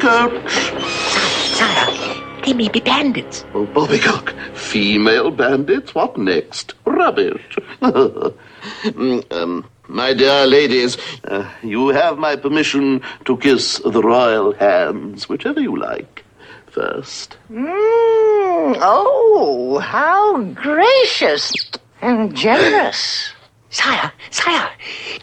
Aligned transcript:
stop 0.00 0.32
the 0.32 0.40
coach. 0.40 2.44
They 2.44 2.52
may 2.54 2.68
be 2.68 2.80
bandits. 2.80 3.44
Oh, 3.54 3.66
Bobbycock. 3.66 4.32
Female 4.56 5.30
bandits? 5.30 5.94
What 5.94 6.16
next? 6.16 6.74
Rubbish. 6.84 7.56
Mm, 8.82 9.24
um, 9.32 9.64
my 9.88 10.12
dear 10.12 10.46
ladies, 10.46 10.98
uh, 11.24 11.48
you 11.62 11.88
have 11.88 12.18
my 12.18 12.36
permission 12.36 13.00
to 13.24 13.38
kiss 13.38 13.78
the 13.78 14.02
royal 14.02 14.52
hands, 14.52 15.30
whichever 15.30 15.60
you 15.60 15.78
like 15.78 16.22
first. 16.66 17.38
Mm, 17.50 18.76
oh, 18.82 19.78
how 19.78 20.42
gracious 20.42 21.54
and 22.02 22.36
generous. 22.36 23.32
Sire, 23.70 24.12
sire, 24.30 24.70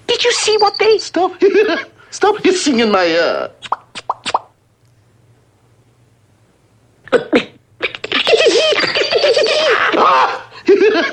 did 0.08 0.24
you 0.24 0.32
see 0.32 0.58
what 0.58 0.80
they... 0.80 0.98
Stop, 0.98 1.40
stop 2.10 2.44
hissing 2.44 2.80
in 2.80 2.90
my 2.92 3.06
ear. 3.06 3.52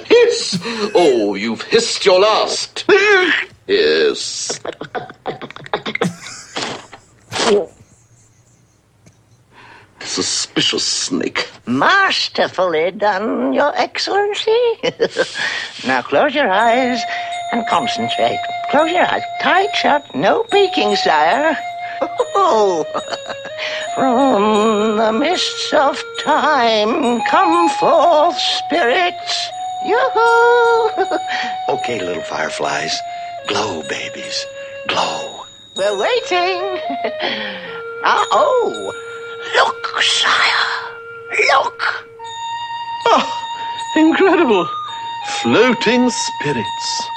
Hiss! 0.06 0.58
Oh, 0.94 1.34
you've 1.34 1.62
hissed 1.62 2.04
your 2.04 2.20
last. 2.20 2.84
yes. 3.66 4.60
Suspicious 10.00 10.84
snake. 10.84 11.48
Masterfully 11.66 12.90
done, 12.90 13.52
Your 13.52 13.72
Excellency. 13.76 14.56
now 15.86 16.02
close 16.02 16.34
your 16.34 16.50
eyes 16.50 17.00
and 17.52 17.66
concentrate. 17.68 18.38
Close 18.70 18.90
your 18.90 19.02
eyes. 19.06 19.22
Tight 19.40 19.74
shut. 19.76 20.02
No 20.14 20.42
peeking, 20.44 20.94
sire. 20.96 21.56
Oh, 22.00 22.84
from 23.94 24.96
the 24.96 25.12
mists 25.12 25.72
of 25.72 26.02
time 26.22 27.20
come 27.22 27.68
forth 27.70 28.38
spirits. 28.38 29.50
Yoo-hoo! 29.86 31.18
okay, 31.68 32.00
little 32.00 32.22
fireflies. 32.22 33.00
Glow, 33.46 33.82
babies. 33.88 34.46
Glow. 34.88 35.44
We're 35.76 35.98
waiting. 35.98 36.80
Ah, 38.06 38.26
oh. 38.32 38.92
Look, 39.56 40.02
sire. 40.02 40.92
Look. 41.54 41.82
Oh, 43.06 43.44
incredible. 43.96 44.68
Floating 45.40 46.10
spirits. 46.10 47.13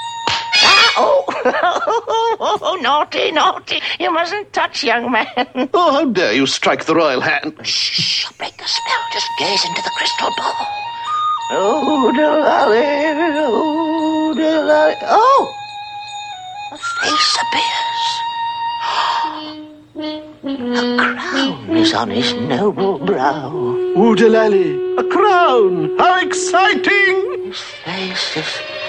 Oh. 1.00 1.24
oh, 2.60 2.78
naughty, 2.82 3.30
naughty. 3.30 3.80
You 4.00 4.12
mustn't 4.12 4.52
touch, 4.52 4.82
young 4.82 5.12
man. 5.12 5.70
Oh, 5.72 5.92
how 5.92 6.04
dare 6.06 6.32
you 6.32 6.46
strike 6.46 6.86
the 6.86 6.94
royal 6.94 7.20
hand? 7.20 7.54
Shh, 7.62 8.24
you'll 8.24 8.32
break 8.36 8.56
the 8.56 8.64
spell. 8.66 9.02
Just 9.12 9.28
gaze 9.38 9.64
into 9.64 9.82
the 9.82 9.90
crystal 9.96 10.30
ball. 10.36 10.66
Oh, 11.50 12.12
Delali, 12.14 13.46
oh, 13.46 14.34
Delali. 14.36 14.96
Oh! 15.02 15.54
A 16.72 16.76
face 16.76 17.38
appears. 17.44 18.04
A 19.98 21.16
crown 21.18 21.76
is 21.76 21.94
on 21.94 22.10
his 22.10 22.32
noble 22.34 22.98
brow. 22.98 23.50
Oh, 23.52 24.14
Delali, 24.14 24.98
a 24.98 25.04
crown! 25.04 25.96
How 25.98 26.20
exciting! 26.20 27.46
His 27.46 27.60
face 27.84 28.36
is 28.36 28.48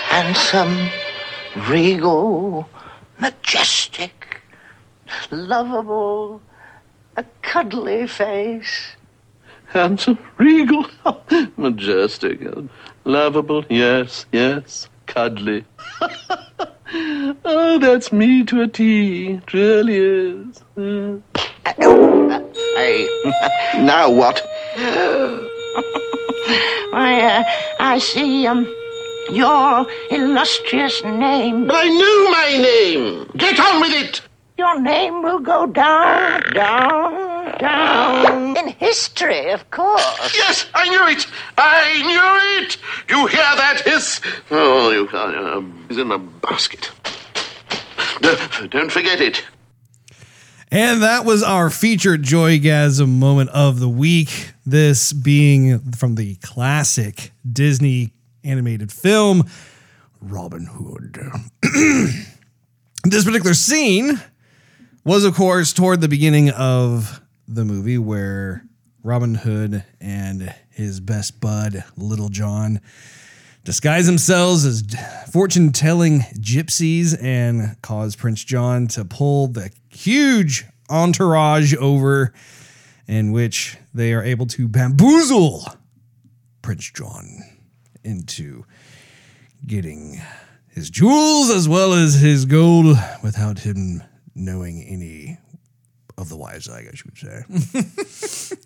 handsome, 0.10 0.90
regal, 1.56 2.68
majestic, 3.20 4.42
lovable, 5.32 6.42
a 7.18 7.24
cuddly 7.42 8.08
face. 8.08 8.96
Handsome, 9.68 10.18
regal, 10.38 10.86
majestic, 11.58 12.40
lovable, 13.04 13.66
yes, 13.70 14.26
yes, 14.32 14.90
cuddly. 15.06 15.66
oh, 17.46 17.78
that's 17.80 18.12
me 18.12 18.44
to 18.46 18.62
a 18.62 18.68
T. 18.68 19.34
It 19.34 19.54
really 19.54 19.98
is. 19.98 20.64
Uh, 20.78 21.18
hey, 22.76 23.08
now 23.76 24.10
what? 24.10 24.42
I, 26.92 27.22
uh, 27.22 27.44
I 27.80 28.00
see, 28.00 28.48
um, 28.48 28.66
your 29.32 29.88
illustrious 30.12 31.04
name. 31.04 31.68
But 31.68 31.76
I 31.76 31.88
knew 31.88 32.32
my 32.32 32.58
name. 32.62 33.32
Get 33.38 33.60
on 33.60 33.82
with 33.82 33.92
it. 33.92 34.22
Your 34.58 34.82
name 34.82 35.24
will 35.24 35.40
go 35.40 35.66
down, 35.68 36.42
down, 36.54 37.58
down 37.60 38.58
in 38.58 38.68
history, 38.68 39.52
of 39.52 39.70
course. 39.72 40.36
Yes, 40.36 40.66
I 40.74 40.90
knew 40.90 41.08
it. 41.08 41.26
I 41.58 42.02
knew 42.02 42.66
it. 42.66 42.78
You 43.10 43.28
hear 43.28 43.40
that 43.40 43.82
hiss? 43.86 44.20
Oh, 44.52 44.92
you 44.92 45.08
can't. 45.08 45.36
Uh, 45.36 45.62
he's 45.88 45.98
in 45.98 46.12
a 46.12 46.20
basket. 46.20 46.92
Don't, 48.20 48.70
don't 48.70 48.92
forget 48.92 49.22
it. 49.22 49.46
And 50.72 51.02
that 51.02 51.26
was 51.26 51.42
our 51.42 51.70
featured 51.70 52.24
Joygasm 52.24 53.08
moment 53.08 53.50
of 53.52 53.80
the 53.80 53.90
week. 53.90 54.52
This 54.66 55.14
being 55.14 55.80
from 55.94 56.16
the 56.16 56.36
classic 56.36 57.32
Disney 57.50 58.12
animated 58.44 58.92
film, 58.92 59.44
Robin 60.22 60.66
Hood. 60.66 61.18
this 63.04 63.24
particular 63.24 63.54
scene 63.54 64.20
was, 65.04 65.24
of 65.24 65.36
course, 65.36 65.74
toward 65.74 66.02
the 66.02 66.08
beginning 66.08 66.50
of 66.50 67.22
the 67.48 67.66
movie 67.66 67.98
where 67.98 68.64
Robin 69.04 69.36
Hood 69.36 69.84
and 70.00 70.54
his 70.70 71.00
best 71.00 71.40
bud, 71.40 71.84
Little 71.96 72.30
John, 72.30 72.82
disguise 73.64 74.06
themselves 74.06 74.66
as 74.66 74.84
fortune 75.32 75.72
telling 75.72 76.22
gypsies 76.40 77.18
and 77.22 77.82
cause 77.82 78.16
Prince 78.16 78.44
John 78.44 78.88
to 78.90 79.06
pull 79.06 79.48
the 79.48 79.72
huge 79.90 80.66
entourage 80.90 81.74
over, 81.76 82.34
in 83.08 83.32
which 83.32 83.78
they 83.94 84.14
are 84.14 84.24
able 84.24 84.46
to 84.48 84.68
bamboozle 84.68 85.66
Prince 86.62 86.92
John 86.92 87.49
into 88.04 88.66
getting 89.66 90.22
his 90.70 90.90
jewels 90.90 91.50
as 91.50 91.68
well 91.68 91.94
as 91.94 92.16
his 92.16 92.46
gold 92.46 92.98
without 93.24 93.60
him 93.60 94.02
knowing 94.36 94.84
any 94.84 95.38
of 96.18 96.30
the 96.30 96.38
wise 96.38 96.70
I 96.70 96.84
guess 96.84 97.04
you 97.04 97.12
would 97.12 98.50
say. 98.50 98.58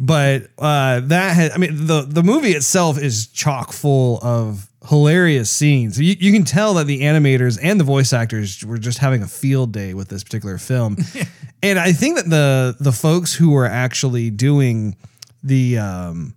but 0.00 0.48
uh, 0.58 1.00
that 1.00 1.34
had, 1.34 1.52
I 1.52 1.58
mean, 1.58 1.86
the 1.86 2.02
the 2.02 2.22
movie 2.22 2.52
itself 2.52 2.98
is 2.98 3.26
chock 3.28 3.72
full 3.72 4.18
of 4.22 4.68
hilarious 4.88 5.50
scenes. 5.50 6.00
You, 6.00 6.16
you 6.18 6.32
can 6.32 6.44
tell 6.44 6.74
that 6.74 6.86
the 6.86 7.02
animators 7.02 7.58
and 7.62 7.78
the 7.78 7.84
voice 7.84 8.12
actors 8.12 8.64
were 8.64 8.78
just 8.78 8.98
having 8.98 9.22
a 9.22 9.28
field 9.28 9.72
day 9.72 9.94
with 9.94 10.08
this 10.08 10.24
particular 10.24 10.58
film. 10.58 10.96
and 11.62 11.78
I 11.78 11.92
think 11.92 12.16
that 12.16 12.30
the 12.30 12.76
the 12.78 12.92
folks 12.92 13.34
who 13.34 13.50
were 13.50 13.66
actually 13.66 14.30
doing 14.30 14.96
the 15.42 15.78
um 15.78 16.34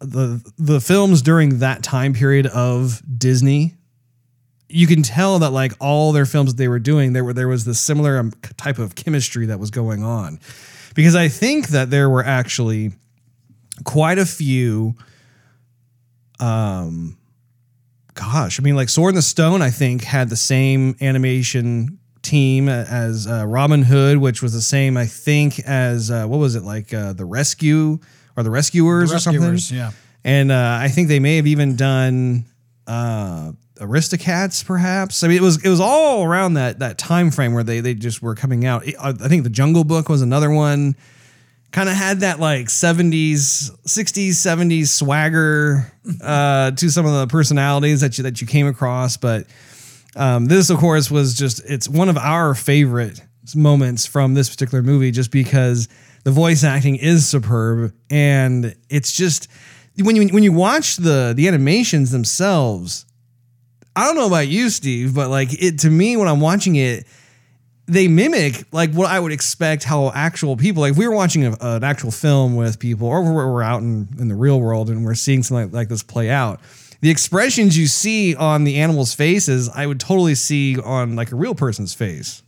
the 0.00 0.42
the 0.58 0.80
films 0.80 1.22
during 1.22 1.58
that 1.58 1.82
time 1.82 2.12
period 2.12 2.46
of 2.46 3.02
Disney 3.18 3.74
you 4.68 4.86
can 4.86 5.02
tell 5.02 5.38
that 5.38 5.50
like 5.50 5.72
all 5.80 6.12
their 6.12 6.26
films 6.26 6.54
that 6.54 6.58
they 6.58 6.68
were 6.68 6.78
doing 6.78 7.12
there 7.12 7.24
were 7.24 7.32
there 7.32 7.48
was 7.48 7.64
this 7.64 7.80
similar 7.80 8.18
um, 8.18 8.32
type 8.56 8.78
of 8.78 8.94
chemistry 8.94 9.46
that 9.46 9.58
was 9.58 9.70
going 9.70 10.02
on. 10.02 10.38
Because 10.94 11.14
I 11.14 11.28
think 11.28 11.68
that 11.68 11.90
there 11.90 12.10
were 12.10 12.24
actually 12.24 12.92
quite 13.84 14.18
a 14.18 14.26
few 14.26 14.94
um 16.40 17.16
gosh 18.14 18.60
I 18.60 18.62
mean 18.62 18.76
like 18.76 18.88
Sword 18.88 19.10
in 19.10 19.16
the 19.16 19.22
Stone 19.22 19.62
I 19.62 19.70
think 19.70 20.04
had 20.04 20.28
the 20.28 20.36
same 20.36 20.96
animation 21.00 21.98
team 22.22 22.68
as 22.68 23.26
uh, 23.26 23.46
Robin 23.46 23.82
Hood 23.82 24.18
which 24.18 24.42
was 24.42 24.52
the 24.52 24.60
same 24.60 24.96
I 24.96 25.06
think 25.06 25.60
as 25.60 26.10
uh, 26.10 26.26
what 26.26 26.38
was 26.38 26.56
it 26.56 26.62
like 26.62 26.92
uh, 26.92 27.12
the 27.12 27.24
Rescue 27.24 28.00
or 28.38 28.44
the 28.44 28.50
Rescuers, 28.50 29.10
The 29.10 29.16
or 29.16 29.18
something 29.18 29.76
yeah. 29.76 29.90
and 30.22 30.52
uh, 30.52 30.78
I 30.80 30.88
think 30.88 31.08
they 31.08 31.18
may 31.18 31.36
have 31.36 31.46
even 31.48 31.74
done 31.74 32.44
uh, 32.86 33.50
Aristocats, 33.80 34.64
perhaps. 34.64 35.24
I 35.24 35.28
mean, 35.28 35.36
it 35.36 35.42
was 35.42 35.64
it 35.64 35.68
was 35.68 35.80
all 35.80 36.22
around 36.22 36.54
that 36.54 36.78
that 36.78 36.98
time 36.98 37.32
frame 37.32 37.52
where 37.52 37.64
they 37.64 37.80
they 37.80 37.94
just 37.94 38.22
were 38.22 38.36
coming 38.36 38.64
out. 38.64 38.84
I 39.00 39.08
I 39.08 39.12
think 39.12 39.42
the 39.42 39.50
Jungle 39.50 39.82
Book 39.82 40.08
was 40.08 40.22
another 40.22 40.50
one. 40.50 40.94
Kind 41.72 41.88
of 41.88 41.96
had 41.96 42.20
that 42.20 42.38
like 42.38 42.70
seventies, 42.70 43.72
sixties, 43.84 44.38
seventies 44.38 44.92
swagger 44.92 45.92
uh, 46.22 46.70
to 46.70 46.88
some 46.90 47.06
of 47.06 47.12
the 47.12 47.26
personalities 47.26 48.00
that 48.00 48.18
you 48.18 48.24
that 48.24 48.40
you 48.40 48.46
came 48.46 48.68
across. 48.68 49.16
But 49.16 49.46
um, 50.14 50.46
this, 50.46 50.70
of 50.70 50.78
course, 50.78 51.10
was 51.10 51.34
just 51.34 51.60
it's 51.68 51.88
one 51.88 52.08
of 52.08 52.16
our 52.16 52.54
favorite 52.54 53.20
moments 53.54 54.06
from 54.06 54.34
this 54.34 54.48
particular 54.48 54.82
movie, 54.82 55.10
just 55.10 55.30
because 55.30 55.88
the 56.28 56.32
voice 56.32 56.62
acting 56.62 56.96
is 56.96 57.26
superb 57.26 57.90
and 58.10 58.76
it's 58.90 59.12
just 59.12 59.48
when 59.96 60.14
you 60.14 60.28
when 60.28 60.42
you 60.42 60.52
watch 60.52 60.96
the 60.96 61.32
the 61.34 61.48
animations 61.48 62.10
themselves, 62.10 63.06
I 63.96 64.04
don't 64.04 64.14
know 64.14 64.26
about 64.26 64.46
you, 64.46 64.68
Steve, 64.68 65.14
but 65.14 65.30
like 65.30 65.54
it 65.54 65.78
to 65.78 65.90
me 65.90 66.18
when 66.18 66.28
I'm 66.28 66.40
watching 66.40 66.76
it, 66.76 67.06
they 67.86 68.08
mimic 68.08 68.64
like 68.72 68.92
what 68.92 69.10
I 69.10 69.18
would 69.18 69.32
expect 69.32 69.84
how 69.84 70.10
actual 70.10 70.58
people 70.58 70.82
like 70.82 70.92
if 70.92 70.98
we 70.98 71.08
were 71.08 71.14
watching 71.14 71.46
a, 71.46 71.56
an 71.62 71.82
actual 71.82 72.10
film 72.10 72.56
with 72.56 72.78
people 72.78 73.08
or 73.08 73.22
we're, 73.22 73.50
we're 73.50 73.62
out 73.62 73.80
in, 73.80 74.06
in 74.18 74.28
the 74.28 74.34
real 74.34 74.60
world 74.60 74.90
and 74.90 75.06
we're 75.06 75.14
seeing 75.14 75.42
something 75.42 75.68
like, 75.68 75.72
like 75.72 75.88
this 75.88 76.02
play 76.02 76.28
out. 76.28 76.60
The 77.00 77.08
expressions 77.08 77.78
you 77.78 77.86
see 77.86 78.36
on 78.36 78.64
the 78.64 78.76
animals' 78.76 79.14
faces, 79.14 79.70
I 79.70 79.86
would 79.86 79.98
totally 79.98 80.34
see 80.34 80.78
on 80.78 81.16
like 81.16 81.32
a 81.32 81.36
real 81.36 81.54
person's 81.54 81.94
face. 81.94 82.42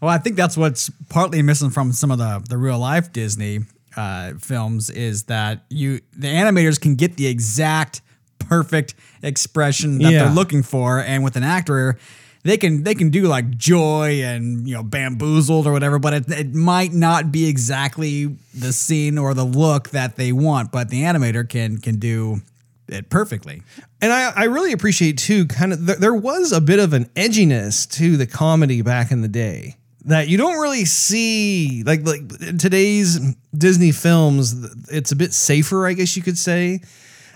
Well, 0.00 0.10
I 0.10 0.18
think 0.18 0.36
that's 0.36 0.56
what's 0.56 0.90
partly 1.08 1.42
missing 1.42 1.70
from 1.70 1.92
some 1.92 2.10
of 2.10 2.18
the 2.18 2.42
the 2.48 2.56
real 2.58 2.78
life 2.78 3.12
Disney 3.12 3.60
uh, 3.96 4.34
films 4.38 4.90
is 4.90 5.24
that 5.24 5.64
you 5.70 6.00
the 6.16 6.28
animators 6.28 6.80
can 6.80 6.94
get 6.96 7.16
the 7.16 7.26
exact 7.26 8.02
perfect 8.38 8.94
expression 9.22 9.98
that 9.98 10.12
Yeah. 10.12 10.24
they're 10.24 10.34
looking 10.34 10.62
for, 10.62 11.00
and 11.00 11.24
with 11.24 11.36
an 11.36 11.42
actor. 11.42 11.98
They 12.42 12.58
can 12.58 12.84
they 12.84 12.94
can 12.94 13.10
do 13.10 13.22
like 13.22 13.56
joy 13.56 14.22
and 14.22 14.68
you 14.68 14.74
know 14.74 14.84
bamboozled 14.84 15.66
or 15.66 15.72
whatever, 15.72 15.98
but 15.98 16.12
it, 16.14 16.30
it 16.30 16.54
might 16.54 16.92
not 16.92 17.32
be 17.32 17.48
exactly 17.48 18.36
the 18.54 18.72
scene 18.72 19.18
or 19.18 19.34
the 19.34 19.42
look 19.44 19.90
that 19.90 20.14
they 20.14 20.30
want. 20.30 20.70
But 20.70 20.88
the 20.90 21.02
animator 21.02 21.48
can 21.48 21.78
can 21.78 21.98
do 21.98 22.42
it 22.86 23.10
perfectly. 23.10 23.62
And 24.00 24.12
I, 24.12 24.30
I 24.36 24.44
really 24.44 24.70
appreciate 24.70 25.18
too, 25.18 25.46
kind 25.46 25.72
of, 25.72 25.86
there, 25.86 25.96
there 25.96 26.14
was 26.14 26.52
a 26.52 26.60
bit 26.60 26.78
of 26.78 26.92
an 26.92 27.06
edginess 27.16 27.90
to 27.96 28.16
the 28.16 28.28
comedy 28.28 28.80
back 28.80 29.10
in 29.10 29.22
the 29.22 29.28
day 29.28 29.74
that 30.06 30.28
you 30.28 30.38
don't 30.38 30.58
really 30.58 30.84
see. 30.84 31.82
Like, 31.84 32.06
like 32.06 32.20
in 32.40 32.58
today's 32.58 33.18
Disney 33.56 33.92
films, 33.92 34.54
it's 34.90 35.12
a 35.12 35.16
bit 35.16 35.32
safer, 35.32 35.86
I 35.86 35.92
guess 35.92 36.16
you 36.16 36.22
could 36.22 36.38
say. 36.38 36.80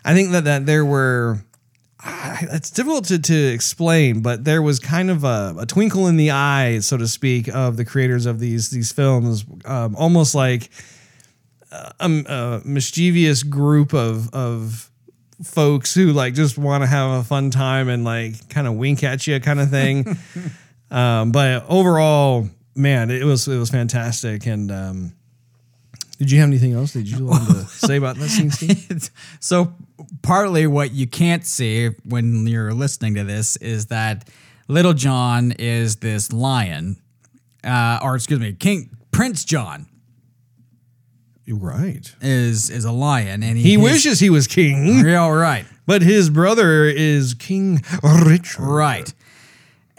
I 0.05 0.15
think 0.15 0.31
that, 0.33 0.45
that 0.45 0.67
there 0.67 0.85
were, 0.85 1.41
it's 2.43 2.71
difficult 2.71 3.07
to, 3.07 3.19
to 3.19 3.35
explain, 3.35 4.23
but 4.23 4.45
there 4.45 4.63
was 4.63 4.79
kind 4.79 5.11
of 5.11 5.25
a, 5.25 5.55
a 5.59 5.67
twinkle 5.67 6.07
in 6.07 6.17
the 6.17 6.31
eye, 6.31 6.79
so 6.79 6.97
to 6.97 7.09
speak, 7.09 7.49
of 7.49 7.77
the 7.77 7.85
creators 7.85 8.25
of 8.25 8.39
these, 8.39 8.71
these 8.71 8.93
films, 8.93 9.45
um, 9.65 9.97
almost 9.97 10.35
like 10.35 10.71
a, 11.73 11.93
a 12.01 12.63
mischievous 12.65 13.43
group 13.43 13.93
of, 13.93 14.33
of, 14.33 14.87
folks 15.43 15.95
who 15.95 16.13
like 16.13 16.35
just 16.35 16.59
want 16.59 16.83
to 16.83 16.87
have 16.87 17.13
a 17.13 17.25
fun 17.25 17.51
time 17.51 17.89
and 17.89 18.05
like 18.05 18.47
kind 18.51 18.67
of 18.67 18.75
wink 18.75 19.03
at 19.03 19.27
you 19.27 19.41
kind 19.41 19.59
of 19.59 19.71
thing. 19.71 20.19
um, 20.91 21.33
but 21.33 21.65
overall, 21.67 22.47
man, 22.75 23.11
it 23.11 23.25
was 23.25 23.47
it 23.49 23.59
was 23.59 23.71
fantastic. 23.71 24.47
And 24.47 24.71
um, 24.71 25.13
did 26.19 26.31
you 26.31 26.39
have 26.41 26.49
anything 26.49 26.73
else 26.75 26.93
Did 26.93 27.09
you 27.09 27.25
want 27.27 27.47
to 27.49 27.65
say 27.87 27.97
about 27.97 28.17
this 28.17 28.37
scene, 28.37 28.51
Steve? 28.51 29.11
so 29.41 29.73
partly 30.23 30.67
what 30.67 30.93
you 30.93 31.07
can't 31.07 31.45
see 31.47 31.89
when 32.05 32.47
you're 32.47 32.73
listening 32.75 33.15
to 33.15 33.25
this 33.25 33.57
is 33.57 33.87
that 33.87 34.29
Little 34.69 34.93
John 34.95 35.53
is 35.53 35.97
this 35.97 36.33
lion, 36.33 36.97
uh, 37.65 37.99
or 38.03 38.15
excuse 38.17 38.39
me, 38.41 38.53
King 38.53 38.91
Prince 39.11 39.45
John 39.45 39.87
You're 41.45 41.59
right. 41.59 42.15
is 42.21 42.71
is 42.71 42.85
a 42.85 42.93
lion, 42.93 43.43
and 43.43 43.57
he, 43.57 43.63
He 43.71 43.77
wishes 43.77 44.21
he 44.21 44.31
was 44.31 44.47
king, 44.47 45.05
Yeah, 45.05 45.29
right, 45.29 45.65
but 45.87 46.03
his 46.03 46.31
brother 46.31 46.85
is 46.85 47.35
King 47.35 47.83
Richard. 48.03 48.61
right. 48.63 49.13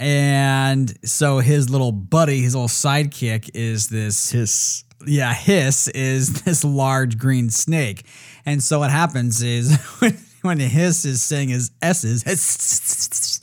And 0.02 0.98
so 1.08 1.38
his 1.38 1.70
little 1.70 1.92
buddy, 1.92 2.42
his 2.42 2.56
little 2.56 2.68
sidekick, 2.68 3.52
is 3.54 3.90
this 3.90 4.32
Hiss. 4.32 4.84
yeah, 5.06 5.32
hiss 5.32 5.88
is 5.90 6.42
this 6.44 6.64
large 6.64 7.20
green 7.20 7.52
snake. 7.52 8.04
And 8.44 8.64
so 8.64 8.80
what 8.80 8.90
happens 8.90 9.44
is 9.44 9.78
when, 10.00 10.18
when 10.42 10.60
hiss 10.60 11.06
is 11.06 11.22
saying 11.22 11.50
his 11.50 11.70
S's, 11.84 12.24
his, 12.26 13.42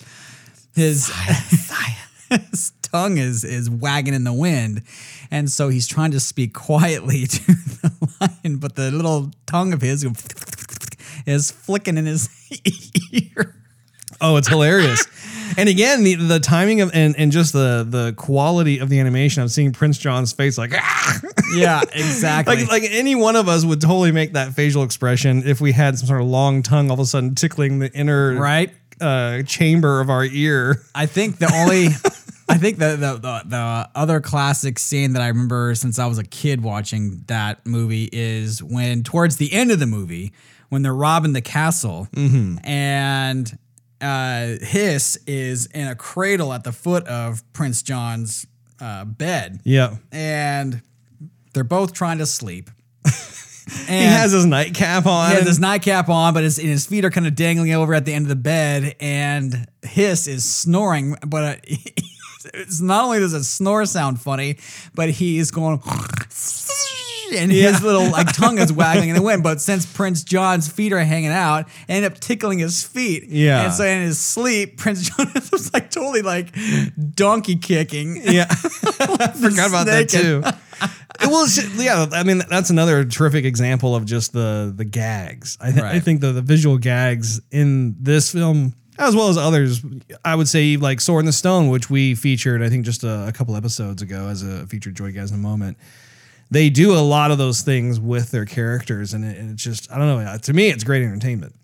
his, 0.74 1.12
his 2.28 2.72
tongue 2.82 3.18
is, 3.18 3.44
is 3.44 3.70
wagging 3.70 4.14
in 4.14 4.24
the 4.24 4.32
wind. 4.32 4.82
And 5.30 5.48
so 5.48 5.68
he's 5.68 5.86
trying 5.86 6.10
to 6.10 6.18
speak 6.18 6.54
quietly 6.54 7.26
to 7.28 7.46
the 7.46 8.08
lion, 8.20 8.58
but 8.58 8.74
the 8.74 8.90
little 8.90 9.30
tongue 9.46 9.72
of 9.72 9.80
his 9.80 10.04
is 11.24 11.52
flicking 11.52 11.96
in 11.98 12.06
his 12.06 12.28
ear. 13.12 13.54
Oh, 14.20 14.36
it's 14.36 14.48
hilarious. 14.48 15.06
And 15.56 15.68
again, 15.68 16.04
the, 16.04 16.14
the 16.16 16.40
timing 16.40 16.80
of 16.80 16.90
and, 16.94 17.16
and 17.16 17.32
just 17.32 17.52
the 17.52 17.86
the 17.88 18.12
quality 18.16 18.78
of 18.78 18.88
the 18.88 19.00
animation. 19.00 19.42
I'm 19.42 19.48
seeing 19.48 19.72
Prince 19.72 19.98
John's 19.98 20.32
face 20.32 20.58
like 20.58 20.72
"Ah!" 20.74 21.20
Yeah, 21.54 21.80
exactly. 21.92 22.56
like 22.56 22.68
like 22.68 22.82
any 22.90 23.14
one 23.14 23.34
of 23.36 23.48
us 23.48 23.64
would 23.64 23.80
totally 23.80 24.12
make 24.12 24.34
that 24.34 24.52
facial 24.52 24.82
expression 24.82 25.42
if 25.46 25.60
we 25.60 25.72
had 25.72 25.98
some 25.98 26.06
sort 26.06 26.20
of 26.20 26.26
long 26.26 26.62
tongue 26.62 26.90
all 26.90 26.94
of 26.94 27.00
a 27.00 27.06
sudden 27.06 27.34
tickling 27.34 27.78
the 27.78 27.90
inner 27.92 28.34
right? 28.34 28.70
uh, 29.00 29.42
chamber 29.44 30.00
of 30.00 30.10
our 30.10 30.24
ear. 30.24 30.82
I 30.94 31.06
think 31.06 31.38
the 31.38 31.50
only, 31.54 31.86
I 32.48 32.58
think 32.58 32.78
the, 32.78 32.96
the 32.96 33.14
the 33.14 33.42
the 33.46 33.88
other 33.94 34.20
classic 34.20 34.78
scene 34.78 35.14
that 35.14 35.22
I 35.22 35.28
remember 35.28 35.74
since 35.74 35.98
I 35.98 36.06
was 36.06 36.18
a 36.18 36.24
kid 36.24 36.62
watching 36.62 37.22
that 37.28 37.64
movie 37.66 38.08
is 38.12 38.62
when 38.62 39.02
towards 39.02 39.36
the 39.36 39.52
end 39.52 39.70
of 39.70 39.78
the 39.78 39.86
movie 39.86 40.32
when 40.68 40.82
they're 40.82 40.94
robbing 40.94 41.32
the 41.32 41.40
castle 41.40 42.08
and 42.62 43.58
uh, 44.00 44.56
Hiss 44.60 45.18
is 45.26 45.66
in 45.66 45.86
a 45.88 45.94
cradle 45.94 46.52
at 46.52 46.64
the 46.64 46.72
foot 46.72 47.06
of 47.06 47.42
Prince 47.52 47.82
John's 47.82 48.46
uh, 48.80 49.04
bed 49.04 49.60
Yeah. 49.64 49.96
and 50.12 50.82
they're 51.54 51.64
both 51.64 51.92
trying 51.92 52.18
to 52.18 52.26
sleep. 52.26 52.70
He 53.86 53.92
has 54.02 54.32
his 54.32 54.46
nightcap 54.46 55.04
on. 55.04 55.28
He 55.30 55.36
has 55.36 55.46
his 55.46 55.58
nightcap 55.60 56.08
on, 56.08 56.32
but 56.32 56.42
his, 56.42 56.58
and 56.58 56.68
his 56.68 56.86
feet 56.86 57.04
are 57.04 57.10
kind 57.10 57.26
of 57.26 57.34
dangling 57.34 57.72
over 57.74 57.92
at 57.92 58.06
the 58.06 58.14
end 58.14 58.24
of 58.24 58.30
the 58.30 58.34
bed, 58.36 58.96
and 58.98 59.66
Hiss 59.82 60.26
is 60.26 60.42
snoring. 60.42 61.16
But 61.26 61.44
uh, 61.44 61.56
it's 62.54 62.80
not 62.80 63.04
only 63.04 63.18
does 63.18 63.34
a 63.34 63.44
snore 63.44 63.84
sound 63.84 64.22
funny, 64.22 64.56
but 64.94 65.10
he 65.10 65.36
is 65.38 65.50
going. 65.50 65.82
And 67.36 67.52
his 67.52 67.82
little 67.82 68.10
like 68.10 68.32
tongue 68.32 68.58
is 68.58 68.72
waggling 68.82 69.10
in 69.10 69.14
the 69.16 69.22
wind, 69.22 69.42
but 69.42 69.60
since 69.60 69.84
Prince 69.86 70.22
John's 70.22 70.68
feet 70.68 70.92
are 70.92 71.00
hanging 71.00 71.30
out, 71.30 71.68
end 71.88 72.04
up 72.04 72.18
tickling 72.20 72.58
his 72.58 72.82
feet. 72.84 73.24
Yeah. 73.28 73.64
and 73.66 73.72
so 73.74 73.84
in 73.84 74.02
his 74.02 74.18
sleep, 74.18 74.78
Prince 74.78 75.10
John 75.10 75.30
was 75.52 75.72
like 75.72 75.90
totally 75.90 76.22
like 76.22 76.54
donkey 77.14 77.56
kicking. 77.56 78.16
yeah. 78.22 78.46
I 78.50 79.32
forgot 79.40 79.68
about 79.68 79.86
that 79.86 80.08
too. 80.08 80.42
well, 81.26 81.46
yeah, 81.76 82.06
I 82.12 82.22
mean 82.22 82.42
that's 82.48 82.70
another 82.70 83.04
terrific 83.04 83.44
example 83.44 83.94
of 83.96 84.04
just 84.06 84.32
the 84.32 84.72
the 84.74 84.84
gags. 84.84 85.58
I, 85.60 85.70
th- 85.72 85.82
I 85.82 86.00
think 86.00 86.20
the, 86.20 86.32
the 86.32 86.42
visual 86.42 86.78
gags 86.78 87.40
in 87.50 87.96
this 88.00 88.30
film, 88.32 88.74
as 88.98 89.16
well 89.16 89.28
as 89.28 89.36
others, 89.36 89.82
I 90.24 90.34
would 90.36 90.48
say 90.48 90.76
like 90.76 91.00
Sword 91.00 91.20
in 91.22 91.26
the 91.26 91.32
Stone, 91.32 91.68
which 91.68 91.90
we 91.90 92.14
featured 92.14 92.62
I 92.62 92.68
think 92.68 92.84
just 92.84 93.02
a, 93.04 93.26
a 93.26 93.32
couple 93.32 93.56
episodes 93.56 94.00
ago 94.02 94.28
as 94.28 94.42
a 94.42 94.66
featured 94.68 94.94
Joy 94.94 95.12
Guys 95.12 95.30
in 95.32 95.36
a 95.36 95.40
moment. 95.42 95.76
They 96.50 96.70
do 96.70 96.92
a 96.92 97.00
lot 97.00 97.30
of 97.30 97.38
those 97.38 97.62
things 97.62 98.00
with 98.00 98.30
their 98.30 98.46
characters, 98.46 99.12
and, 99.12 99.24
it, 99.24 99.36
it's 99.36 99.62
just 99.62 99.90
I 99.92 99.98
don't 99.98 100.24
know. 100.24 100.38
To 100.38 100.52
me, 100.52 100.68
it's 100.68 100.84
great 100.84 101.02
entertainment. 101.02 101.54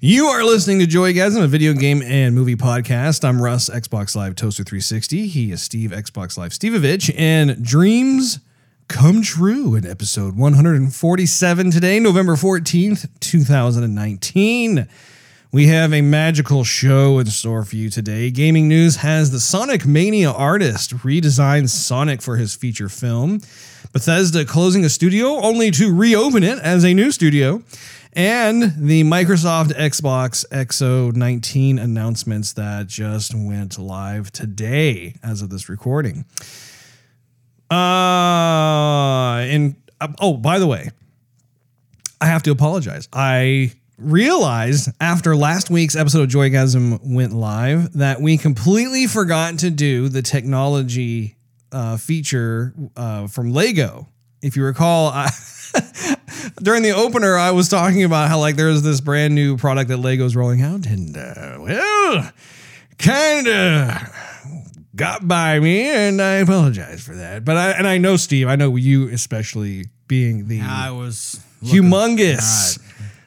You 0.00 0.26
are 0.26 0.42
listening 0.42 0.80
to 0.80 0.86
Joygasm, 0.86 1.42
a 1.44 1.46
video 1.46 1.74
game 1.74 2.02
and 2.02 2.34
movie 2.34 2.56
podcast. 2.56 3.24
I'm 3.24 3.40
Russ, 3.40 3.68
Xbox 3.68 4.16
Live 4.16 4.34
Toaster 4.34 4.64
360. 4.64 5.28
He 5.28 5.52
is 5.52 5.62
Steve, 5.62 5.90
Xbox 5.90 6.36
Live 6.36 6.50
Stevevich, 6.50 7.14
and 7.16 7.62
Dreams 7.62 8.40
Come 8.88 9.22
True 9.22 9.74
in 9.76 9.86
episode 9.86 10.36
147 10.36 11.70
today, 11.70 12.00
November 12.00 12.34
14th, 12.34 13.08
2019. 13.20 14.88
We 15.54 15.66
have 15.66 15.92
a 15.92 16.00
magical 16.00 16.64
show 16.64 17.18
in 17.18 17.26
store 17.26 17.62
for 17.66 17.76
you 17.76 17.90
today. 17.90 18.30
Gaming 18.30 18.68
News 18.68 18.96
has 18.96 19.32
the 19.32 19.38
Sonic 19.38 19.84
Mania 19.84 20.30
artist 20.30 20.96
redesign 20.96 21.68
Sonic 21.68 22.22
for 22.22 22.38
his 22.38 22.54
feature 22.54 22.88
film. 22.88 23.42
Bethesda 23.92 24.46
closing 24.46 24.82
a 24.82 24.88
studio 24.88 25.42
only 25.42 25.70
to 25.72 25.94
reopen 25.94 26.42
it 26.42 26.58
as 26.60 26.86
a 26.86 26.94
new 26.94 27.12
studio. 27.12 27.62
And 28.14 28.62
the 28.78 29.04
Microsoft 29.04 29.74
Xbox 29.74 30.48
XO 30.48 31.14
19 31.14 31.78
announcements 31.78 32.54
that 32.54 32.86
just 32.86 33.34
went 33.34 33.78
live 33.78 34.32
today 34.32 35.16
as 35.22 35.42
of 35.42 35.50
this 35.50 35.68
recording. 35.68 36.24
Uh, 37.70 39.44
and 39.44 39.76
uh, 40.00 40.08
oh, 40.18 40.38
by 40.38 40.58
the 40.58 40.66
way, 40.66 40.88
I 42.22 42.26
have 42.28 42.42
to 42.44 42.52
apologize. 42.52 43.06
I 43.12 43.72
realized 44.02 44.90
after 45.00 45.36
last 45.36 45.70
week's 45.70 45.96
episode 45.96 46.22
of 46.22 46.28
Joygasm 46.28 47.00
went 47.02 47.32
live 47.32 47.92
that 47.94 48.20
we 48.20 48.36
completely 48.36 49.06
forgot 49.06 49.58
to 49.60 49.70
do 49.70 50.08
the 50.08 50.22
technology 50.22 51.36
uh, 51.70 51.96
feature 51.96 52.74
uh, 52.96 53.26
from 53.28 53.52
Lego. 53.52 54.08
If 54.42 54.56
you 54.56 54.64
recall, 54.64 55.08
I, 55.08 55.30
during 56.62 56.82
the 56.82 56.92
opener, 56.92 57.36
I 57.36 57.52
was 57.52 57.68
talking 57.68 58.04
about 58.04 58.28
how 58.28 58.38
like 58.40 58.56
there's 58.56 58.82
this 58.82 59.00
brand 59.00 59.34
new 59.34 59.56
product 59.56 59.88
that 59.88 59.98
Lego's 59.98 60.34
rolling 60.34 60.62
out, 60.62 60.86
and 60.86 61.16
uh, 61.16 61.58
well, 61.60 62.30
kind 62.98 63.48
of 63.48 64.14
got 64.96 65.26
by 65.26 65.60
me, 65.60 65.88
and 65.88 66.20
I 66.20 66.34
apologize 66.34 67.02
for 67.02 67.14
that. 67.14 67.44
But 67.44 67.56
I 67.56 67.70
and 67.70 67.86
I 67.86 67.98
know 67.98 68.16
Steve. 68.16 68.48
I 68.48 68.56
know 68.56 68.74
you 68.76 69.08
especially 69.08 69.86
being 70.08 70.48
the 70.48 70.60
I 70.60 70.90
was 70.90 71.40
humongous 71.62 72.78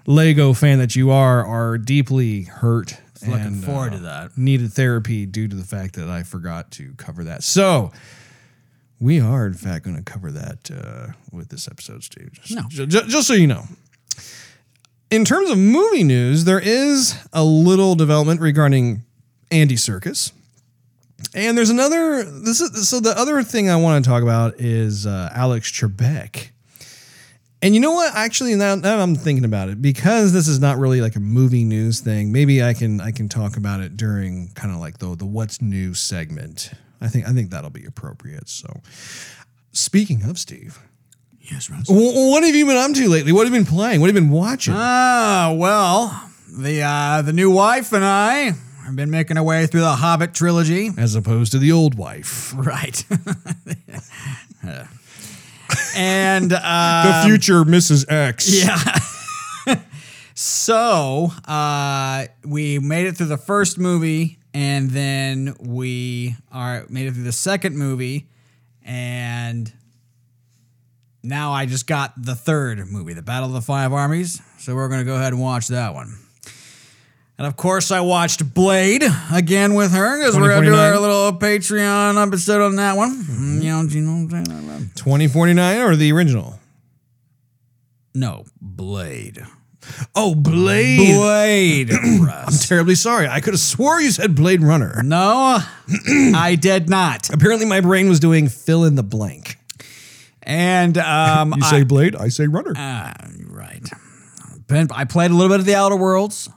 Lego 0.05 0.53
fan 0.53 0.79
that 0.79 0.95
you 0.95 1.11
are, 1.11 1.45
are 1.45 1.77
deeply 1.77 2.43
hurt. 2.43 2.97
Looking 3.25 3.45
and, 3.45 3.63
forward 3.63 3.93
uh, 3.93 3.97
to 3.97 4.03
that. 4.03 4.37
Needed 4.37 4.73
therapy 4.73 5.25
due 5.25 5.47
to 5.47 5.55
the 5.55 5.63
fact 5.63 5.95
that 5.95 6.09
I 6.09 6.23
forgot 6.23 6.69
to 6.71 6.93
cover 6.95 7.23
that. 7.23 7.43
So 7.43 7.91
we 8.99 9.19
are, 9.19 9.47
in 9.47 9.53
fact, 9.53 9.85
going 9.85 9.97
to 9.97 10.03
cover 10.03 10.31
that 10.31 10.69
uh, 10.71 11.13
with 11.31 11.49
this 11.49 11.67
episode, 11.67 12.03
Steve. 12.03 12.33
Just, 12.33 12.55
No. 12.55 12.63
ju- 12.67 12.85
ju- 12.85 13.07
just 13.07 13.27
so 13.27 13.33
you 13.33 13.47
know. 13.47 13.65
In 15.09 15.25
terms 15.25 15.49
of 15.49 15.57
movie 15.57 16.03
news, 16.03 16.43
there 16.43 16.59
is 16.59 17.15
a 17.31 17.43
little 17.43 17.95
development 17.95 18.41
regarding 18.41 19.03
Andy 19.51 19.75
Serkis. 19.75 20.31
And 21.33 21.57
there's 21.57 21.69
another. 21.69 22.23
This 22.23 22.59
is 22.61 22.89
so. 22.89 22.99
The 22.99 23.17
other 23.17 23.41
thing 23.43 23.69
I 23.69 23.77
want 23.77 24.03
to 24.03 24.09
talk 24.09 24.21
about 24.21 24.59
is 24.59 25.07
uh, 25.07 25.29
Alex 25.33 25.71
Trebek. 25.71 26.49
And 27.65 27.73
you 27.73 27.81
know 27.81 27.93
what? 27.93 28.13
Actually, 28.15 28.53
now, 28.55 28.75
now 28.75 28.99
I'm 28.99 29.15
thinking 29.15 29.43
about 29.43 29.69
it 29.69 29.81
because 29.81 30.31
this 30.33 30.47
is 30.47 30.59
not 30.59 30.77
really 30.77 31.01
like 31.01 31.15
a 31.15 31.19
movie 31.19 31.63
news 31.63 31.99
thing. 31.99 32.31
Maybe 32.31 32.61
I 32.63 32.73
can 32.75 33.01
I 33.01 33.11
can 33.11 33.27
talk 33.27 33.57
about 33.57 33.79
it 33.81 33.97
during 33.97 34.49
kind 34.53 34.71
of 34.71 34.79
like 34.79 34.99
the 34.99 35.15
the 35.15 35.25
what's 35.25 35.61
new 35.61 35.95
segment. 35.95 36.71
I 37.01 37.07
think 37.07 37.27
I 37.27 37.31
think 37.33 37.49
that'll 37.49 37.71
be 37.71 37.83
appropriate. 37.85 38.47
So, 38.49 38.81
speaking 39.71 40.23
of 40.29 40.37
Steve, 40.37 40.77
Yes, 41.41 41.69
Russ. 41.69 41.87
wh- 41.87 41.91
what 42.31 42.43
have 42.43 42.55
you 42.55 42.65
been 42.67 42.77
up 42.77 42.93
to 42.93 43.09
lately? 43.09 43.31
What 43.31 43.45
have 43.47 43.53
you 43.53 43.59
been 43.59 43.67
playing? 43.71 43.99
What 43.99 44.07
have 44.07 44.15
you 44.15 44.21
been 44.21 44.29
watching? 44.31 44.75
Ah, 44.77 45.53
well, 45.57 46.29
the 46.47 46.81
uh, 46.83 47.21
the 47.23 47.33
new 47.33 47.49
wife 47.49 47.93
and 47.93 48.05
I 48.05 48.51
have 48.85 48.95
been 48.95 49.09
making 49.09 49.37
our 49.37 49.43
way 49.43 49.65
through 49.65 49.81
the 49.81 49.95
Hobbit 49.95 50.35
trilogy. 50.35 50.91
As 50.97 51.15
opposed 51.15 51.51
to 51.53 51.57
the 51.57 51.71
old 51.71 51.95
wife, 51.95 52.53
Right. 52.55 53.03
and 55.95 56.51
the 56.51 56.59
uh, 56.61 57.23
future 57.25 57.63
Mrs. 57.63 58.05
X. 58.11 58.63
yeah. 59.67 59.75
so 60.33 61.31
uh, 61.47 62.25
we 62.45 62.79
made 62.79 63.07
it 63.07 63.17
through 63.17 63.27
the 63.27 63.37
first 63.37 63.77
movie, 63.77 64.39
and 64.53 64.89
then 64.91 65.55
we 65.59 66.35
are 66.51 66.85
made 66.89 67.07
it 67.07 67.13
through 67.13 67.23
the 67.23 67.31
second 67.31 67.77
movie, 67.77 68.27
and 68.83 69.71
now 71.23 71.53
I 71.53 71.65
just 71.65 71.87
got 71.87 72.13
the 72.17 72.35
third 72.35 72.87
movie, 72.87 73.13
The 73.13 73.21
Battle 73.21 73.49
of 73.49 73.53
the 73.53 73.61
Five 73.61 73.91
Armies. 73.93 74.41
So 74.59 74.75
we're 74.75 74.89
gonna 74.89 75.03
go 75.03 75.15
ahead 75.15 75.33
and 75.33 75.41
watch 75.41 75.67
that 75.69 75.93
one. 75.93 76.17
And 77.37 77.45
of 77.45 77.57
course, 77.57 77.91
I 77.91 77.99
watched 77.99 78.53
Blade 78.53 79.03
again 79.33 79.73
with 79.73 79.91
her 79.91 80.17
because 80.19 80.37
we're 80.37 80.49
gonna 80.53 80.65
do 80.67 80.75
our 80.75 80.97
little 80.99 81.33
Patreon 81.37 82.25
episode 82.25 82.61
on 82.63 82.77
that 82.77 82.95
one. 82.95 83.23
Mm, 83.25 83.61
You 83.61 83.71
know, 83.71 83.81
you 83.83 84.01
know 84.01 84.23
what 84.25 84.33
I'm 84.33 84.45
saying? 84.69 84.91
2049 84.95 85.81
or 85.81 85.95
the 85.97 86.11
original? 86.13 86.59
No, 88.13 88.45
Blade. 88.61 89.43
Oh, 90.15 90.33
Blade. 90.33 91.15
Blade. 91.15 91.91
I'm 91.93 92.53
terribly 92.53 92.95
sorry. 92.95 93.27
I 93.27 93.41
could 93.41 93.53
have 93.53 93.59
swore 93.61 93.99
you 94.01 94.11
said 94.11 94.33
Blade 94.33 94.61
Runner. 94.61 95.01
no, 95.03 95.59
I 96.33 96.57
did 96.59 96.89
not. 96.89 97.29
Apparently, 97.33 97.65
my 97.65 97.81
brain 97.81 98.07
was 98.09 98.19
doing 98.21 98.47
fill 98.47 98.85
in 98.85 98.95
the 98.95 99.03
blank. 99.03 99.57
And 100.41 100.97
um, 100.97 101.53
You 101.57 101.63
I, 101.65 101.69
say 101.69 101.83
Blade, 101.83 102.15
I 102.15 102.29
say 102.29 102.47
Runner. 102.47 102.71
You're 103.37 103.49
right. 103.49 103.87
Ben, 104.67 104.87
I 104.91 105.03
played 105.05 105.31
a 105.31 105.33
little 105.33 105.49
bit 105.51 105.59
of 105.59 105.65
the 105.65 105.75
Outer 105.75 105.95
Worlds. 105.97 106.49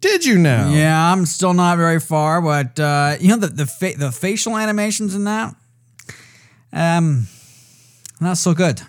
Did 0.00 0.26
you 0.26 0.38
now? 0.38 0.70
Yeah, 0.70 1.12
I'm 1.12 1.24
still 1.24 1.54
not 1.54 1.78
very 1.78 2.00
far, 2.00 2.42
but 2.42 2.78
uh, 2.78 3.16
you 3.20 3.28
know 3.28 3.36
the 3.36 3.46
the 3.46 3.66
fa- 3.66 3.96
the 3.96 4.12
facial 4.12 4.56
animations 4.56 5.14
in 5.14 5.24
that, 5.24 5.54
um, 6.72 7.28
not 8.20 8.36
so 8.36 8.52
good. 8.52 8.82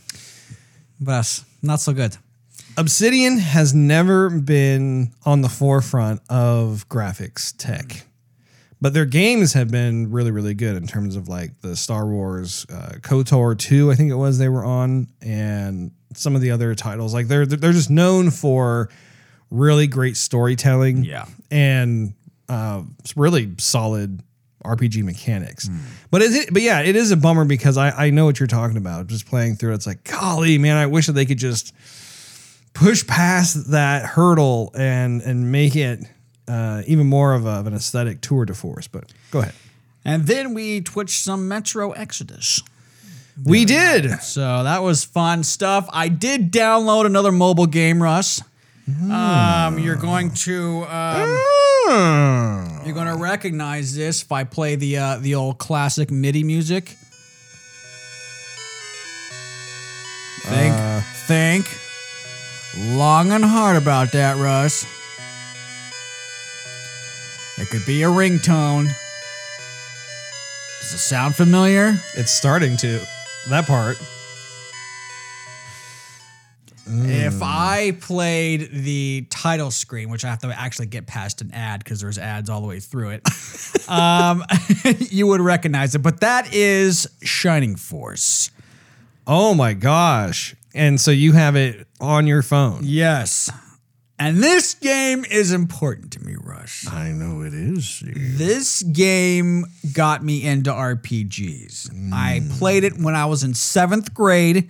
But 0.99 1.43
not 1.61 1.79
so 1.79 1.93
good. 1.93 2.17
Obsidian 2.77 3.37
has 3.37 3.73
never 3.73 4.29
been 4.29 5.13
on 5.25 5.41
the 5.41 5.49
forefront 5.49 6.21
of 6.29 6.87
graphics 6.89 7.53
tech, 7.57 8.05
but 8.79 8.93
their 8.93 9.05
games 9.05 9.53
have 9.53 9.69
been 9.69 10.11
really, 10.11 10.31
really 10.31 10.53
good 10.53 10.75
in 10.75 10.87
terms 10.87 11.15
of 11.15 11.27
like 11.27 11.59
the 11.61 11.75
Star 11.75 12.05
Wars 12.05 12.65
uh, 12.69 12.93
KOTOR 13.01 13.57
2, 13.57 13.91
I 13.91 13.95
think 13.95 14.11
it 14.11 14.15
was 14.15 14.37
they 14.37 14.49
were 14.49 14.63
on, 14.63 15.07
and 15.21 15.91
some 16.13 16.35
of 16.35 16.41
the 16.41 16.51
other 16.51 16.75
titles. 16.75 17.13
Like 17.13 17.27
they're 17.27 17.45
they're 17.45 17.71
just 17.71 17.89
known 17.89 18.29
for 18.29 18.89
really 19.51 19.85
great 19.87 20.17
storytelling, 20.17 21.03
Yeah. 21.03 21.25
and 21.51 22.13
uh, 22.49 22.81
really 23.15 23.51
solid 23.59 24.23
RPG 24.65 25.03
mechanics. 25.03 25.69
But 26.09 26.21
it, 26.23 26.53
but 26.53 26.61
yeah, 26.61 26.81
it 26.81 26.95
is 26.95 27.11
a 27.11 27.17
bummer 27.17 27.45
because 27.45 27.77
I 27.77 27.89
I 28.07 28.09
know 28.09 28.25
what 28.25 28.39
you're 28.39 28.47
talking 28.47 28.77
about. 28.77 29.07
Just 29.07 29.25
playing 29.27 29.55
through, 29.57 29.71
it, 29.71 29.75
it's 29.75 29.87
like 29.87 30.03
golly, 30.03 30.57
man, 30.57 30.77
I 30.77 30.85
wish 30.87 31.07
that 31.07 31.13
they 31.13 31.25
could 31.25 31.37
just 31.39 31.73
push 32.73 33.05
past 33.05 33.71
that 33.71 34.05
hurdle 34.05 34.71
and 34.75 35.21
and 35.21 35.51
make 35.51 35.75
it 35.75 35.99
uh, 36.47 36.81
even 36.87 37.07
more 37.07 37.33
of, 37.33 37.45
a, 37.45 37.49
of 37.49 37.67
an 37.67 37.73
aesthetic 37.73 38.21
tour 38.21 38.45
de 38.45 38.53
force. 38.53 38.87
But 38.87 39.11
go 39.31 39.39
ahead. 39.39 39.53
And 40.03 40.25
then 40.27 40.53
we 40.53 40.81
twitched 40.81 41.23
some 41.23 41.47
Metro 41.47 41.91
Exodus. 41.91 42.61
We 43.45 43.65
did. 43.65 44.19
So 44.21 44.63
that 44.63 44.83
was 44.83 45.03
fun 45.05 45.43
stuff. 45.43 45.87
I 45.93 46.07
did 46.09 46.51
download 46.51 47.05
another 47.05 47.31
mobile 47.31 47.65
game, 47.67 48.01
Russ. 48.03 48.41
Um, 49.11 49.79
you're 49.79 49.95
going 49.95 50.31
to 50.31 50.83
um, 50.85 51.37
Hmm. 51.87 52.85
you're 52.85 52.93
going 52.93 53.07
to 53.07 53.15
recognize 53.15 53.95
this 53.95 54.21
if 54.23 54.31
I 54.31 54.43
play 54.43 54.75
the 54.75 54.97
uh, 54.97 55.17
the 55.17 55.35
old 55.35 55.57
classic 55.57 56.09
MIDI 56.11 56.43
music. 56.43 56.97
Think, 60.43 60.73
Uh. 60.75 61.01
think, 61.27 61.67
long 62.97 63.31
and 63.31 63.45
hard 63.45 63.77
about 63.77 64.11
that, 64.13 64.37
Russ. 64.37 64.85
It 67.57 67.69
could 67.69 67.85
be 67.85 68.01
a 68.03 68.07
ringtone. 68.07 68.85
Does 70.81 70.93
it 70.93 70.97
sound 70.97 71.35
familiar? 71.35 71.99
It's 72.15 72.31
starting 72.31 72.75
to 72.77 73.01
that 73.49 73.67
part. 73.67 73.97
If 76.93 77.41
I 77.41 77.91
played 77.99 78.69
the 78.71 79.25
title 79.29 79.71
screen, 79.71 80.09
which 80.09 80.25
I 80.25 80.29
have 80.29 80.39
to 80.39 80.47
actually 80.47 80.87
get 80.87 81.07
past 81.07 81.41
an 81.41 81.51
ad 81.53 81.83
because 81.83 82.01
there's 82.01 82.17
ads 82.17 82.49
all 82.49 82.61
the 82.61 82.67
way 82.67 82.79
through 82.79 83.11
it, 83.11 83.27
um, 83.89 84.43
you 84.99 85.27
would 85.27 85.41
recognize 85.41 85.95
it. 85.95 85.99
But 85.99 86.21
that 86.21 86.53
is 86.53 87.07
Shining 87.23 87.75
Force. 87.75 88.51
Oh 89.25 89.53
my 89.53 89.73
gosh! 89.73 90.55
And 90.73 90.99
so 90.99 91.11
you 91.11 91.33
have 91.33 91.55
it 91.55 91.87
on 91.99 92.27
your 92.27 92.41
phone. 92.41 92.81
Yes. 92.83 93.49
And 94.21 94.37
this 94.37 94.75
game 94.75 95.25
is 95.25 95.51
important 95.51 96.11
to 96.11 96.23
me, 96.23 96.35
Rush. 96.39 96.85
I 96.87 97.11
know 97.11 97.41
it 97.41 97.55
is. 97.55 98.03
This 98.05 98.83
game 98.83 99.65
got 99.93 100.23
me 100.23 100.45
into 100.45 100.69
RPGs. 100.69 102.13
I 102.13 102.43
played 102.59 102.83
it 102.83 102.99
when 102.99 103.15
I 103.15 103.25
was 103.25 103.43
in 103.43 103.55
seventh 103.55 104.13
grade. 104.13 104.69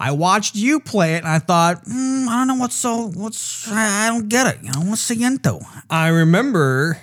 I 0.00 0.12
watched 0.12 0.54
you 0.54 0.78
play 0.80 1.14
it, 1.14 1.18
and 1.18 1.28
I 1.28 1.38
thought, 1.40 1.82
"Hmm, 1.84 2.28
I 2.28 2.36
don't 2.36 2.46
know 2.48 2.54
what's 2.54 2.76
so 2.76 3.08
what's 3.14 3.68
I 3.70 4.08
don't 4.08 4.28
get 4.28 4.46
it. 4.46 4.58
You 4.62 4.70
know 4.72 4.88
what's 4.90 5.08
the 5.08 5.14
yento? 5.16 5.62
I 5.90 6.08
remember 6.08 6.98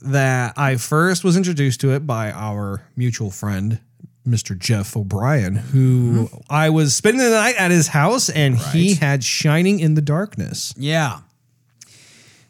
that 0.00 0.54
I 0.56 0.76
first 0.76 1.22
was 1.24 1.36
introduced 1.36 1.80
to 1.82 1.92
it 1.92 2.06
by 2.06 2.30
our 2.32 2.82
mutual 2.96 3.30
friend, 3.30 3.80
Mr. 4.26 4.58
Jeff 4.58 4.96
O'Brien, 4.96 5.56
who 5.56 6.30
I 6.48 6.70
was 6.70 6.94
spending 6.96 7.22
the 7.22 7.30
night 7.30 7.56
at 7.58 7.70
his 7.70 7.88
house 7.88 8.30
and 8.30 8.56
he 8.56 8.94
had 8.94 9.22
Shining 9.22 9.78
in 9.80 9.94
the 9.94 10.00
Darkness. 10.02 10.72
Yeah. 10.78 11.18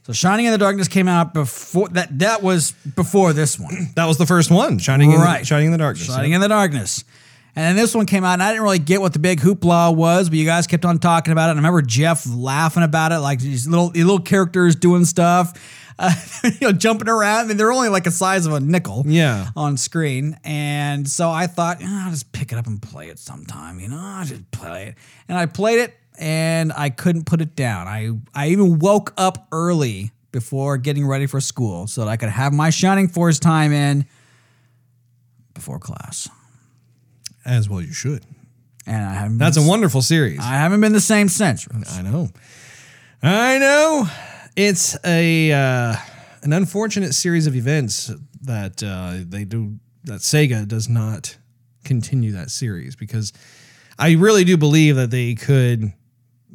So 0.07 0.13
Shining 0.13 0.47
in 0.47 0.53
the 0.53 0.59
Darkness 0.59 0.87
came 0.89 1.09
out 1.09 1.35
before 1.35 1.89
that. 1.91 2.17
That 2.21 2.43
was 2.43 2.73
before 2.95 3.33
this 3.33 3.59
one. 3.59 3.89
That 3.97 4.07
was 4.07 4.17
the 4.19 4.27
first 4.27 4.51
one, 4.53 4.79
Shining 4.79 5.11
in, 5.13 5.21
Right. 5.21 5.45
Shining 5.47 5.67
in 5.67 5.73
the 5.73 5.79
Darkness. 5.79 6.07
Shining 6.07 6.33
in 6.33 6.41
the 6.41 6.49
Darkness. 6.49 7.05
And 7.57 7.65
then 7.65 7.77
this 7.77 7.95
one 7.95 8.07
came 8.07 8.23
out, 8.25 8.35
and 8.35 8.43
I 8.43 8.51
didn't 8.53 8.63
really 8.63 8.79
get 8.79 9.01
what 9.01 9.13
the 9.13 9.19
big 9.19 9.41
hoopla 9.41 9.95
was, 9.95 10.29
but 10.29 10.39
you 10.39 10.45
guys 10.45 10.67
kept 10.67 10.85
on 10.85 10.99
talking 10.99 11.33
about 11.33 11.49
it. 11.49 11.51
And 11.53 11.59
I 11.59 11.63
remember 11.63 11.83
Jeff 11.83 12.25
laughing 12.29 12.83
about 12.83 13.13
it, 13.13 13.19
like 13.19 13.41
these 13.41 13.67
little 13.67 13.91
these 13.91 14.05
little 14.05 14.21
characters 14.21 14.77
doing 14.77 15.05
stuff, 15.05 15.53
uh, 15.99 16.13
you 16.45 16.51
know, 16.63 16.73
jumping 16.73 17.09
around. 17.09 17.45
I 17.45 17.49
mean, 17.49 17.57
they're 17.57 17.73
only 17.73 17.89
like 17.89 18.05
the 18.05 18.11
size 18.13 18.47
of 18.47 18.53
a 18.53 18.61
nickel, 18.61 19.03
Yeah. 19.07 19.49
on 19.57 19.77
screen. 19.77 20.39
And 20.45 21.09
so 21.09 21.29
I 21.29 21.49
thought, 21.49 21.79
"Ah, 21.83 22.05
I'll 22.05 22.11
just 22.13 22.31
pick 22.33 22.53
it 22.53 22.59
up 22.59 22.67
and 22.69 22.81
play 22.81 23.09
it 23.09 23.19
sometime. 23.19 23.81
You 23.81 23.89
know, 23.89 23.99
I'll 24.01 24.25
just 24.25 24.49
play 24.53 24.87
it. 24.89 24.95
And 25.29 25.37
I 25.37 25.47
played 25.47 25.81
it, 25.81 25.95
and 26.19 26.73
I 26.73 26.91
couldn't 26.91 27.25
put 27.27 27.41
it 27.41 27.57
down. 27.57 27.89
I 27.89 28.11
I 28.33 28.49
even 28.51 28.79
woke 28.79 29.13
up 29.17 29.49
early 29.51 30.13
before 30.33 30.77
getting 30.77 31.05
ready 31.05 31.27
for 31.27 31.41
school 31.41 31.89
so 31.89 32.03
that 32.05 32.09
I 32.11 32.17
could 32.17 32.29
have 32.29 32.53
my 32.53 32.71
Shining 32.71 33.09
Force 33.09 33.41
time 33.41 33.73
in 33.73 34.07
before 35.55 35.81
class. 35.81 36.29
As 37.45 37.69
well, 37.69 37.81
you 37.81 37.93
should. 37.93 38.25
And 38.87 39.05
I 39.05 39.15
haven't. 39.15 39.39
That's 39.39 39.57
a 39.57 39.67
wonderful 39.67 40.03
series. 40.03 40.41
I 40.41 40.55
haven't 40.55 40.81
been 40.81 40.93
the 40.93 41.01
same 41.01 41.29
since. 41.29 41.67
I 41.93 42.03
know. 42.03 42.29
I 43.23 43.59
know. 43.59 44.09
It's 44.57 44.97
a 45.05 45.53
uh, 45.53 45.97
an 46.43 46.53
unfortunate 46.53 47.15
series 47.15 47.47
of 47.47 47.55
events 47.55 48.11
that 48.43 48.83
uh, 48.83 49.19
they 49.27 49.45
do 49.45 49.79
that 50.05 50.21
Sega 50.21 50.67
does 50.67 50.89
not 50.89 51.37
continue 51.85 52.33
that 52.33 52.51
series 52.51 52.97
because 52.97 53.33
I 53.99 54.13
really 54.13 54.45
do 54.45 54.57
believe 54.57 54.97
that 54.97 55.11
they 55.11 55.35
could 55.35 55.93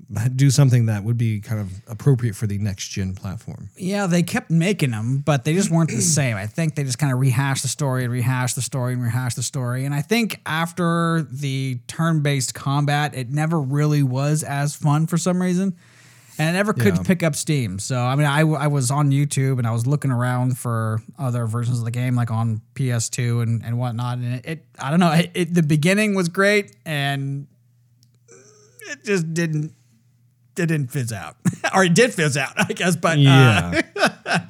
do 0.35 0.50
something 0.51 0.85
that 0.88 1.03
would 1.03 1.17
be 1.17 1.39
kind 1.39 1.59
of 1.59 1.71
appropriate 1.88 2.35
for 2.35 2.47
the 2.47 2.57
next 2.57 2.89
gen 2.89 3.15
platform. 3.15 3.69
Yeah, 3.77 4.07
they 4.07 4.24
kept 4.24 4.50
making 4.51 4.91
them, 4.91 5.19
but 5.19 5.45
they 5.45 5.53
just 5.53 5.69
weren't 5.71 5.89
the 5.89 6.01
same. 6.01 6.35
I 6.38 6.47
think 6.47 6.75
they 6.75 6.83
just 6.83 7.00
kind 7.00 7.12
of 7.12 7.19
rehashed 7.19 7.63
the 7.63 7.67
story 7.69 8.03
and 8.03 8.13
rehashed 8.13 8.55
the 8.55 8.62
story 8.62 8.93
and 8.93 9.01
rehashed 9.03 9.35
the 9.35 9.43
story. 9.43 9.85
And 9.85 9.93
I 9.95 10.01
think 10.01 10.39
after 10.45 11.27
the 11.31 11.79
turn 11.88 12.21
based 12.21 12.53
combat, 12.53 13.15
it 13.15 13.29
never 13.29 13.59
really 13.59 14.03
was 14.03 14.43
as 14.43 14.75
fun 14.75 15.07
for 15.07 15.17
some 15.17 15.41
reason. 15.41 15.75
And 16.38 16.50
it 16.50 16.53
never 16.57 16.74
could 16.74 16.95
Yeah. 16.97 17.03
pick 17.03 17.24
up 17.24 17.33
steam. 17.33 17.79
So, 17.79 17.97
I 17.97 18.15
mean, 18.15 18.27
I, 18.27 18.41
I 18.41 18.67
was 18.67 18.91
on 18.91 19.09
YouTube 19.12 19.57
and 19.57 19.65
I 19.65 19.71
was 19.71 19.88
looking 19.88 20.12
around 20.12 20.57
for 20.57 21.01
other 21.17 21.45
versions 21.45 21.79
of 21.79 21.85
the 21.85 21.91
game, 21.91 22.13
like 22.15 22.29
on 22.29 22.59
PS2 22.75 23.41
and, 23.41 23.63
and 23.63 23.79
whatnot. 23.79 24.17
And 24.17 24.35
it, 24.35 24.45
it 24.45 24.65
I 24.77 24.89
don't 24.91 25.00
know, 25.00 25.13
it, 25.13 25.31
it, 25.33 25.53
the 25.53 25.63
beginning 25.63 26.13
was 26.13 26.27
great 26.27 26.75
and 26.85 27.47
it 28.91 29.03
just 29.05 29.33
didn't. 29.33 29.74
It 30.57 30.67
didn't 30.67 30.88
fizz 30.88 31.12
out, 31.13 31.35
or 31.75 31.83
it 31.83 31.93
did 31.93 32.13
fizz 32.13 32.38
out, 32.38 32.53
I 32.57 32.71
guess. 32.74 32.95
But 32.95 33.17
uh, 33.17 33.21
Yeah. 33.21 33.81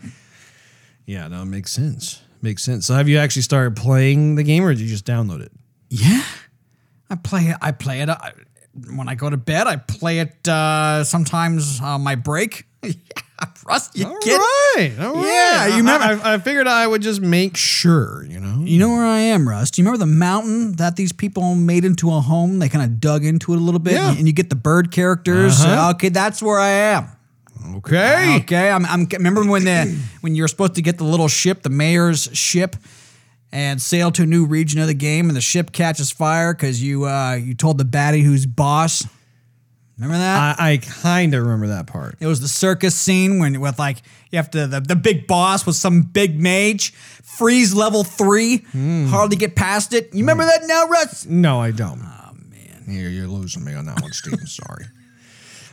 yeah, 1.06 1.28
no, 1.28 1.42
it 1.42 1.46
makes 1.46 1.72
sense. 1.72 2.22
Makes 2.42 2.64
sense. 2.64 2.86
So 2.86 2.94
have 2.94 3.10
you 3.10 3.18
actually 3.18 3.42
started 3.42 3.76
playing 3.76 4.36
the 4.36 4.44
game 4.44 4.64
or 4.64 4.74
did 4.74 4.82
you 4.82 4.88
just 4.88 5.06
download 5.06 5.42
it? 5.42 5.52
Yeah, 5.90 6.24
I 7.10 7.16
play 7.16 7.46
it. 7.46 7.58
I 7.62 7.72
play 7.72 8.02
it 8.02 8.10
uh, 8.10 8.18
when 8.96 9.08
I 9.10 9.16
go 9.16 9.30
to 9.30 9.38
bed. 9.38 9.68
I 9.68 9.78
play 9.78 10.20
it 10.20 10.48
uh, 10.48 11.04
sometimes 11.04 11.80
on 11.82 12.02
my 12.02 12.16
break. 12.16 12.66
yeah, 12.84 12.92
Russ, 13.66 13.90
you 13.96 14.06
All 14.06 14.18
get 14.22 14.38
right. 14.38 14.92
All 15.00 15.16
right. 15.16 15.26
Yeah, 15.26 15.68
you 15.68 15.74
I- 15.74 15.78
remember- 15.78 16.24
I, 16.24 16.34
I 16.36 16.38
figured 16.38 16.68
I 16.68 16.86
would 16.86 17.02
just 17.02 17.22
make 17.22 17.58
sure, 17.58 18.24
you 18.30 18.40
know? 18.40 18.62
You 18.64 18.78
know 18.80 18.90
where 18.90 19.06
I 19.06 19.20
am, 19.20 19.48
Rust. 19.50 19.74
Do 19.76 19.82
you 19.82 19.86
remember 19.88 20.06
the 20.06 20.12
mountain 20.12 20.74
that 20.74 20.96
these 20.96 21.12
people 21.12 21.56
made 21.56 21.84
into 21.86 22.12
a 22.14 22.22
home? 22.22 22.60
They 22.60 22.70
kind 22.70 22.84
of 22.86 23.00
dug 23.00 23.26
into 23.26 23.54
it 23.54 23.58
a 23.58 23.60
little 23.60 23.80
bit, 23.80 23.94
Yeah. 23.94 24.12
and, 24.16 24.28
you 24.28 24.34
get 24.34 24.50
the 24.50 24.56
bird 24.56 24.92
characters. 24.92 25.62
Uh-huh. 25.62 25.92
Okay, 25.96 26.10
that's 26.10 26.42
where 26.44 26.60
I 26.60 26.70
am. 26.70 27.08
Okay. 27.78 28.38
Okay, 28.42 28.70
I'm, 28.70 28.86
I'm 28.86 29.08
remember 29.12 29.44
when 29.44 29.64
the 29.66 29.98
when 30.22 30.36
you're 30.36 30.48
supposed 30.48 30.76
to 30.76 30.82
get 30.84 30.98
the 31.00 31.04
little 31.04 31.28
ship, 31.28 31.64
the 31.64 31.70
mayor's 31.70 32.30
ship, 32.38 32.76
and 33.56 33.82
sail 33.82 34.12
to 34.12 34.24
a 34.24 34.26
new 34.26 34.46
region 34.46 34.82
of 34.82 34.88
the 34.88 34.94
game, 34.94 35.30
and 35.30 35.36
the 35.36 35.42
ship 35.42 35.72
catches 35.72 36.12
fire 36.12 36.54
because 36.54 36.84
you 36.84 37.06
uh, 37.06 37.36
you 37.36 37.54
told 37.54 37.78
the 37.78 37.86
baddie 37.86 38.22
who's 38.22 38.46
boss. 38.46 39.08
Remember 39.98 40.18
that? 40.18 40.60
I, 40.60 40.74
I 40.74 40.78
kind 40.78 41.34
of 41.34 41.44
remember 41.44 41.68
that 41.68 41.88
part. 41.88 42.18
it 42.20 42.28
was 42.28 42.42
the 42.42 42.50
circus 42.50 42.96
scene 42.96 43.40
when 43.40 43.62
with 43.62 43.80
like 43.80 44.02
you 44.30 44.36
have 44.36 44.52
to 44.52 44.68
the, 44.68 44.82
the 44.82 44.96
big 44.98 45.26
boss 45.26 45.66
was 45.66 45.80
some 45.80 46.02
big 46.02 46.38
mage, 46.38 46.92
freeze 46.92 47.74
level 47.74 48.04
three, 48.04 48.66
hardly 48.74 49.38
get 49.38 49.56
past 49.56 49.94
it. 49.94 50.14
You 50.14 50.20
remember 50.20 50.44
that 50.44 50.64
now, 50.66 50.88
Russ? 50.90 51.26
No, 51.26 51.62
I 51.62 51.72
don't. 51.72 52.02
Oh, 52.04 52.32
man. 52.50 52.84
You're, 52.90 53.10
you're 53.10 53.28
losing 53.28 53.64
me 53.64 53.74
on 53.74 53.86
that 53.86 54.02
one, 54.02 54.12
Steven. 54.12 54.46
Sorry. 54.48 54.84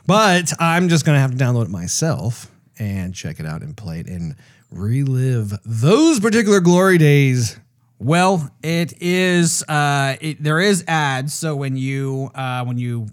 But 0.06 0.52
I'm 0.60 0.88
just 0.88 1.04
going 1.04 1.16
to 1.16 1.20
have 1.20 1.32
to 1.32 1.36
download 1.36 1.64
it 1.64 1.70
myself 1.70 2.48
and 2.78 3.12
check 3.12 3.40
it 3.40 3.46
out 3.46 3.62
and 3.62 3.76
play 3.76 3.98
it 3.98 4.06
and 4.06 4.36
relive 4.70 5.52
those 5.64 6.20
particular 6.20 6.60
glory 6.60 6.96
days. 6.98 7.58
Well, 8.02 8.50
it 8.62 9.00
is. 9.00 9.62
Uh, 9.68 10.16
it, 10.20 10.42
there 10.42 10.60
is 10.60 10.84
ads. 10.88 11.34
So 11.34 11.54
when 11.54 11.76
you 11.76 12.30
uh, 12.34 12.64
when 12.64 12.78
you 12.78 13.06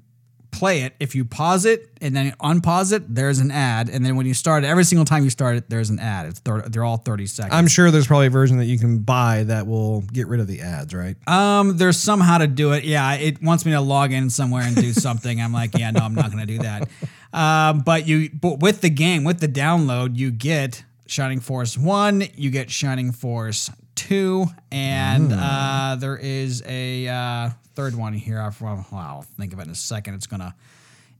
play 0.51 0.81
it, 0.81 0.95
if 0.99 1.13
you 1.13 1.25
pause 1.25 1.65
it 1.65 1.89
and 2.01 2.15
then 2.15 2.31
unpause 2.41 2.91
it, 2.91 3.13
there's 3.13 3.37
an 3.37 3.51
ad. 3.51 3.87
And 3.87 4.03
then 4.03 4.15
when 4.15 4.25
you 4.25 4.33
start 4.33 4.63
it, 4.63 4.67
every 4.67 4.83
single 4.83 5.05
time 5.05 5.23
you 5.23 5.29
start 5.29 5.57
it, 5.57 5.69
there's 5.69 5.91
an 5.91 5.99
ad. 5.99 6.25
It's 6.25 6.39
thir- 6.39 6.67
they're 6.67 6.83
all 6.83 6.97
thirty 6.97 7.27
seconds. 7.27 7.53
I'm 7.53 7.67
sure 7.67 7.91
there's 7.91 8.07
probably 8.07 8.27
a 8.27 8.31
version 8.31 8.57
that 8.57 8.65
you 8.65 8.79
can 8.79 8.99
buy 8.99 9.43
that 9.43 9.67
will 9.67 10.01
get 10.01 10.27
rid 10.27 10.39
of 10.39 10.47
the 10.47 10.61
ads, 10.61 10.93
right? 10.93 11.15
Um, 11.27 11.77
there's 11.77 11.97
some 11.97 12.19
how 12.19 12.39
to 12.39 12.47
do 12.47 12.73
it. 12.73 12.83
Yeah, 12.83 13.13
it 13.13 13.43
wants 13.43 13.65
me 13.65 13.73
to 13.73 13.81
log 13.81 14.11
in 14.11 14.29
somewhere 14.31 14.63
and 14.63 14.75
do 14.75 14.91
something. 14.93 15.39
I'm 15.39 15.53
like, 15.53 15.77
yeah, 15.77 15.91
no, 15.91 16.01
I'm 16.01 16.15
not 16.15 16.31
going 16.31 16.45
to 16.45 16.51
do 16.51 16.59
that. 16.59 16.89
Um, 17.31 17.81
but 17.81 18.07
you, 18.07 18.31
but 18.31 18.59
with 18.59 18.81
the 18.81 18.89
game, 18.89 19.23
with 19.23 19.39
the 19.39 19.47
download, 19.47 20.17
you 20.17 20.31
get 20.31 20.83
Shining 21.05 21.39
Force 21.39 21.77
One, 21.77 22.23
you 22.35 22.49
get 22.49 22.71
Shining 22.71 23.11
Force 23.11 23.69
Two, 24.07 24.45
and 24.71 25.33
uh, 25.33 25.97
there 25.99 26.15
is 26.15 26.63
a 26.65 27.07
uh, 27.07 27.49
third 27.75 27.95
one 27.95 28.13
here. 28.13 28.39
I'll, 28.39 28.55
well, 28.61 28.87
I'll 28.93 29.21
think 29.37 29.51
of 29.51 29.59
it 29.59 29.63
in 29.65 29.71
a 29.71 29.75
second. 29.75 30.13
It's 30.13 30.25
gonna. 30.27 30.55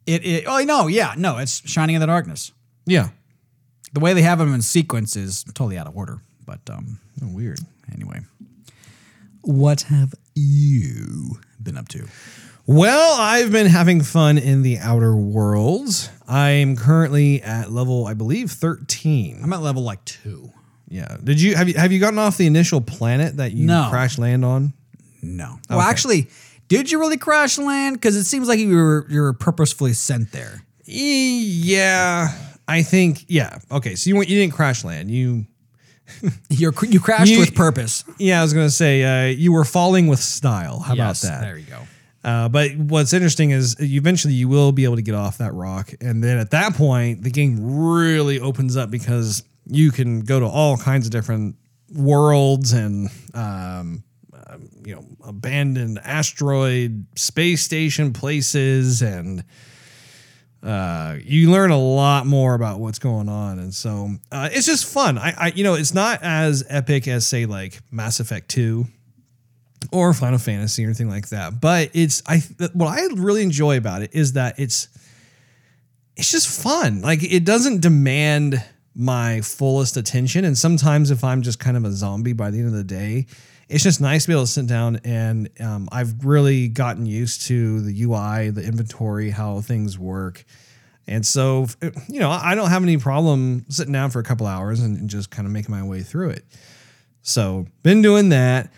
It, 0.05 0.25
it. 0.25 0.43
Oh 0.47 0.63
no, 0.63 0.87
yeah, 0.87 1.13
no, 1.17 1.37
it's 1.39 1.61
Shining 1.69 1.95
in 1.95 2.01
the 2.01 2.07
Darkness. 2.07 2.51
Yeah. 2.85 3.09
The 3.91 3.99
way 3.99 4.13
they 4.13 4.21
have 4.21 4.39
them 4.39 4.53
in 4.53 4.61
sequence 4.61 5.15
is 5.17 5.43
totally 5.43 5.77
out 5.77 5.87
of 5.87 5.97
order. 5.97 6.19
But 6.45 6.61
um, 6.69 6.99
Oh, 7.21 7.27
weird. 7.27 7.59
anyway, 7.93 8.21
what 9.41 9.81
have 9.83 10.13
you 10.35 11.39
been 11.61 11.77
up 11.77 11.89
to? 11.89 12.07
Well, 12.65 13.19
I've 13.19 13.51
been 13.51 13.67
having 13.67 14.01
fun 14.01 14.37
in 14.37 14.61
the 14.61 14.77
outer 14.77 15.15
worlds. 15.15 16.09
I'm 16.27 16.75
currently 16.75 17.41
at 17.41 17.71
level, 17.71 18.05
I 18.07 18.13
believe, 18.13 18.51
13. 18.51 19.39
I'm 19.43 19.51
at 19.53 19.61
level 19.61 19.81
like 19.83 20.05
two. 20.05 20.51
Yeah. 20.89 21.17
Did 21.23 21.39
you 21.41 21.56
have 21.56 21.67
you 21.67 21.75
have 21.75 21.91
you 21.91 21.99
gotten 21.99 22.19
off 22.19 22.38
the 22.38 22.47
initial 22.47 22.82
planet 22.82 23.38
that 23.38 23.52
you 23.54 23.65
No. 23.67 23.88
crash 23.89 24.17
land 24.17 24.43
on? 24.43 24.73
No. 25.21 25.60
Well, 25.69 25.82
actually, 25.82 26.28
did 26.67 26.91
you 26.91 26.99
really 26.99 27.17
crash 27.17 27.58
land? 27.58 27.95
Because 27.97 28.15
it 28.15 28.23
seems 28.23 28.47
like 28.47 28.60
you 28.60 28.75
were 28.75 29.06
you 29.10 29.21
were 29.21 29.34
purposefully 29.34 29.93
sent 29.93 30.32
there. 30.32 30.63
E- 30.88 31.43
Yeah, 31.43 32.30
I 32.67 32.82
think 32.84 33.25
yeah. 33.28 33.60
Okay, 33.71 33.95
so 33.95 34.10
you 34.10 34.15
went, 34.15 34.30
you 34.30 34.39
didn't 34.39 34.54
crash 34.54 34.84
land. 34.84 35.12
You 35.12 35.45
You're, 36.49 36.73
you 36.88 36.99
crashed 36.99 37.32
You- 37.32 37.39
with 37.39 37.54
purpose. 37.54 38.04
yeah, 38.17 38.39
I 38.39 38.43
was 38.43 38.54
gonna 38.54 38.69
say 38.71 39.04
uh, 39.04 39.28
you 39.32 39.52
were 39.52 39.65
falling 39.65 40.08
with 40.08 40.19
style. 40.19 40.80
How 40.80 40.95
Yes, 40.95 41.23
about 41.23 41.34
that? 41.34 41.41
There 41.41 41.58
you 41.58 41.65
go. 41.65 41.80
Uh, 42.23 42.49
but 42.49 42.75
what's 42.75 43.13
interesting 43.13 43.52
is 43.52 43.75
eventually 43.80 44.34
you 44.34 44.47
will 44.49 44.71
be 44.71 44.84
able 44.84 44.95
to 44.97 45.02
get 45.02 45.15
off 45.15 45.38
that 45.38 45.54
rock, 45.54 45.91
and 46.02 46.23
then 46.23 46.38
at 46.39 46.49
that 46.52 46.73
point 46.73 47.21
the 47.23 47.30
game 47.30 47.58
really 47.80 48.39
opens 48.39 48.75
up 48.75 48.89
because 48.89 49.43
you 49.69 49.91
can 49.91 50.21
go 50.21 50.39
to 50.39 50.45
all 50.45 50.77
kinds 50.77 51.05
of 51.05 51.12
different 51.12 51.55
worlds 51.93 52.73
and 52.73 53.10
um, 53.34 54.03
um, 54.47 54.69
you 54.86 54.95
know 54.95 55.05
abandoned 55.23 55.99
asteroid 56.03 57.05
space 57.15 57.63
station 57.63 58.13
places 58.13 59.01
and 59.01 59.43
uh, 60.62 61.15
you 61.23 61.51
learn 61.51 61.71
a 61.71 61.79
lot 61.79 62.25
more 62.25 62.53
about 62.53 62.82
what's 62.82 62.99
going 62.99 63.29
on, 63.29 63.60
and 63.60 63.73
so 63.73 64.10
uh, 64.29 64.49
it's 64.51 64.65
just 64.65 64.86
fun. 64.86 65.17
I, 65.17 65.34
I, 65.38 65.47
you 65.55 65.63
know, 65.63 65.75
it's 65.75 65.93
not 65.93 66.19
as 66.21 66.65
epic 66.67 67.08
as 67.08 67.25
say 67.25 67.45
like 67.45 67.79
Mass 67.91 68.19
Effect 68.19 68.49
Two 68.49 68.86
or 69.93 70.13
Final 70.13 70.38
Fantasy 70.38 70.84
or 70.84 70.88
anything 70.88 71.08
like 71.08 71.29
that, 71.29 71.62
but 71.62 71.91
it's 71.93 72.21
I. 72.27 72.43
What 72.73 72.88
I 72.88 73.08
really 73.13 73.41
enjoy 73.41 73.77
about 73.77 74.01
it 74.01 74.10
is 74.13 74.34
that 74.34 74.60
it's 74.60 74.89
it's 76.17 76.29
just 76.29 76.62
fun. 76.62 77.01
Like 77.01 77.23
it 77.23 77.45
doesn't 77.45 77.79
demand 77.79 78.62
my 78.99 79.39
fullest 79.39 79.95
attention, 79.95 80.43
and 80.43 80.57
sometimes 80.57 81.09
if 81.09 81.23
I'm 81.23 81.41
just 81.41 81.57
kind 81.57 81.77
of 81.77 81.85
a 81.85 81.91
zombie 81.91 82.33
by 82.33 82.51
the 82.51 82.59
end 82.59 82.67
of 82.67 82.73
the 82.73 82.83
day. 82.83 83.25
It's 83.69 83.83
just 83.83 84.01
nice 84.01 84.23
to 84.23 84.29
be 84.29 84.33
able 84.33 84.43
to 84.43 84.51
sit 84.51 84.65
down 84.65 84.99
and 85.05 85.47
um, 85.59 85.89
I've 85.91 86.25
really 86.25 86.69
gotten 86.69 87.05
used 87.05 87.43
to 87.43 87.81
the 87.81 88.01
UI, 88.01 88.49
the 88.49 88.63
inventory, 88.63 89.29
how 89.29 89.62
things 89.62 89.97
work. 89.97 90.43
And 91.05 91.23
so, 91.23 91.67
you 92.07 92.19
know, 92.19 92.31
I 92.31 92.55
don't 92.55 92.69
have 92.69 92.81
any 92.81 92.97
problem 92.97 93.65
sitting 93.69 93.93
down 93.93 94.09
for 94.09 94.19
a 94.19 94.23
couple 94.23 94.47
hours 94.47 94.79
and, 94.79 94.97
and 94.97 95.07
just 95.07 95.29
kind 95.29 95.45
of 95.45 95.51
making 95.51 95.69
my 95.69 95.83
way 95.83 96.01
through 96.01 96.31
it. 96.31 96.45
So, 97.21 97.67
been 97.83 98.01
doing 98.01 98.29
that. 98.29 98.73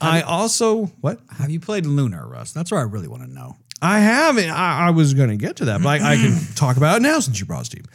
I 0.00 0.22
also, 0.22 0.86
what? 1.00 1.20
Have 1.38 1.50
you 1.50 1.60
played 1.60 1.86
Lunar, 1.86 2.26
Russ? 2.26 2.52
That's 2.52 2.72
what 2.72 2.78
I 2.78 2.82
really 2.82 3.08
want 3.08 3.22
to 3.22 3.30
know. 3.30 3.56
I 3.80 4.00
haven't. 4.00 4.50
I, 4.50 4.88
I 4.88 4.90
was 4.90 5.14
going 5.14 5.30
to 5.30 5.36
get 5.36 5.56
to 5.56 5.66
that, 5.66 5.82
but 5.82 6.00
I, 6.00 6.14
I 6.14 6.16
can 6.16 6.36
talk 6.56 6.76
about 6.76 6.96
it 6.96 7.02
now 7.02 7.20
since 7.20 7.38
you 7.38 7.46
brought 7.46 7.62
it, 7.62 7.66
Steve. 7.66 7.86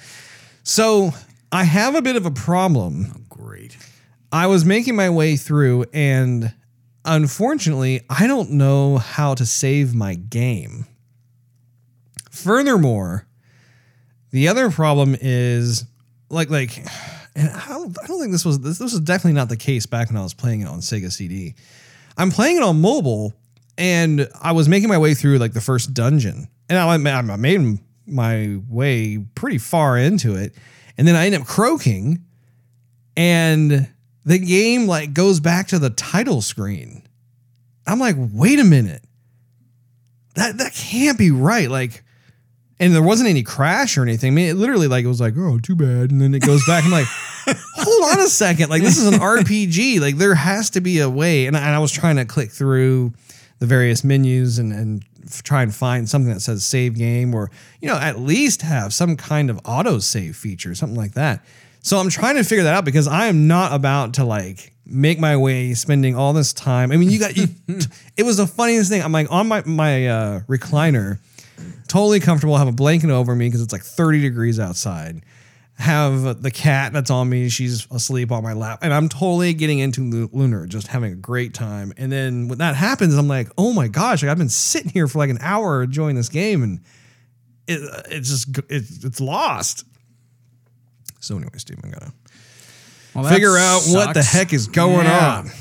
So, 0.64 1.12
I 1.52 1.64
have 1.64 1.96
a 1.96 2.02
bit 2.02 2.16
of 2.16 2.26
a 2.26 2.32
problem. 2.32 3.14
Oh, 3.16 3.22
great. 3.30 3.78
I 4.32 4.48
was 4.48 4.66
making 4.66 4.96
my 4.96 5.10
way 5.10 5.38
through, 5.38 5.86
and 5.94 6.54
unfortunately, 7.06 8.02
I 8.10 8.28
don't 8.28 8.52
know 8.52 8.98
how 8.98 9.34
to 9.36 9.46
save 9.46 9.96
my 9.96 10.16
game. 10.16 10.86
Furthermore, 12.32 13.28
the 14.32 14.50
other 14.50 14.70
problem 14.70 15.16
is 15.20 15.86
like 16.30 16.50
like, 16.50 16.78
and 17.36 17.50
I 17.50 17.68
don't, 17.70 17.98
I 18.04 18.08
don't 18.08 18.20
think 18.20 18.32
this 18.34 18.44
was 18.44 18.60
this, 18.60 18.78
this 18.78 18.92
was 18.92 19.00
definitely 19.00 19.34
not 19.34 19.50
the 19.50 19.58
case 19.58 19.86
back 19.86 20.10
when 20.10 20.18
I 20.18 20.24
was 20.24 20.34
playing 20.34 20.62
it 20.62 20.68
on 20.68 20.80
Sega 20.80 21.12
CD. 21.12 21.56
I'm 22.18 22.32
playing 22.32 22.58
it 22.58 22.64
on 22.64 22.82
mobile, 22.82 23.34
and 23.78 24.28
I 24.42 24.52
was 24.52 24.68
making 24.68 24.90
my 24.90 24.98
way 24.98 25.14
through 25.14 25.38
like 25.38 25.54
the 25.54 25.62
first 25.62 25.94
dungeon, 25.94 26.50
and 26.70 26.78
I, 26.78 26.94
I 26.94 27.36
made 27.38 27.80
my 28.06 28.60
way 28.70 29.18
pretty 29.36 29.58
far 29.58 29.98
into 29.98 30.36
it, 30.36 30.54
and 30.98 31.08
then 31.08 31.16
I 31.16 31.26
end 31.26 31.36
up 31.36 31.46
croaking, 31.46 32.24
and 33.16 33.88
the 34.26 34.40
game 34.40 34.88
like 34.88 35.14
goes 35.14 35.40
back 35.40 35.68
to 35.68 35.80
the 35.80 35.90
title 35.90 36.42
screen. 36.42 37.04
I'm 37.88 38.00
like, 38.00 38.16
wait 38.18 38.60
a 38.60 38.64
minute. 38.64 39.04
That 40.36 40.58
that 40.58 40.74
can't 40.74 41.18
be 41.18 41.32
right. 41.32 41.70
Like, 41.70 42.04
and 42.80 42.94
there 42.94 43.04
wasn't 43.04 43.30
any 43.30 43.44
crash 43.44 43.98
or 43.98 44.04
anything. 44.04 44.34
I 44.34 44.36
mean, 44.36 44.50
it 44.50 44.56
literally 44.56 44.88
like 44.88 45.06
it 45.06 45.08
was 45.08 45.22
like, 45.22 45.36
oh, 45.38 45.60
too 45.60 45.76
bad. 45.76 46.12
And 46.12 46.22
then 46.22 46.34
it 46.34 46.42
goes 46.42 46.66
back. 46.66 46.84
I'm 46.84 46.92
like, 46.92 47.08
hold 47.76 48.12
on 48.12 48.20
a 48.20 48.28
second. 48.28 48.70
Like 48.70 48.82
this 48.82 48.98
is 48.98 49.08
an 49.08 49.20
RPG. 49.20 50.02
Like 50.02 50.18
there 50.18 50.36
has 50.36 50.72
to 50.72 50.82
be 50.82 51.00
a 51.00 51.10
way. 51.10 51.46
And 51.46 51.56
I, 51.56 51.62
and 51.62 51.76
I 51.76 51.80
was 51.80 51.92
trying 51.92 52.18
to 52.18 52.26
click 52.26 52.52
through 52.52 53.14
the 53.60 53.66
various 53.66 54.04
menus 54.04 54.60
and 54.60 54.74
and 54.74 55.06
try 55.44 55.64
and 55.64 55.74
find 55.74 56.10
something 56.10 56.34
that 56.34 56.40
says 56.40 56.66
save 56.66 56.96
game 56.96 57.34
or 57.34 57.52
you 57.82 57.88
know 57.88 57.98
at 57.98 58.20
least 58.20 58.62
have 58.62 58.94
some 58.94 59.16
kind 59.16 59.50
of 59.50 59.60
auto 59.66 60.00
save 60.00 60.36
feature, 60.36 60.76
something 60.76 60.98
like 60.98 61.14
that. 61.14 61.44
So 61.82 61.98
I'm 61.98 62.10
trying 62.10 62.36
to 62.36 62.44
figure 62.44 62.64
that 62.64 62.74
out 62.74 62.86
because 62.86 63.08
I 63.08 63.28
am 63.28 63.48
not 63.48 63.72
about 63.74 64.16
to 64.16 64.26
like 64.26 64.74
make 64.86 65.20
my 65.20 65.38
way 65.38 65.74
spending 65.74 66.16
all 66.16 66.34
this 66.34 66.54
time. 66.54 66.92
I 66.92 66.98
mean, 66.98 67.10
you 67.10 67.20
got 67.20 67.38
you, 67.38 67.48
it 68.18 68.24
was 68.24 68.38
the 68.38 68.48
funniest 68.48 68.90
thing. 68.90 69.02
I'm 69.02 69.12
like 69.12 69.32
on 69.32 69.48
my 69.48 69.62
my 69.66 70.08
uh, 70.08 70.40
recliner, 70.42 71.20
totally 71.88 72.20
comfortable, 72.20 72.58
have 72.58 72.68
a 72.68 72.72
blanket 72.72 73.10
over 73.10 73.36
me 73.36 73.48
because 73.48 73.62
it's 73.62 73.74
like 73.74 73.84
30 73.84 74.22
degrees 74.22 74.60
outside. 74.60 75.22
Have 75.78 76.42
the 76.42 76.52
cat 76.52 76.94
that's 76.94 77.12
on 77.12 77.28
me, 77.28 77.50
she's 77.50 77.86
asleep 77.92 78.32
on 78.32 78.44
my 78.44 78.54
lap, 78.54 78.80
and 78.82 78.94
I'm 78.94 79.10
totally 79.10 79.54
getting 79.54 79.80
into 79.80 80.02
Lu- 80.10 80.30
Lunar, 80.32 80.66
just 80.68 80.88
having 80.88 81.12
a 81.12 81.16
great 81.18 81.54
time. 81.54 81.92
And 81.98 82.10
then 82.10 82.48
when 82.48 82.60
that 82.60 82.76
happens, 82.76 83.14
I'm 83.14 83.28
like, 83.28 83.50
oh 83.58 83.74
my 83.74 83.90
gosh, 83.90 84.24
like 84.24 84.32
I've 84.32 84.38
been 84.38 84.48
sitting 84.48 84.90
here 84.90 85.06
for 85.10 85.18
like 85.18 85.30
an 85.30 85.38
hour 85.42 85.84
enjoying 85.84 86.16
this 86.16 86.30
game, 86.30 86.64
and 86.64 86.80
it, 87.68 87.82
uh, 87.92 88.04
it's 88.10 88.30
just 88.30 88.58
it's 88.70 89.04
it's 89.04 89.20
lost. 89.20 89.84
So 91.20 91.36
anyway, 91.36 91.52
Steve, 91.58 91.78
I'm 91.84 91.92
gonna 91.92 92.14
Well, 93.14 93.26
figure 93.26 93.58
out 93.58 93.82
what 93.88 94.14
the 94.14 94.24
heck 94.24 94.54
is 94.54 94.68
going 94.68 95.06
Yeah. 95.08 95.40
on. 95.40 95.52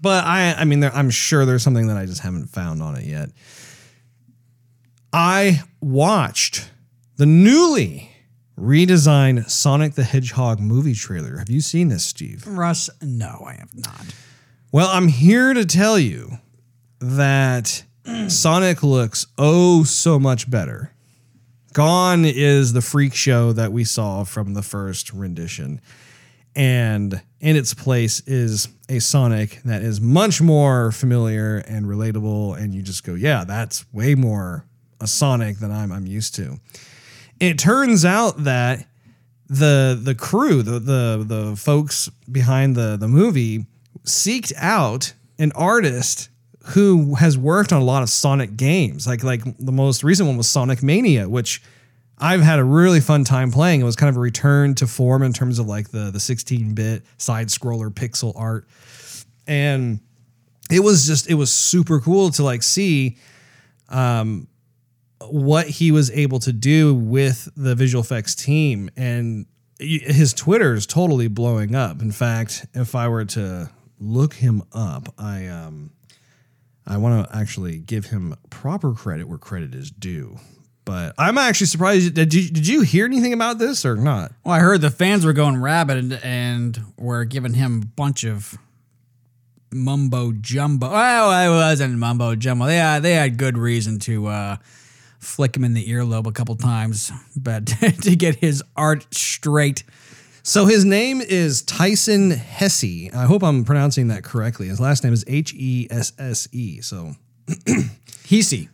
But 0.00 0.24
I, 0.24 0.52
I 0.56 0.64
mean, 0.66 0.80
there, 0.80 0.94
I'm 0.94 1.10
sure 1.10 1.46
there's 1.46 1.62
something 1.64 1.88
that 1.88 1.96
I 1.96 2.06
just 2.06 2.20
haven't 2.20 2.46
found 2.48 2.80
on 2.80 2.94
it 2.96 3.06
yet. 3.06 3.30
I 5.12 5.62
watched 5.80 6.70
the 7.16 7.26
newly 7.26 8.10
redesigned 8.58 9.50
Sonic 9.50 9.94
the 9.94 10.04
Hedgehog 10.04 10.60
movie 10.60 10.94
trailer. 10.94 11.38
Have 11.38 11.50
you 11.50 11.60
seen 11.60 11.88
this, 11.88 12.04
Steve? 12.04 12.46
Russ, 12.46 12.88
no, 13.02 13.42
I 13.46 13.54
have 13.54 13.74
not. 13.74 14.14
Well, 14.72 14.88
I'm 14.88 15.08
here 15.08 15.54
to 15.54 15.64
tell 15.64 15.98
you 15.98 16.38
that 17.00 17.84
Sonic 18.28 18.82
looks 18.82 19.26
oh 19.38 19.84
so 19.84 20.18
much 20.18 20.50
better. 20.50 20.90
Gone 21.72 22.24
is 22.24 22.72
the 22.72 22.80
freak 22.80 23.14
show 23.14 23.52
that 23.52 23.72
we 23.72 23.84
saw 23.84 24.24
from 24.24 24.54
the 24.54 24.62
first 24.62 25.12
rendition. 25.12 25.80
And 26.54 27.20
in 27.40 27.56
its 27.56 27.74
place 27.74 28.20
is 28.26 28.68
a 28.88 29.00
Sonic 29.00 29.60
that 29.64 29.82
is 29.82 30.00
much 30.00 30.40
more 30.40 30.92
familiar 30.92 31.56
and 31.58 31.86
relatable. 31.86 32.56
And 32.56 32.72
you 32.72 32.82
just 32.82 33.02
go, 33.02 33.14
yeah, 33.14 33.42
that's 33.42 33.84
way 33.92 34.14
more 34.14 34.64
a 35.00 35.08
Sonic 35.08 35.58
than 35.58 35.72
I'm, 35.72 35.90
I'm 35.90 36.06
used 36.06 36.36
to. 36.36 36.60
It 37.40 37.58
turns 37.58 38.04
out 38.04 38.44
that 38.44 38.86
the 39.48 39.98
the 40.00 40.14
crew, 40.14 40.62
the 40.62 40.78
the 40.78 41.24
the 41.26 41.56
folks 41.56 42.08
behind 42.30 42.76
the 42.76 42.96
the 42.96 43.08
movie, 43.08 43.66
seeked 44.04 44.52
out 44.56 45.12
an 45.38 45.52
artist 45.52 46.30
who 46.68 47.14
has 47.16 47.36
worked 47.36 47.72
on 47.72 47.82
a 47.82 47.84
lot 47.84 48.02
of 48.02 48.08
Sonic 48.08 48.56
games. 48.56 49.06
Like 49.06 49.22
like 49.22 49.42
the 49.58 49.72
most 49.72 50.02
recent 50.02 50.26
one 50.26 50.36
was 50.36 50.48
Sonic 50.48 50.82
Mania, 50.82 51.28
which 51.28 51.62
I've 52.18 52.40
had 52.40 52.58
a 52.58 52.64
really 52.64 53.00
fun 53.00 53.24
time 53.24 53.50
playing. 53.50 53.80
It 53.80 53.84
was 53.84 53.96
kind 53.96 54.08
of 54.08 54.16
a 54.16 54.20
return 54.20 54.74
to 54.76 54.86
form 54.86 55.22
in 55.22 55.32
terms 55.32 55.58
of 55.58 55.66
like 55.66 55.90
the 55.90 56.10
the 56.10 56.18
16-bit 56.18 57.02
side 57.18 57.48
scroller 57.48 57.90
pixel 57.90 58.32
art. 58.36 58.66
And 59.46 60.00
it 60.70 60.80
was 60.80 61.06
just 61.06 61.28
it 61.28 61.34
was 61.34 61.52
super 61.52 62.00
cool 62.00 62.30
to 62.30 62.44
like 62.44 62.62
see 62.62 63.18
um 63.90 64.48
what 65.20 65.68
he 65.68 65.90
was 65.90 66.10
able 66.10 66.38
to 66.40 66.52
do 66.52 66.94
with 66.94 67.48
the 67.56 67.74
visual 67.74 68.02
effects 68.02 68.34
team 68.34 68.90
and 68.96 69.46
his 69.78 70.32
Twitter 70.32 70.74
is 70.74 70.86
totally 70.86 71.28
blowing 71.28 71.74
up. 71.74 72.00
In 72.00 72.12
fact, 72.12 72.66
if 72.74 72.94
I 72.94 73.08
were 73.08 73.24
to 73.26 73.70
look 73.98 74.34
him 74.34 74.62
up, 74.72 75.12
I 75.18 75.46
um 75.46 75.90
I 76.86 76.98
want 76.98 77.28
to 77.28 77.36
actually 77.36 77.78
give 77.78 78.06
him 78.06 78.36
proper 78.50 78.92
credit 78.92 79.26
where 79.26 79.38
credit 79.38 79.74
is 79.74 79.90
due. 79.90 80.38
But 80.84 81.14
I'm 81.16 81.38
actually 81.38 81.68
surprised. 81.68 82.12
Did 82.12 82.34
you, 82.34 82.50
did 82.50 82.68
you 82.68 82.82
hear 82.82 83.06
anything 83.06 83.32
about 83.32 83.58
this 83.58 83.86
or 83.86 83.96
not? 83.96 84.32
Well, 84.44 84.54
I 84.54 84.58
heard 84.58 84.82
the 84.82 84.90
fans 84.90 85.24
were 85.24 85.32
going 85.32 85.60
rabid 85.60 86.20
and 86.22 86.78
were 86.98 87.24
giving 87.24 87.54
him 87.54 87.82
a 87.82 87.86
bunch 87.86 88.22
of 88.24 88.58
mumbo 89.72 90.32
jumbo. 90.32 90.90
Well, 90.90 91.30
it 91.30 91.56
wasn't 91.56 91.96
mumbo 91.96 92.34
jumbo. 92.34 92.66
They 92.66 92.76
had, 92.76 93.02
they 93.02 93.14
had 93.14 93.38
good 93.38 93.56
reason 93.56 93.98
to 94.00 94.26
uh, 94.26 94.56
flick 95.24 95.56
him 95.56 95.64
in 95.64 95.74
the 95.74 95.86
earlobe 95.86 96.26
a 96.26 96.32
couple 96.32 96.54
times, 96.56 97.10
but 97.36 97.66
to 98.02 98.16
get 98.16 98.36
his 98.36 98.62
art 98.76 99.06
straight. 99.14 99.84
So 100.42 100.66
his 100.66 100.84
name 100.84 101.20
is 101.22 101.62
Tyson 101.62 102.30
Hesse. 102.30 103.10
I 103.14 103.24
hope 103.24 103.42
I'm 103.42 103.64
pronouncing 103.64 104.08
that 104.08 104.24
correctly. 104.24 104.68
His 104.68 104.78
last 104.78 105.02
name 105.02 105.12
is 105.14 105.24
H 105.26 105.54
E 105.54 105.86
S 105.90 106.12
S 106.18 106.48
E. 106.52 106.80
So 106.82 107.12
Hesi. 107.48 108.68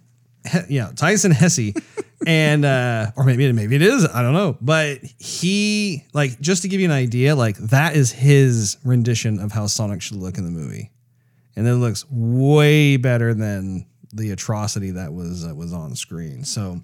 He- 0.51 0.75
yeah, 0.77 0.91
Tyson 0.97 1.33
Hesse, 1.33 1.75
and 2.27 2.65
uh, 2.65 3.11
or 3.15 3.25
maybe 3.25 3.53
maybe 3.53 3.77
it 3.77 3.83
is, 3.83 4.07
I 4.07 4.23
don't 4.23 4.33
know. 4.33 4.57
But 4.61 5.01
he 5.19 6.05
like 6.15 6.41
just 6.41 6.63
to 6.63 6.69
give 6.69 6.81
you 6.81 6.87
an 6.87 6.93
idea, 6.93 7.37
like 7.37 7.59
that 7.59 7.95
is 7.95 8.11
his 8.11 8.79
rendition 8.83 9.39
of 9.39 9.53
how 9.53 9.67
Sonic 9.67 10.01
should 10.01 10.17
look 10.17 10.39
in 10.39 10.45
the 10.45 10.51
movie, 10.51 10.93
and 11.57 11.69
it 11.69 11.75
looks 11.75 12.07
way 12.11 12.97
better 12.97 13.35
than 13.35 13.85
the 14.13 14.31
atrocity 14.31 14.91
that 14.93 15.13
was 15.13 15.47
uh, 15.47 15.55
was 15.55 15.73
on 15.73 15.95
screen. 15.95 16.45
So 16.45 16.81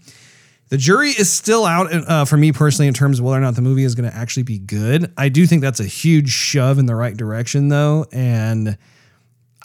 the 0.68 0.76
jury 0.76 1.10
is 1.10 1.30
still 1.30 1.64
out 1.64 1.92
uh, 1.92 2.24
for 2.24 2.36
me 2.36 2.52
personally 2.52 2.88
in 2.88 2.94
terms 2.94 3.18
of 3.18 3.24
whether 3.24 3.38
or 3.38 3.40
not 3.40 3.54
the 3.54 3.62
movie 3.62 3.84
is 3.84 3.94
going 3.94 4.10
to 4.10 4.16
actually 4.16 4.42
be 4.42 4.58
good. 4.58 5.12
I 5.16 5.28
do 5.28 5.46
think 5.46 5.62
that's 5.62 5.80
a 5.80 5.84
huge 5.84 6.30
shove 6.30 6.78
in 6.78 6.86
the 6.86 6.94
right 6.94 7.16
direction, 7.16 7.68
though, 7.68 8.06
and. 8.12 8.76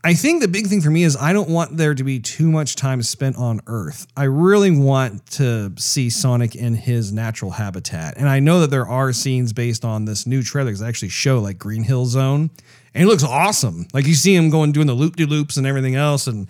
I 0.04 0.16
think 0.16 0.42
the 0.42 0.48
big 0.48 0.66
thing 0.66 0.82
for 0.82 0.90
me 0.90 1.04
is 1.04 1.16
I 1.16 1.32
don't 1.32 1.50
want 1.50 1.78
there 1.78 1.94
to 1.94 2.04
be 2.04 2.20
too 2.20 2.50
much 2.50 2.76
time 2.76 3.04
spent 3.04 3.36
on 3.36 3.62
Earth. 3.68 4.08
I 4.18 4.24
really 4.24 4.72
want 4.72 5.24
to 5.34 5.74
see 5.78 6.10
Sonic 6.10 6.56
in 6.56 6.74
his 6.74 7.14
natural 7.14 7.52
habitat. 7.52 8.18
And 8.18 8.28
I 8.28 8.40
know 8.40 8.62
that 8.62 8.72
there 8.72 8.88
are 8.88 9.14
scenes 9.14 9.54
based 9.54 9.86
on 9.86 10.06
this 10.06 10.26
new 10.26 10.42
trailer 10.42 10.74
that 10.74 10.88
actually 10.88 11.10
show 11.10 11.40
like 11.40 11.60
Green 11.60 11.84
Hill 11.84 12.08
Zone. 12.08 12.50
And 12.96 13.04
it 13.04 13.06
looks 13.06 13.24
awesome. 13.24 13.86
Like 13.94 14.08
you 14.08 14.16
see 14.16 14.34
him 14.34 14.50
going 14.50 14.72
doing 14.72 14.88
the 14.88 14.96
loop 14.96 15.18
de 15.18 15.26
loops 15.26 15.58
and 15.58 15.68
everything 15.68 15.94
else. 15.94 16.26
And 16.26 16.48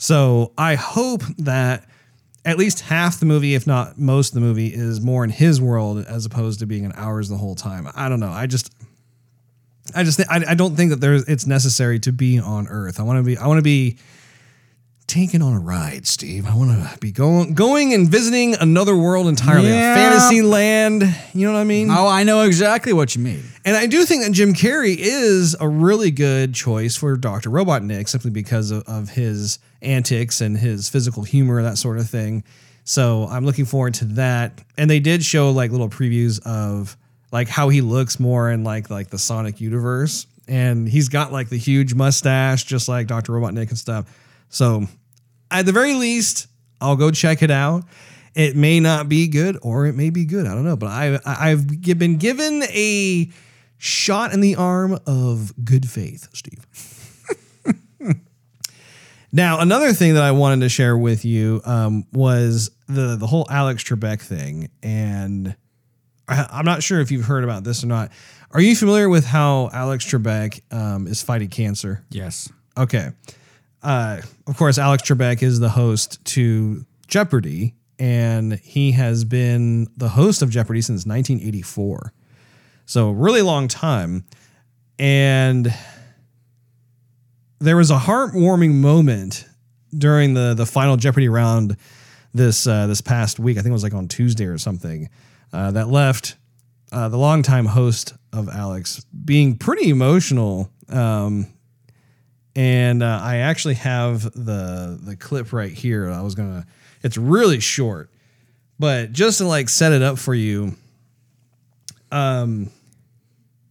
so 0.00 0.54
I 0.56 0.76
hope 0.76 1.22
that 1.40 1.84
at 2.46 2.56
least 2.56 2.80
half 2.80 3.20
the 3.20 3.26
movie, 3.26 3.54
if 3.54 3.66
not 3.66 3.98
most 3.98 4.30
of 4.30 4.34
the 4.34 4.40
movie, 4.40 4.68
is 4.68 4.98
more 4.98 5.24
in 5.24 5.28
his 5.28 5.60
world 5.60 6.06
as 6.06 6.24
opposed 6.24 6.60
to 6.60 6.66
being 6.66 6.84
in 6.84 6.92
ours 6.92 7.28
the 7.28 7.36
whole 7.36 7.54
time. 7.54 7.86
I 7.94 8.08
don't 8.08 8.18
know. 8.18 8.30
I 8.30 8.46
just 8.46 8.72
I 9.94 10.02
just 10.02 10.16
think 10.16 10.30
I, 10.30 10.42
I 10.52 10.54
don't 10.54 10.74
think 10.74 10.88
that 10.88 11.02
there's 11.02 11.28
it's 11.28 11.46
necessary 11.46 11.98
to 12.00 12.12
be 12.12 12.38
on 12.38 12.66
Earth. 12.68 12.98
I 12.98 13.02
want 13.02 13.18
to 13.18 13.22
be 13.22 13.36
I 13.36 13.46
want 13.46 13.58
to 13.58 13.62
be 13.62 13.98
taken 15.10 15.42
on 15.42 15.52
a 15.52 15.58
ride, 15.58 16.06
Steve. 16.06 16.46
I 16.46 16.54
want 16.54 16.70
to 16.70 16.98
be 17.00 17.10
going 17.12 17.54
going 17.54 17.92
and 17.92 18.08
visiting 18.08 18.54
another 18.54 18.96
world 18.96 19.26
entirely, 19.26 19.68
Yeah. 19.68 19.92
a 19.92 19.96
fantasy 19.96 20.40
land. 20.40 21.02
You 21.34 21.46
know 21.46 21.52
what 21.54 21.60
I 21.60 21.64
mean? 21.64 21.90
Oh, 21.90 22.06
I 22.06 22.22
know 22.22 22.42
exactly 22.42 22.92
what 22.92 23.14
you 23.16 23.22
mean. 23.22 23.42
And 23.64 23.76
I 23.76 23.86
do 23.86 24.04
think 24.04 24.22
that 24.24 24.32
Jim 24.32 24.54
Carrey 24.54 24.96
is 24.98 25.56
a 25.60 25.68
really 25.68 26.10
good 26.10 26.54
choice 26.54 26.96
for 26.96 27.16
Dr. 27.16 27.50
Robotnik 27.50 28.08
simply 28.08 28.30
because 28.30 28.70
of, 28.70 28.84
of 28.88 29.10
his 29.10 29.58
antics 29.82 30.40
and 30.40 30.56
his 30.56 30.88
physical 30.88 31.24
humor, 31.24 31.60
that 31.62 31.76
sort 31.76 31.98
of 31.98 32.08
thing. 32.08 32.44
So 32.84 33.26
I'm 33.30 33.44
looking 33.44 33.64
forward 33.66 33.94
to 33.94 34.04
that. 34.16 34.62
And 34.78 34.88
they 34.90 35.00
did 35.00 35.24
show 35.24 35.50
like 35.50 35.70
little 35.72 35.88
previews 35.90 36.40
of 36.46 36.96
like 37.32 37.48
how 37.48 37.68
he 37.68 37.80
looks 37.80 38.18
more 38.20 38.50
in 38.50 38.64
like 38.64 38.90
like 38.90 39.10
the 39.10 39.18
Sonic 39.18 39.60
universe. 39.60 40.26
And 40.48 40.88
he's 40.88 41.08
got 41.08 41.32
like 41.32 41.48
the 41.48 41.58
huge 41.58 41.94
mustache, 41.94 42.64
just 42.64 42.88
like 42.88 43.06
Dr. 43.06 43.32
Robotnik 43.32 43.68
and 43.68 43.78
stuff. 43.78 44.06
So 44.48 44.86
at 45.50 45.66
the 45.66 45.72
very 45.72 45.94
least, 45.94 46.46
I'll 46.80 46.96
go 46.96 47.10
check 47.10 47.42
it 47.42 47.50
out. 47.50 47.84
It 48.34 48.54
may 48.56 48.78
not 48.80 49.08
be 49.08 49.26
good 49.28 49.58
or 49.62 49.86
it 49.86 49.94
may 49.94 50.10
be 50.10 50.24
good. 50.24 50.46
I 50.46 50.54
don't 50.54 50.64
know. 50.64 50.76
But 50.76 50.86
I, 50.88 51.18
I- 51.26 51.50
I've 51.50 51.66
been 51.98 52.16
given 52.16 52.62
a 52.64 53.30
shot 53.78 54.32
in 54.32 54.40
the 54.40 54.56
arm 54.56 54.98
of 55.06 55.52
good 55.64 55.88
faith, 55.88 56.28
Steve. 56.32 56.64
now, 59.32 59.60
another 59.60 59.92
thing 59.92 60.14
that 60.14 60.22
I 60.22 60.32
wanted 60.32 60.60
to 60.60 60.68
share 60.68 60.96
with 60.96 61.24
you 61.24 61.60
um, 61.64 62.04
was 62.12 62.70
the, 62.88 63.16
the 63.16 63.26
whole 63.26 63.46
Alex 63.50 63.82
Trebek 63.84 64.20
thing. 64.20 64.70
And 64.82 65.54
I, 66.28 66.46
I'm 66.50 66.64
not 66.64 66.82
sure 66.82 67.00
if 67.00 67.10
you've 67.10 67.26
heard 67.26 67.44
about 67.44 67.64
this 67.64 67.82
or 67.84 67.86
not. 67.86 68.10
Are 68.52 68.60
you 68.60 68.74
familiar 68.74 69.08
with 69.08 69.24
how 69.24 69.70
Alex 69.72 70.04
Trebek 70.10 70.60
um, 70.72 71.06
is 71.06 71.22
fighting 71.22 71.48
cancer? 71.48 72.04
Yes. 72.10 72.50
Okay. 72.76 73.10
Uh, 73.82 74.20
of 74.46 74.56
course, 74.56 74.78
Alex 74.78 75.02
Trebek 75.02 75.42
is 75.42 75.60
the 75.60 75.70
host 75.70 76.24
to 76.26 76.84
Jeopardy, 77.06 77.74
and 77.98 78.54
he 78.58 78.92
has 78.92 79.24
been 79.24 79.88
the 79.96 80.10
host 80.10 80.42
of 80.42 80.50
Jeopardy 80.50 80.80
since 80.80 81.06
1984. 81.06 82.12
So, 82.86 83.10
really 83.10 83.42
long 83.42 83.68
time. 83.68 84.24
And 84.98 85.72
there 87.58 87.76
was 87.76 87.90
a 87.90 87.98
heartwarming 87.98 88.74
moment 88.74 89.46
during 89.96 90.34
the 90.34 90.54
the 90.54 90.66
final 90.66 90.96
Jeopardy 90.96 91.28
round 91.28 91.76
this 92.34 92.66
uh, 92.66 92.86
this 92.86 93.00
past 93.00 93.38
week. 93.38 93.56
I 93.56 93.60
think 93.60 93.70
it 93.70 93.74
was 93.74 93.82
like 93.82 93.94
on 93.94 94.08
Tuesday 94.08 94.46
or 94.46 94.58
something. 94.58 95.08
Uh, 95.52 95.70
that 95.72 95.88
left 95.88 96.36
uh, 96.92 97.08
the 97.08 97.16
longtime 97.18 97.66
host 97.66 98.14
of 98.32 98.48
Alex, 98.48 99.04
being 99.24 99.56
pretty 99.56 99.90
emotional. 99.90 100.70
Um, 100.88 101.46
and 102.56 103.02
uh, 103.02 103.20
I 103.22 103.36
actually 103.38 103.74
have 103.74 104.22
the 104.22 104.98
the 105.02 105.16
clip 105.16 105.52
right 105.52 105.72
here. 105.72 106.10
I 106.10 106.22
was 106.22 106.34
gonna. 106.34 106.66
It's 107.02 107.16
really 107.16 107.60
short, 107.60 108.10
but 108.78 109.12
just 109.12 109.38
to 109.38 109.46
like 109.46 109.68
set 109.68 109.92
it 109.92 110.02
up 110.02 110.18
for 110.18 110.34
you. 110.34 110.74
Um, 112.12 112.70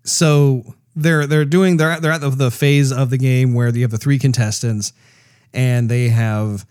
so 0.04 0.76
they're 0.96 1.28
they're 1.28 1.46
doing 1.46 1.78
they're 1.78 1.92
at, 1.92 2.02
they're 2.02 2.12
at 2.12 2.22
the, 2.22 2.30
the 2.30 2.52
phase 2.52 2.92
of 2.92 3.10
the 3.10 3.18
game 3.18 3.54
where 3.54 3.70
you 3.70 3.82
have 3.82 3.92
the 3.92 3.98
three 3.98 4.20
contestants, 4.20 4.94
and 5.54 5.90
they 5.90 6.10
have 6.10 6.66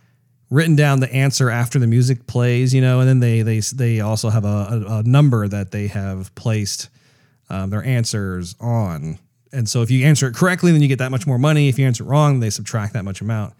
written 0.51 0.77
down 0.77 1.01
the 1.01 1.13
answer 1.13 1.51
after 1.51 1.79
the 1.79 1.87
music 1.87 2.27
plays, 2.27 2.75
you 2.75 2.81
know, 2.81 3.01
and 3.01 3.09
then 3.09 3.21
they 3.21 3.43
they 3.43 3.61
they 3.61 4.01
also 4.01 4.31
have 4.31 4.45
a, 4.45 4.49
a, 4.89 4.99
a 4.99 5.03
number 5.03 5.47
that 5.47 5.71
they 5.71 5.89
have 5.89 6.35
placed 6.35 6.89
um, 7.51 7.71
their 7.71 7.85
answers 7.85 8.55
on. 8.61 9.19
And 9.53 9.69
so 9.69 9.83
if 9.83 9.91
you 9.91 10.05
answer 10.05 10.29
it 10.29 10.35
correctly, 10.35 10.73
then 10.73 10.83
you 10.83 10.89
get 10.89 10.99
that 10.99 11.11
much 11.11 11.27
more 11.27 11.39
money. 11.39 11.69
If 11.69 11.79
you 11.79 11.87
answer 11.87 12.05
it 12.05 12.07
wrong, 12.07 12.41
they 12.41 12.51
subtract 12.51 12.93
that 12.93 13.05
much 13.05 13.21
amount. 13.21 13.55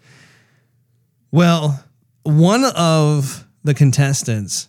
Well, 1.31 1.83
one 2.23 2.63
of 2.75 3.47
the 3.63 3.73
contestants 3.73 4.67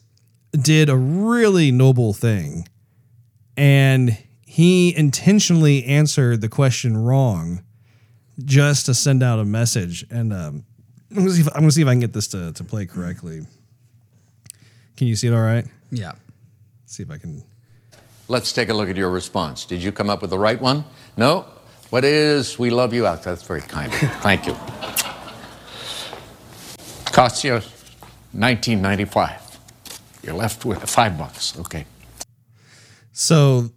did 0.52 0.88
a 0.88 0.96
really 0.96 1.70
noble 1.70 2.12
thing, 2.12 2.68
and 3.56 4.16
he 4.46 4.96
intentionally 4.96 5.84
answered 5.84 6.40
the 6.40 6.48
question 6.48 6.96
wrong 6.96 7.62
just 8.44 8.86
to 8.86 8.94
send 8.94 9.22
out 9.22 9.38
a 9.38 9.44
message. 9.44 10.04
And 10.10 10.32
um, 10.32 10.64
I'm 11.10 11.18
gonna 11.18 11.30
see 11.30 11.40
if, 11.42 11.48
I'm 11.48 11.60
gonna 11.60 11.70
see 11.70 11.82
if 11.82 11.88
I 11.88 11.92
can 11.92 12.00
get 12.00 12.12
this 12.12 12.28
to, 12.28 12.52
to 12.52 12.64
play 12.64 12.86
correctly. 12.86 13.46
Can 14.96 15.06
you 15.06 15.16
see 15.16 15.28
it 15.28 15.34
all 15.34 15.40
right? 15.40 15.64
Yeah. 15.90 16.12
Let's 16.82 16.96
see 16.96 17.02
if 17.02 17.10
I 17.10 17.18
can. 17.18 17.42
Let's 18.30 18.52
take 18.52 18.68
a 18.68 18.74
look 18.74 18.88
at 18.88 18.96
your 18.96 19.10
response. 19.10 19.64
Did 19.64 19.82
you 19.82 19.90
come 19.90 20.08
up 20.08 20.20
with 20.20 20.30
the 20.30 20.38
right 20.38 20.60
one? 20.60 20.84
No? 21.16 21.46
What 21.90 22.04
is 22.04 22.60
We 22.60 22.70
Love 22.70 22.94
You 22.94 23.04
Out? 23.04 23.24
That's 23.24 23.42
very 23.42 23.60
kind 23.60 23.92
of 23.92 24.00
you. 24.00 24.06
Thank 24.06 24.46
you. 24.46 24.52
Costs 27.06 27.42
you 27.42 27.54
1995. 27.54 29.58
You're 30.22 30.36
left 30.36 30.64
with 30.64 30.88
five 30.88 31.18
bucks. 31.18 31.58
Okay. 31.58 31.86
So, 33.10 33.68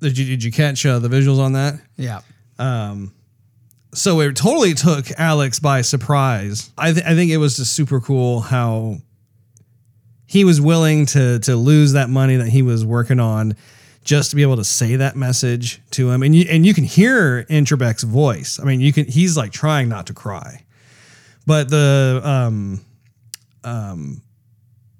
did 0.00 0.16
you 0.16 0.26
did 0.26 0.44
you 0.44 0.52
catch 0.52 0.86
uh, 0.86 1.00
the 1.00 1.08
visuals 1.08 1.40
on 1.40 1.54
that? 1.54 1.80
Yeah. 1.96 2.20
Um, 2.60 3.12
so 3.92 4.20
it 4.20 4.36
totally 4.36 4.74
took 4.74 5.10
Alex 5.18 5.58
by 5.58 5.80
surprise. 5.80 6.70
I, 6.78 6.92
th- 6.92 7.04
I 7.04 7.16
think 7.16 7.32
it 7.32 7.38
was 7.38 7.56
just 7.56 7.72
super 7.72 8.00
cool 8.00 8.40
how 8.40 8.98
he 10.28 10.44
was 10.44 10.60
willing 10.60 11.06
to 11.06 11.40
to 11.40 11.56
lose 11.56 11.94
that 11.94 12.10
money 12.10 12.36
that 12.36 12.48
he 12.48 12.62
was 12.62 12.84
working 12.84 13.18
on 13.18 13.56
just 14.04 14.30
to 14.30 14.36
be 14.36 14.42
able 14.42 14.56
to 14.56 14.64
say 14.64 14.96
that 14.96 15.16
message 15.16 15.80
to 15.90 16.10
him. 16.10 16.22
And 16.22 16.36
you 16.36 16.46
and 16.48 16.64
you 16.64 16.74
can 16.74 16.84
hear 16.84 17.40
in 17.48 17.64
Trebek's 17.64 18.04
voice. 18.04 18.60
I 18.60 18.64
mean, 18.64 18.80
you 18.80 18.92
can 18.92 19.06
he's 19.06 19.36
like 19.36 19.50
trying 19.50 19.88
not 19.88 20.06
to 20.06 20.12
cry. 20.12 20.64
But 21.46 21.70
the 21.70 22.20
um 22.22 22.84
um 23.64 24.22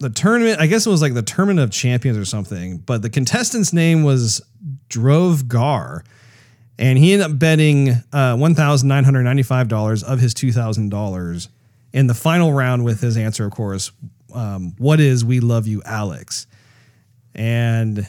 the 0.01 0.11
tournament, 0.11 0.61
I 0.61 0.67
guess 0.67 0.87
it 0.87 0.91
was 0.91 1.03
like 1.03 1.15
the 1.15 1.23
tournament 1.23 1.61
of 1.61 1.71
champions 1.71 2.17
or 2.17 2.25
something, 2.25 2.79
but 2.79 3.03
the 3.03 3.11
contestant's 3.11 3.73
name 3.73 4.05
was 4.05 4.41
Dhruv 4.89 5.47
Gaur 5.47 6.05
and 6.79 6.97
he 6.97 7.13
ended 7.13 7.31
up 7.31 7.39
betting 7.39 7.91
uh, 8.13 8.37
one 8.37 8.55
thousand 8.55 8.89
nine 8.89 9.05
hundred 9.05 9.25
ninety-five 9.25 9.69
dollars 9.69 10.03
of 10.03 10.21
his 10.21 10.33
two 10.33 10.53
thousand 10.53 10.89
dollars 10.89 11.49
in 11.93 12.07
the 12.07 12.15
final 12.15 12.53
round 12.53 12.85
with 12.85 13.03
his 13.03 13.17
answer, 13.17 13.45
of 13.45 13.53
course. 13.53 13.91
Um, 14.33 14.75
what 14.79 15.01
is 15.01 15.25
"We 15.25 15.41
Love 15.41 15.67
You, 15.67 15.83
Alex"? 15.85 16.47
And 17.35 18.07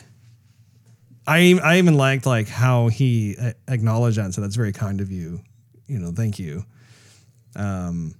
I 1.27 1.59
I 1.63 1.77
even 1.77 1.95
liked 1.95 2.25
like 2.25 2.47
how 2.47 2.87
he 2.87 3.35
uh, 3.39 3.53
acknowledged 3.67 4.17
that 4.17 4.25
and 4.25 4.33
said, 4.33 4.43
"That's 4.43 4.55
very 4.55 4.73
kind 4.73 5.01
of 5.01 5.11
you." 5.11 5.41
You 5.87 5.99
know, 5.99 6.11
thank 6.11 6.39
you. 6.39 6.65
Um, 7.55 8.15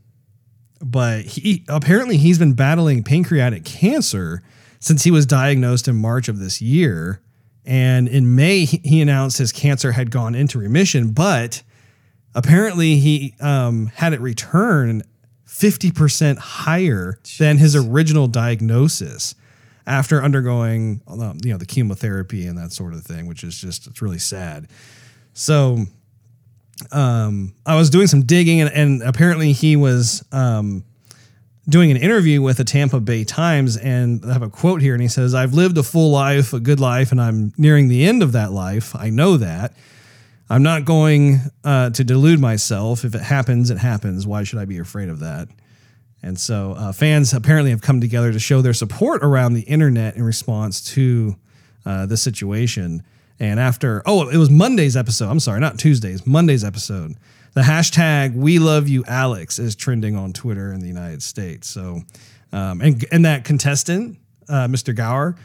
but 0.81 1.25
he 1.25 1.65
apparently 1.67 2.17
he's 2.17 2.39
been 2.39 2.53
battling 2.53 3.03
pancreatic 3.03 3.65
cancer 3.65 4.41
since 4.79 5.03
he 5.03 5.11
was 5.11 5.25
diagnosed 5.25 5.87
in 5.87 5.95
March 5.95 6.29
of 6.29 6.39
this 6.39 6.61
year. 6.61 7.21
And 7.65 8.07
in 8.07 8.35
May, 8.35 8.65
he 8.65 9.01
announced 9.01 9.37
his 9.37 9.51
cancer 9.51 9.91
had 9.91 10.09
gone 10.09 10.33
into 10.33 10.57
remission, 10.57 11.11
but 11.11 11.61
apparently 12.33 12.95
he 12.95 13.35
um, 13.39 13.87
had 13.87 14.13
it 14.13 14.21
return 14.21 15.03
50% 15.59 16.37
higher 16.37 17.19
than 17.37 17.57
his 17.57 17.75
original 17.75 18.27
diagnosis 18.27 19.35
after 19.85 20.23
undergoing 20.23 21.01
um, 21.07 21.37
you 21.43 21.51
know 21.51 21.57
the 21.57 21.65
chemotherapy 21.65 22.45
and 22.45 22.57
that 22.57 22.71
sort 22.71 22.93
of 22.93 23.03
thing 23.03 23.27
which 23.27 23.43
is 23.43 23.59
just 23.59 23.87
it's 23.87 24.01
really 24.01 24.19
sad 24.19 24.67
so 25.33 25.85
um, 26.91 27.53
I 27.65 27.75
was 27.75 27.89
doing 27.89 28.07
some 28.07 28.23
digging, 28.23 28.61
and, 28.61 28.71
and 28.71 29.03
apparently 29.03 29.51
he 29.51 29.75
was 29.75 30.23
um, 30.31 30.83
doing 31.67 31.91
an 31.91 31.97
interview 31.97 32.41
with 32.41 32.57
the 32.57 32.63
Tampa 32.63 32.99
Bay 32.99 33.23
Times, 33.23 33.77
and 33.77 34.23
I 34.25 34.33
have 34.33 34.41
a 34.41 34.49
quote 34.49 34.81
here, 34.81 34.93
and 34.93 35.01
he 35.01 35.07
says, 35.07 35.35
"I've 35.35 35.53
lived 35.53 35.77
a 35.77 35.83
full 35.83 36.11
life, 36.11 36.53
a 36.53 36.59
good 36.59 36.79
life, 36.79 37.11
and 37.11 37.21
I'm 37.21 37.53
nearing 37.57 37.87
the 37.87 38.05
end 38.05 38.23
of 38.23 38.31
that 38.31 38.51
life. 38.51 38.95
I 38.95 39.09
know 39.09 39.37
that. 39.37 39.73
I'm 40.49 40.63
not 40.63 40.85
going 40.85 41.39
uh, 41.63 41.91
to 41.91 42.03
delude 42.03 42.39
myself. 42.39 43.05
If 43.05 43.13
it 43.13 43.21
happens, 43.21 43.69
it 43.69 43.77
happens. 43.77 44.25
Why 44.25 44.43
should 44.43 44.59
I 44.59 44.65
be 44.65 44.79
afraid 44.79 45.09
of 45.09 45.19
that?" 45.19 45.47
And 46.21 46.39
so 46.39 46.73
uh, 46.77 46.91
fans 46.91 47.33
apparently 47.33 47.71
have 47.71 47.81
come 47.81 48.01
together 48.01 48.31
to 48.31 48.39
show 48.39 48.61
their 48.61 48.73
support 48.73 49.23
around 49.23 49.53
the 49.53 49.61
internet 49.61 50.15
in 50.15 50.23
response 50.23 50.83
to 50.93 51.37
uh, 51.85 52.05
this 52.05 52.21
situation. 52.21 53.03
And 53.39 53.59
after, 53.59 54.01
oh, 54.05 54.27
it 54.27 54.37
was 54.37 54.49
Monday's 54.49 54.97
episode. 54.97 55.29
I'm 55.29 55.39
sorry, 55.39 55.61
not 55.61 55.79
Tuesday's, 55.79 56.27
Monday's 56.27 56.63
episode. 56.63 57.15
The 57.53 57.61
hashtag 57.61 58.35
We 58.35 58.59
Love 58.59 58.89
You 58.89 59.03
Alex 59.07 59.59
is 59.59 59.75
trending 59.75 60.17
on 60.17 60.33
Twitter 60.33 60.73
in 60.73 60.81
the 60.81 60.87
United 60.87 61.23
States. 61.23 61.69
So, 61.69 62.01
um, 62.51 62.81
and, 62.81 63.05
and 63.11 63.23
that 63.25 63.45
contestant, 63.45 64.17
uh, 64.49 64.67
Mr. 64.67 64.93
Gaur, 64.93 65.35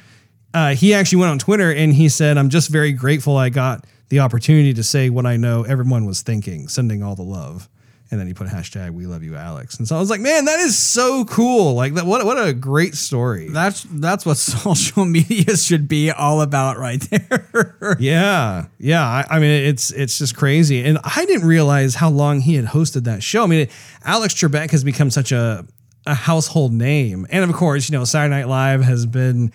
uh, 0.53 0.75
he 0.75 0.93
actually 0.93 1.21
went 1.21 1.31
on 1.31 1.39
Twitter 1.39 1.73
and 1.73 1.95
he 1.95 2.09
said, 2.09 2.37
I'm 2.37 2.51
just 2.51 2.69
very 2.69 2.93
grateful 2.93 3.37
I 3.37 3.49
got 3.49 3.87
the 4.15 4.21
opportunity 4.21 4.73
to 4.73 4.85
say 4.85 5.11
what 5.11 5.27
I 5.27 5.37
know 5.37 5.65
everyone 5.65 6.05
was 6.05 6.23
thinking, 6.23 6.69
sending 6.69 7.03
all 7.03 7.17
the 7.17 7.25
love. 7.25 7.69
And 8.13 8.21
then 8.21 8.29
he 8.29 8.35
put 8.35 8.47
hashtag 8.47 8.91
We 8.91 9.07
Love 9.07 9.25
You 9.25 9.35
Alex. 9.35 9.77
And 9.77 9.89
so 9.89 9.97
I 9.97 9.99
was 9.99 10.09
like, 10.09 10.21
man, 10.21 10.45
that 10.45 10.61
is 10.61 10.79
so 10.79 11.25
cool. 11.25 11.75
Like 11.75 11.95
that, 11.95 12.07
what, 12.07 12.25
what 12.25 12.37
a 12.37 12.53
great 12.53 12.95
story. 12.95 13.49
That's 13.49 13.85
that's 13.91 14.25
what 14.25 14.37
social 14.37 15.05
media 15.05 15.57
should 15.57 15.89
be 15.89 16.13
all 16.13 16.43
about 16.43 16.79
right 16.79 17.01
there. 17.01 17.97
Yeah, 17.99 18.67
yeah. 18.79 19.03
I, 19.05 19.27
I 19.29 19.39
mean, 19.41 19.51
it's 19.51 19.91
it's 19.91 20.19
just 20.19 20.37
crazy, 20.37 20.83
and 20.85 20.99
I 21.05 21.27
didn't 21.27 21.47
realize 21.47 21.95
how 21.97 22.09
long 22.09 22.41
he 22.41 22.55
had 22.55 22.65
hosted 22.67 23.05
that 23.05 23.23
show. 23.23 23.43
I 23.43 23.47
mean, 23.47 23.69
Alex 24.05 24.35
Trebek 24.35 24.71
has 24.71 24.85
become 24.85 25.11
such 25.11 25.33
a 25.33 25.67
a 26.07 26.15
household 26.15 26.73
name, 26.73 27.27
and 27.31 27.45
of 27.45 27.55
course, 27.55 27.91
you 27.91 27.99
know, 27.99 28.05
Saturday 28.05 28.35
Night 28.35 28.49
Live 28.49 28.83
has 28.83 29.07
been 29.07 29.53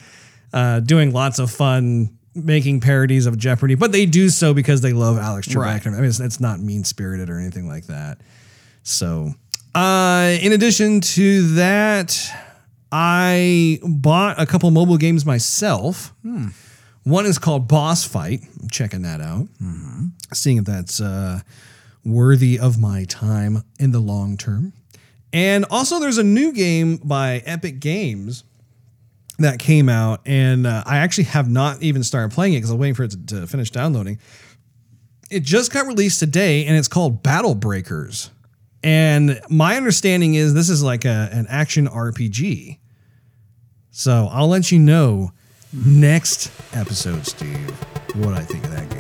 uh, 0.54 0.82
doing 0.82 1.12
lots 1.12 1.40
of 1.40 1.50
fun 1.50 2.19
making 2.46 2.80
parodies 2.82 3.26
of 3.26 3.38
Jeopardy, 3.38 3.76
but 3.76 3.92
they 3.92 4.06
do 4.06 4.30
so 4.30 4.54
because 4.54 4.82
they 4.82 4.94
love 4.94 5.18
Alex 5.18 5.48
Trebek. 5.48 5.56
Right. 5.58 5.88
I 5.88 5.90
mean, 5.90 6.06
it's, 6.06 6.20
it's 6.20 6.40
not 6.40 6.60
mean 6.60 6.84
spirited 6.84 7.30
or 7.30 7.40
anything 7.40 7.68
like 7.68 7.88
that. 7.88 8.20
So, 8.84 9.34
uh, 9.76 10.38
in 10.42 10.52
addition 10.52 11.02
to 11.02 11.56
that, 11.56 12.32
I 12.92 13.80
bought 13.84 14.42
a 14.42 14.46
couple 14.46 14.72
mobile 14.72 14.98
games 14.98 15.26
myself. 15.26 16.14
One 17.04 17.26
is 17.26 17.38
called 17.38 17.68
Boss 17.68 18.04
Fight. 18.04 18.42
I'm 18.62 18.70
checking 18.70 19.04
that 19.04 19.22
out, 19.22 19.48
seeing 20.34 20.58
if 20.58 20.66
that's 20.66 21.00
uh, 21.00 21.42
worthy 22.04 22.60
of 22.60 22.80
my 22.80 23.06
time 23.06 23.64
in 23.80 23.92
the 23.92 24.00
long 24.00 24.38
term. 24.38 24.74
And 25.32 25.66
also, 25.70 26.00
there's 26.00 26.18
a 26.18 26.24
new 26.24 26.52
game 26.52 26.98
by 26.98 27.44
Epic 27.46 27.80
Games 27.80 28.44
that 29.40 29.60
came 29.60 29.90
out, 29.90 30.22
and 30.26 30.68
uh, 30.68 30.84
I 30.86 30.98
actually 30.98 31.26
have 31.26 31.50
not 31.50 31.82
even 31.82 32.04
started 32.04 32.32
playing 32.34 32.54
it 32.54 32.58
because 32.58 32.72
I'm 32.72 32.78
waiting 32.78 32.96
for 32.96 33.04
it 33.04 33.12
to, 33.12 33.26
to 33.28 33.48
finish 33.48 33.72
downloading. 33.72 34.20
It 35.30 35.44
just 35.44 35.72
got 35.72 35.86
released 35.86 36.20
today, 36.20 36.66
and 36.66 36.78
it's 36.78 36.88
called 36.88 37.24
Battle 37.24 37.56
Breakers. 37.56 38.32
And 38.84 39.40
my 39.50 39.76
understanding 39.76 40.36
is 40.36 40.54
this 40.54 40.70
is 40.70 40.82
like 40.82 41.06
a, 41.06 41.30
an 41.32 41.46
action 41.50 41.88
RPG. 41.88 42.80
So 43.92 44.30
I'll 44.32 44.48
let 44.48 44.72
you 44.72 44.80
know 44.80 45.32
next 45.74 46.52
episode, 46.74 47.26
Steve, 47.26 47.70
what 48.16 48.34
I 48.34 48.42
think 48.42 48.64
of 48.64 48.72
that 48.72 48.90
game. 48.90 48.99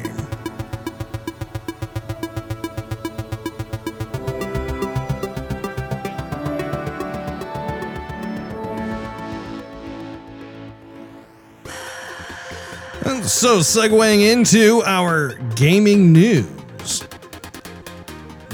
So, 13.18 13.60
segueing 13.60 14.32
into 14.32 14.84
our 14.86 15.34
gaming 15.56 16.14
news, 16.14 17.04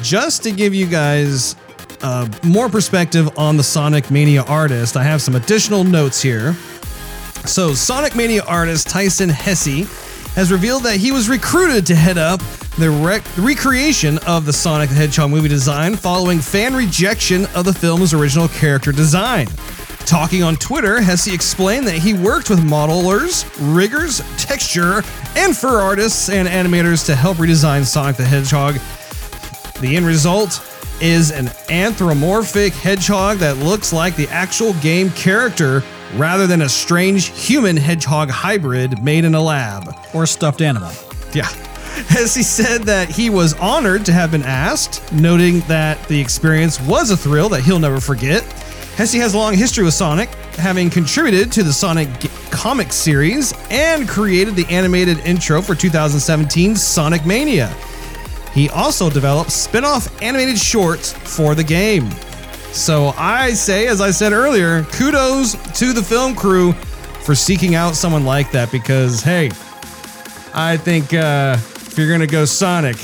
just 0.01 0.43
to 0.43 0.51
give 0.51 0.73
you 0.73 0.85
guys 0.85 1.55
uh, 2.01 2.29
more 2.43 2.69
perspective 2.69 3.37
on 3.37 3.57
the 3.57 3.63
Sonic 3.63 4.09
Mania 4.09 4.43
artist, 4.43 4.95
I 4.95 5.03
have 5.03 5.21
some 5.21 5.35
additional 5.35 5.83
notes 5.83 6.21
here. 6.21 6.53
So, 7.45 7.73
Sonic 7.73 8.15
Mania 8.15 8.43
artist 8.43 8.89
Tyson 8.89 9.29
Hesse 9.29 9.87
has 10.35 10.51
revealed 10.51 10.83
that 10.83 10.97
he 10.97 11.11
was 11.11 11.27
recruited 11.27 11.85
to 11.87 11.95
head 11.95 12.17
up 12.17 12.39
the 12.77 12.89
rec- 12.89 13.25
recreation 13.37 14.17
of 14.19 14.45
the 14.45 14.53
Sonic 14.53 14.89
the 14.89 14.95
Hedgehog 14.95 15.31
movie 15.31 15.49
design 15.49 15.95
following 15.95 16.39
fan 16.39 16.75
rejection 16.75 17.45
of 17.55 17.65
the 17.65 17.73
film's 17.73 18.13
original 18.13 18.47
character 18.47 18.91
design. 18.91 19.47
Talking 20.05 20.43
on 20.43 20.55
Twitter, 20.57 21.01
Hesse 21.01 21.33
explained 21.33 21.87
that 21.87 21.97
he 21.97 22.13
worked 22.13 22.51
with 22.51 22.59
modelers, 22.59 23.43
riggers, 23.75 24.19
texture, 24.37 25.01
and 25.35 25.57
fur 25.57 25.81
artists 25.81 26.29
and 26.29 26.47
animators 26.47 27.05
to 27.07 27.15
help 27.15 27.37
redesign 27.37 27.83
Sonic 27.83 28.15
the 28.15 28.23
Hedgehog. 28.23 28.75
The 29.81 29.95
end 29.95 30.05
result 30.05 30.61
is 31.01 31.31
an 31.31 31.49
anthropomorphic 31.69 32.73
hedgehog 32.73 33.37
that 33.39 33.57
looks 33.57 33.91
like 33.91 34.15
the 34.15 34.27
actual 34.27 34.73
game 34.75 35.09
character 35.11 35.83
rather 36.15 36.45
than 36.45 36.61
a 36.61 36.69
strange 36.69 37.27
human 37.29 37.75
hedgehog 37.75 38.29
hybrid 38.29 39.03
made 39.03 39.25
in 39.25 39.33
a 39.33 39.41
lab. 39.41 39.95
Or 40.13 40.27
stuffed 40.27 40.61
animal. 40.61 40.91
Yeah. 41.33 41.47
Hesse 42.09 42.45
said 42.47 42.83
that 42.83 43.09
he 43.09 43.31
was 43.31 43.53
honored 43.55 44.05
to 44.05 44.13
have 44.13 44.29
been 44.29 44.43
asked, 44.43 45.11
noting 45.11 45.61
that 45.61 46.01
the 46.07 46.19
experience 46.19 46.79
was 46.81 47.09
a 47.09 47.17
thrill 47.17 47.49
that 47.49 47.61
he'll 47.61 47.79
never 47.79 47.99
forget. 47.99 48.43
Hesse 48.95 49.15
has 49.15 49.33
a 49.33 49.37
long 49.37 49.53
history 49.55 49.83
with 49.83 49.93
Sonic, 49.93 50.29
having 50.55 50.89
contributed 50.89 51.51
to 51.51 51.63
the 51.63 51.73
Sonic 51.73 52.07
comic 52.49 52.93
series 52.93 53.53
and 53.69 54.07
created 54.07 54.55
the 54.55 54.65
animated 54.67 55.19
intro 55.19 55.61
for 55.61 55.75
2017's 55.75 56.81
Sonic 56.81 57.25
Mania. 57.25 57.67
He 58.53 58.69
also 58.69 59.09
developed 59.09 59.51
spin 59.51 59.83
off 59.83 60.21
animated 60.21 60.57
shorts 60.57 61.11
for 61.11 61.55
the 61.55 61.63
game. 61.63 62.09
So 62.71 63.13
I 63.17 63.51
say, 63.51 63.87
as 63.87 63.99
I 63.99 64.11
said 64.11 64.31
earlier, 64.31 64.83
kudos 64.83 65.55
to 65.77 65.91
the 65.91 66.01
film 66.01 66.33
crew 66.33 66.71
for 66.71 67.35
seeking 67.35 67.75
out 67.75 67.95
someone 67.95 68.23
like 68.23 68.51
that 68.51 68.71
because, 68.71 69.21
hey, 69.21 69.47
I 70.53 70.77
think 70.77 71.13
uh, 71.13 71.57
if 71.59 71.97
you're 71.97 72.07
going 72.07 72.21
to 72.21 72.27
go 72.27 72.45
Sonic, 72.45 72.95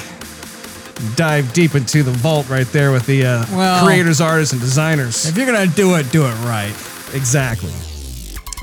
dive 1.15 1.51
deep 1.53 1.75
into 1.75 2.03
the 2.03 2.11
vault 2.11 2.49
right 2.49 2.67
there 2.67 2.91
with 2.91 3.05
the 3.05 3.25
uh, 3.25 3.45
Well- 3.51 3.83
creators, 3.85 4.21
artists, 4.21 4.53
and 4.53 4.61
designers. 4.61 5.25
If 5.25 5.37
you're 5.37 5.45
gonna 5.45 5.67
do 5.67 5.95
it, 5.95 6.11
do 6.11 6.25
it 6.25 6.33
right. 6.45 6.73
Exactly. 7.13 7.71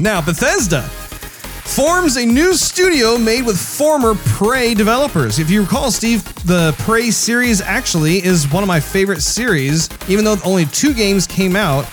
Now, 0.01 0.21
Bethesda 0.21 0.83
forms 0.83 2.17
a 2.17 2.25
new 2.25 2.55
studio 2.55 3.19
made 3.19 3.45
with 3.45 3.59
former 3.59 4.15
Prey 4.15 4.73
developers. 4.75 5.39
If 5.39 5.51
you 5.51 5.63
recall, 5.63 5.91
Steve, 5.91 6.25
the 6.47 6.75
Prey 6.79 7.11
series 7.11 7.61
actually 7.61 8.25
is 8.25 8.51
one 8.51 8.63
of 8.63 8.69
my 8.69 8.81
favorite 8.81 9.21
series, 9.23 9.89
even 10.09 10.25
though 10.25 10.37
only 10.45 10.65
two 10.67 10.95
games 10.95 11.27
came 11.27 11.57
out. 11.57 11.85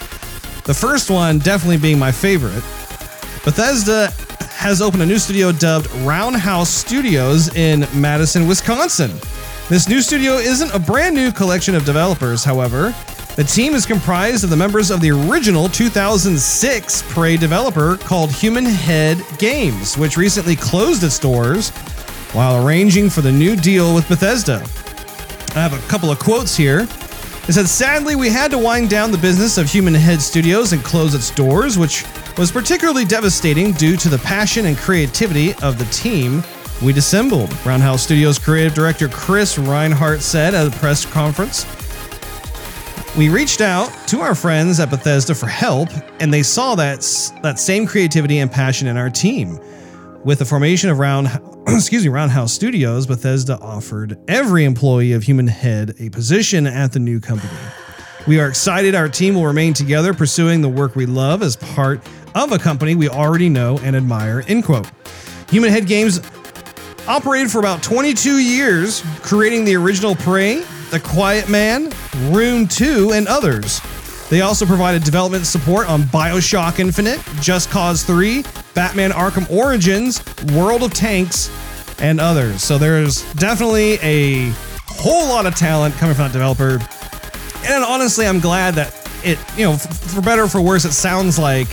The 0.63 0.73
first 0.73 1.09
one 1.09 1.39
definitely 1.39 1.77
being 1.77 1.99
my 1.99 2.11
favorite. 2.11 2.63
Bethesda 3.43 4.11
has 4.49 4.81
opened 4.81 5.03
a 5.03 5.05
new 5.05 5.19
studio 5.19 5.51
dubbed 5.51 5.91
Roundhouse 5.97 6.69
Studios 6.69 7.53
in 7.55 7.85
Madison, 7.93 8.47
Wisconsin. 8.47 9.11
This 9.67 9.89
new 9.89 9.99
studio 9.99 10.33
isn't 10.33 10.75
a 10.75 10.79
brand 10.79 11.15
new 11.15 11.31
collection 11.31 11.73
of 11.73 11.85
developers, 11.85 12.43
however. 12.43 12.93
The 13.35 13.43
team 13.43 13.73
is 13.73 13.83
comprised 13.83 14.43
of 14.43 14.51
the 14.51 14.55
members 14.55 14.91
of 14.91 15.01
the 15.01 15.09
original 15.09 15.69
2006 15.69 17.03
Prey 17.11 17.35
developer 17.35 17.97
called 17.97 18.31
Human 18.31 18.63
Head 18.63 19.19
Games, 19.39 19.97
which 19.97 20.17
recently 20.17 20.55
closed 20.55 21.03
its 21.03 21.17
doors 21.17 21.71
while 22.31 22.63
arranging 22.63 23.09
for 23.09 23.21
the 23.21 23.31
new 23.31 23.55
deal 23.55 23.95
with 23.95 24.07
Bethesda. 24.07 24.63
I 25.55 25.63
have 25.63 25.73
a 25.73 25.87
couple 25.87 26.11
of 26.11 26.19
quotes 26.19 26.55
here. 26.55 26.81
It 27.47 27.53
said, 27.53 27.67
Sadly, 27.67 28.15
we 28.15 28.29
had 28.29 28.51
to 28.51 28.59
wind 28.59 28.91
down 28.91 29.11
the 29.11 29.17
business 29.17 29.57
of 29.57 29.67
Human 29.67 29.95
Head 29.95 30.21
Studios 30.21 30.73
and 30.73 30.83
close 30.83 31.15
its 31.15 31.31
doors, 31.31 31.75
which 31.75 32.05
was 32.37 32.51
particularly 32.51 33.03
devastating 33.03 33.71
due 33.71 33.97
to 33.97 34.09
the 34.09 34.19
passion 34.19 34.67
and 34.67 34.77
creativity 34.77 35.55
of 35.63 35.79
the 35.79 35.85
team 35.85 36.43
we'd 36.81 36.97
assembled. 36.97 37.49
Roundhouse 37.65 38.03
Studios 38.03 38.39
creative 38.39 38.73
director 38.73 39.07
Chris 39.07 39.57
Rhinehart 39.57 40.21
said 40.21 40.53
at 40.53 40.67
a 40.67 40.71
press 40.77 41.05
conference. 41.05 41.65
We 43.17 43.29
reached 43.29 43.61
out 43.61 43.89
to 44.09 44.19
our 44.19 44.35
friends 44.35 44.79
at 44.81 44.89
Bethesda 44.89 45.33
for 45.33 45.47
help, 45.47 45.87
and 46.19 46.33
they 46.33 46.43
saw 46.43 46.75
that, 46.75 46.99
that 47.43 47.59
same 47.59 47.87
creativity 47.87 48.39
and 48.39 48.51
passion 48.51 48.87
in 48.87 48.97
our 48.97 49.09
team. 49.09 49.57
With 50.25 50.39
the 50.39 50.45
formation 50.45 50.89
of 50.89 50.99
Round, 50.99 51.27
excuse 51.67 52.03
me, 52.03 52.09
Roundhouse 52.09 52.51
Studios, 52.51 53.07
Bethesda 53.07 53.57
offered 53.59 54.19
every 54.27 54.65
employee 54.65 55.13
of 55.13 55.23
Human 55.23 55.47
Head 55.47 55.95
a 55.99 56.09
position 56.09 56.67
at 56.67 56.91
the 56.91 56.99
new 56.99 57.21
company. 57.21 57.53
We 58.27 58.39
are 58.39 58.49
excited 58.49 58.95
our 58.95 59.07
team 59.07 59.35
will 59.35 59.45
remain 59.45 59.73
together 59.73 60.13
pursuing 60.13 60.61
the 60.61 60.69
work 60.69 60.95
we 60.95 61.05
love 61.05 61.41
as 61.41 61.55
part 61.55 62.01
of 62.33 62.51
a 62.51 62.57
company 62.57 62.95
we 62.95 63.07
already 63.07 63.49
know 63.49 63.77
and 63.83 63.95
admire. 63.95 64.43
End 64.47 64.65
quote. 64.65 64.89
Human 65.51 65.69
Head 65.69 65.85
Games 65.87 66.19
operated 67.07 67.51
for 67.51 67.59
about 67.59 67.83
22 67.83 68.37
years, 68.37 69.03
creating 69.21 69.65
the 69.65 69.75
original 69.75 70.15
Prey, 70.15 70.63
The 70.91 70.99
Quiet 70.99 71.49
Man, 71.49 71.91
Rune 72.29 72.67
2, 72.67 73.11
and 73.13 73.27
others. 73.27 73.81
They 74.29 74.41
also 74.41 74.65
provided 74.65 75.03
development 75.03 75.45
support 75.45 75.87
on 75.87 76.03
Bioshock 76.03 76.79
Infinite, 76.79 77.21
Just 77.41 77.69
Cause 77.69 78.03
3, 78.03 78.43
Batman 78.73 79.11
Arkham 79.11 79.49
Origins, 79.51 80.23
World 80.53 80.83
of 80.83 80.93
Tanks, 80.93 81.51
and 81.99 82.19
others. 82.19 82.63
So 82.63 82.77
there's 82.77 83.21
definitely 83.33 83.99
a 84.01 84.49
whole 84.87 85.27
lot 85.27 85.45
of 85.45 85.55
talent 85.55 85.95
coming 85.95 86.15
from 86.15 86.25
that 86.25 86.33
developer. 86.33 86.79
And 87.67 87.83
honestly, 87.83 88.27
I'm 88.27 88.39
glad 88.39 88.75
that 88.75 88.93
it, 89.23 89.39
you 89.57 89.65
know, 89.65 89.77
for 89.77 90.21
better 90.21 90.43
or 90.43 90.47
for 90.47 90.61
worse, 90.61 90.85
it 90.85 90.91
sounds 90.91 91.37
like 91.39 91.67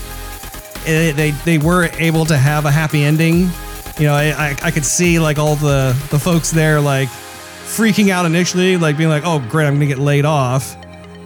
it, 0.87 1.16
they 1.16 1.31
they 1.45 1.59
were 1.59 1.85
able 1.99 2.25
to 2.27 2.37
have 2.37 2.64
a 2.64 2.71
happy 2.71 3.05
ending. 3.05 3.51
You 3.98 4.07
know, 4.07 4.14
I, 4.14 4.31
I, 4.50 4.57
I 4.62 4.70
could 4.70 4.85
see 4.85 5.18
like 5.18 5.38
all 5.38 5.57
the 5.57 5.96
the 6.11 6.18
folks 6.18 6.50
there 6.50 6.81
like 6.81 7.09
freaking 7.09 8.11
out 8.11 8.26
initially, 8.26 8.76
like 8.76 8.96
being 8.96 9.11
like, 9.11 9.22
"Oh, 9.24 9.38
great, 9.48 9.66
I'm 9.66 9.74
gonna 9.74 9.87
get 9.87 9.98
laid 9.98 10.24
off." 10.24 10.76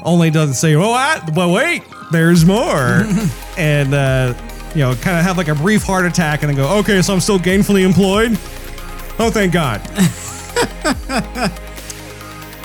Only 0.02 0.30
doesn't 0.30 0.54
say, 0.54 0.74
"Oh, 0.74 0.90
what? 0.90 1.34
But 1.34 1.50
wait, 1.50 1.82
there's 2.12 2.44
more," 2.44 3.06
and 3.56 3.94
uh, 3.94 4.34
you 4.74 4.80
know, 4.80 4.94
kind 4.96 5.16
of 5.18 5.24
have 5.24 5.36
like 5.36 5.48
a 5.48 5.54
brief 5.54 5.82
heart 5.82 6.06
attack 6.06 6.42
and 6.42 6.48
then 6.50 6.56
go, 6.56 6.78
"Okay, 6.78 7.02
so 7.02 7.12
I'm 7.12 7.20
still 7.20 7.38
gainfully 7.38 7.84
employed." 7.84 8.32
Oh, 9.18 9.30
thank 9.30 9.52
God. 9.52 9.80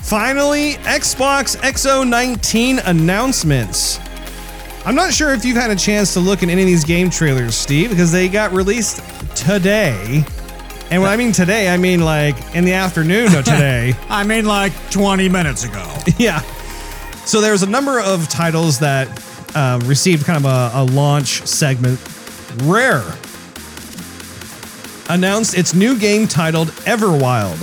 Finally, 0.03 0.73
Xbox 0.83 1.55
XO19 1.57 2.81
announcements. 2.85 3.99
I'm 4.83 4.95
not 4.95 5.13
sure 5.13 5.31
if 5.33 5.45
you've 5.45 5.57
had 5.57 5.69
a 5.69 5.75
chance 5.75 6.13
to 6.15 6.19
look 6.19 6.41
at 6.41 6.49
any 6.49 6.63
of 6.63 6.67
these 6.67 6.83
game 6.83 7.09
trailers, 7.11 7.55
Steve, 7.55 7.91
because 7.91 8.11
they 8.11 8.27
got 8.27 8.51
released 8.51 8.97
today. 9.35 10.23
And 10.89 11.01
when 11.01 11.11
I 11.11 11.15
mean 11.15 11.31
today, 11.31 11.69
I 11.69 11.77
mean 11.77 12.01
like 12.01 12.35
in 12.55 12.65
the 12.65 12.73
afternoon 12.73 13.27
of 13.35 13.45
today. 13.45 13.93
I 14.09 14.23
mean, 14.23 14.45
like 14.45 14.73
20 14.89 15.29
minutes 15.29 15.63
ago. 15.65 15.87
yeah. 16.17 16.41
So 17.25 17.41
there's 17.41 17.61
a 17.61 17.69
number 17.69 17.99
of 17.99 18.27
titles 18.27 18.79
that 18.79 19.07
uh, 19.55 19.79
received 19.83 20.25
kind 20.25 20.43
of 20.43 20.45
a, 20.45 20.71
a 20.73 20.83
launch 20.91 21.43
segment. 21.45 21.99
Rare 22.63 23.03
announced 25.09 25.57
its 25.57 25.73
new 25.75 25.97
game 25.97 26.27
titled 26.27 26.69
Everwild. 26.85 27.59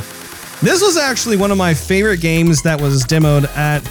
This 0.61 0.83
was 0.83 0.97
actually 0.97 1.37
one 1.37 1.51
of 1.51 1.59
my 1.59 1.75
favorite 1.75 2.21
games 2.21 2.63
that 2.63 2.81
was 2.81 3.05
demoed 3.05 3.45
at 3.57 3.83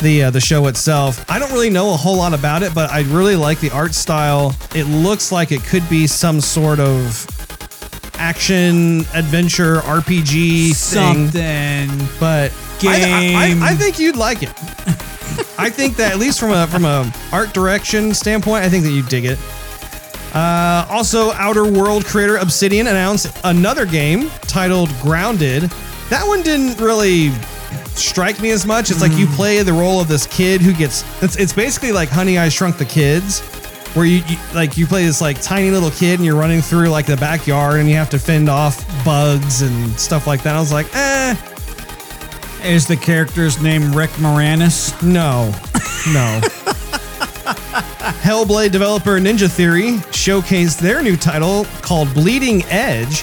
the 0.00 0.24
uh, 0.24 0.30
the 0.30 0.40
show 0.40 0.66
itself. 0.66 1.24
I 1.30 1.38
don't 1.38 1.52
really 1.52 1.70
know 1.70 1.92
a 1.92 1.96
whole 1.96 2.16
lot 2.16 2.34
about 2.34 2.62
it, 2.62 2.74
but 2.74 2.90
I 2.90 3.00
really 3.02 3.36
like 3.36 3.60
the 3.60 3.70
art 3.70 3.94
style. 3.94 4.54
It 4.74 4.84
looks 4.84 5.32
like 5.32 5.52
it 5.52 5.62
could 5.64 5.88
be 5.88 6.06
some 6.06 6.40
sort 6.40 6.78
of 6.80 7.26
action 8.14 9.00
adventure 9.14 9.76
RPG 9.80 10.74
thing 10.74 11.28
Something. 11.30 12.08
but 12.18 12.52
I, 12.82 12.94
I- 12.94 13.00
Game. 13.00 13.62
I, 13.62 13.70
I 13.70 13.74
think 13.74 13.98
you'd 13.98 14.16
like 14.16 14.42
it. 14.42 14.50
I 15.58 15.68
think 15.70 15.96
that 15.96 16.12
at 16.12 16.18
least 16.18 16.38
from 16.40 16.52
a 16.52 16.66
from 16.68 16.84
a 16.84 17.12
art 17.32 17.52
direction 17.52 18.14
standpoint, 18.14 18.64
I 18.64 18.68
think 18.68 18.84
that 18.84 18.90
you 18.92 19.02
dig 19.02 19.24
it. 19.24 19.38
Uh, 20.34 20.86
also, 20.90 21.32
Outer 21.32 21.64
World 21.70 22.04
creator 22.04 22.36
Obsidian 22.36 22.86
announced 22.86 23.36
another 23.44 23.86
game 23.86 24.30
titled 24.42 24.90
Grounded. 25.00 25.62
That 26.10 26.26
one 26.26 26.42
didn't 26.42 26.78
really 26.80 27.30
strike 27.98 28.40
me 28.40 28.50
as 28.50 28.64
much. 28.66 28.90
It's 28.90 29.00
like 29.00 29.12
you 29.12 29.26
play 29.28 29.62
the 29.62 29.72
role 29.72 30.00
of 30.00 30.08
this 30.08 30.26
kid 30.26 30.60
who 30.60 30.72
gets. 30.72 31.04
It's, 31.22 31.36
it's 31.36 31.52
basically 31.52 31.92
like 31.92 32.08
Honey 32.08 32.38
I 32.38 32.48
Shrunk 32.48 32.78
the 32.78 32.84
Kids, 32.84 33.40
where 33.94 34.04
you, 34.06 34.22
you 34.26 34.36
like 34.54 34.76
you 34.76 34.86
play 34.86 35.04
this 35.04 35.20
like 35.20 35.40
tiny 35.42 35.70
little 35.70 35.90
kid 35.90 36.14
and 36.18 36.24
you're 36.24 36.36
running 36.36 36.60
through 36.60 36.88
like 36.88 37.06
the 37.06 37.16
backyard 37.16 37.80
and 37.80 37.88
you 37.88 37.96
have 37.96 38.10
to 38.10 38.18
fend 38.18 38.48
off 38.48 38.84
bugs 39.04 39.62
and 39.62 39.92
stuff 39.98 40.26
like 40.26 40.42
that. 40.42 40.54
I 40.56 40.60
was 40.60 40.72
like, 40.72 40.86
eh, 40.94 41.34
Is 42.64 42.86
the 42.86 42.96
character's 42.96 43.60
name 43.62 43.92
Rick 43.94 44.10
Moranis? 44.12 44.92
no, 45.02 45.50
no. 46.12 46.40
Hellblade 48.22 48.72
developer 48.72 49.18
Ninja 49.18 49.50
Theory 49.50 49.92
showcased 50.12 50.78
their 50.80 51.02
new 51.02 51.16
title 51.16 51.64
called 51.82 52.12
Bleeding 52.14 52.64
Edge. 52.66 53.22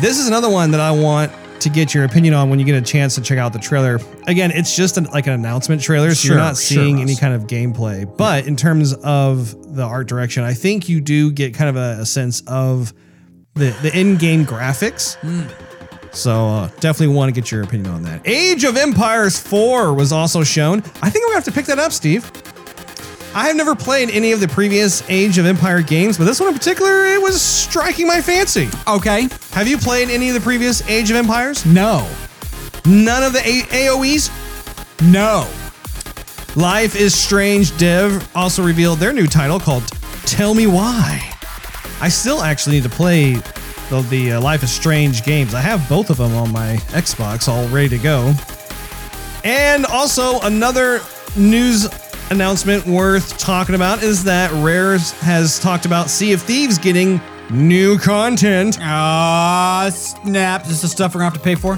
This 0.00 0.18
is 0.18 0.28
another 0.28 0.50
one 0.50 0.70
that 0.72 0.80
I 0.80 0.90
want 0.90 1.32
to 1.60 1.68
get 1.70 1.94
your 1.94 2.04
opinion 2.04 2.34
on 2.34 2.50
when 2.50 2.58
you 2.58 2.64
get 2.64 2.74
a 2.74 2.82
chance 2.82 3.14
to 3.14 3.20
check 3.20 3.38
out 3.38 3.52
the 3.52 3.58
trailer. 3.58 3.98
Again, 4.26 4.50
it's 4.50 4.76
just 4.76 4.96
an, 4.98 5.04
like 5.04 5.26
an 5.26 5.32
announcement 5.32 5.80
trailer, 5.80 6.10
so 6.10 6.14
Sure, 6.14 6.34
you're 6.36 6.44
not 6.44 6.56
seeing 6.56 6.96
Russ. 6.96 7.02
any 7.02 7.16
kind 7.16 7.34
of 7.34 7.42
gameplay. 7.46 8.04
But 8.16 8.46
in 8.46 8.56
terms 8.56 8.92
of 8.94 9.74
the 9.74 9.82
art 9.82 10.06
direction, 10.08 10.42
I 10.44 10.52
think 10.52 10.88
you 10.88 11.00
do 11.00 11.30
get 11.32 11.54
kind 11.54 11.70
of 11.70 11.76
a, 11.76 12.02
a 12.02 12.06
sense 12.06 12.42
of 12.46 12.92
the 13.54 13.70
the 13.82 13.96
in-game 13.98 14.44
graphics. 14.46 15.16
So 16.12 16.46
uh, 16.48 16.68
definitely 16.80 17.14
want 17.14 17.34
to 17.34 17.40
get 17.40 17.50
your 17.50 17.62
opinion 17.62 17.92
on 17.92 18.02
that. 18.04 18.22
Age 18.24 18.62
of 18.64 18.76
Empires 18.76 19.38
4 19.40 19.94
was 19.94 20.12
also 20.12 20.44
shown. 20.44 20.78
I 21.02 21.10
think 21.10 21.24
I'm 21.24 21.28
gonna 21.30 21.34
have 21.34 21.44
to 21.44 21.52
pick 21.52 21.66
that 21.66 21.78
up, 21.78 21.92
Steve. 21.92 22.30
I 23.36 23.48
have 23.48 23.56
never 23.56 23.74
played 23.74 24.10
any 24.10 24.30
of 24.30 24.38
the 24.38 24.46
previous 24.46 25.02
Age 25.10 25.38
of 25.38 25.46
Empire 25.46 25.82
games, 25.82 26.16
but 26.16 26.24
this 26.24 26.38
one 26.38 26.50
in 26.50 26.54
particular, 26.54 27.04
it 27.06 27.20
was 27.20 27.42
striking 27.42 28.06
my 28.06 28.20
fancy. 28.20 28.68
Okay. 28.86 29.28
Have 29.50 29.66
you 29.66 29.76
played 29.76 30.08
any 30.08 30.28
of 30.28 30.34
the 30.34 30.40
previous 30.40 30.88
Age 30.88 31.10
of 31.10 31.16
Empires? 31.16 31.66
No. 31.66 32.08
None 32.86 33.24
of 33.24 33.32
the 33.32 33.40
A- 33.40 33.88
AoEs? 33.88 34.30
No. 35.02 35.48
Life 36.54 36.94
is 36.94 37.12
Strange 37.12 37.76
Dev 37.76 38.30
also 38.36 38.62
revealed 38.64 39.00
their 39.00 39.12
new 39.12 39.26
title 39.26 39.58
called 39.58 39.84
Tell 40.26 40.54
Me 40.54 40.68
Why. 40.68 41.20
I 42.00 42.08
still 42.10 42.40
actually 42.40 42.76
need 42.76 42.84
to 42.84 42.88
play 42.88 43.32
the, 43.90 44.06
the 44.10 44.32
uh, 44.32 44.40
Life 44.40 44.62
is 44.62 44.70
Strange 44.70 45.24
games. 45.24 45.54
I 45.54 45.60
have 45.60 45.88
both 45.88 46.10
of 46.10 46.18
them 46.18 46.34
on 46.36 46.52
my 46.52 46.76
Xbox 46.90 47.48
all 47.48 47.66
ready 47.68 47.88
to 47.88 47.98
go. 47.98 48.32
And 49.42 49.84
also, 49.86 50.40
another 50.42 51.00
news 51.36 51.88
announcement 52.30 52.86
worth 52.86 53.38
talking 53.38 53.74
about 53.74 54.02
is 54.02 54.24
that 54.24 54.50
Rare 54.64 54.98
has 54.98 55.58
talked 55.58 55.86
about 55.86 56.10
Sea 56.10 56.32
of 56.32 56.42
Thieves 56.42 56.78
getting 56.78 57.20
new 57.50 57.98
content. 57.98 58.78
Ah, 58.80 59.90
snap. 59.92 60.62
Is 60.62 60.68
this 60.68 60.82
the 60.82 60.88
stuff 60.88 61.14
we're 61.14 61.20
going 61.20 61.32
to 61.32 61.38
have 61.38 61.42
to 61.42 61.44
pay 61.44 61.54
for? 61.54 61.76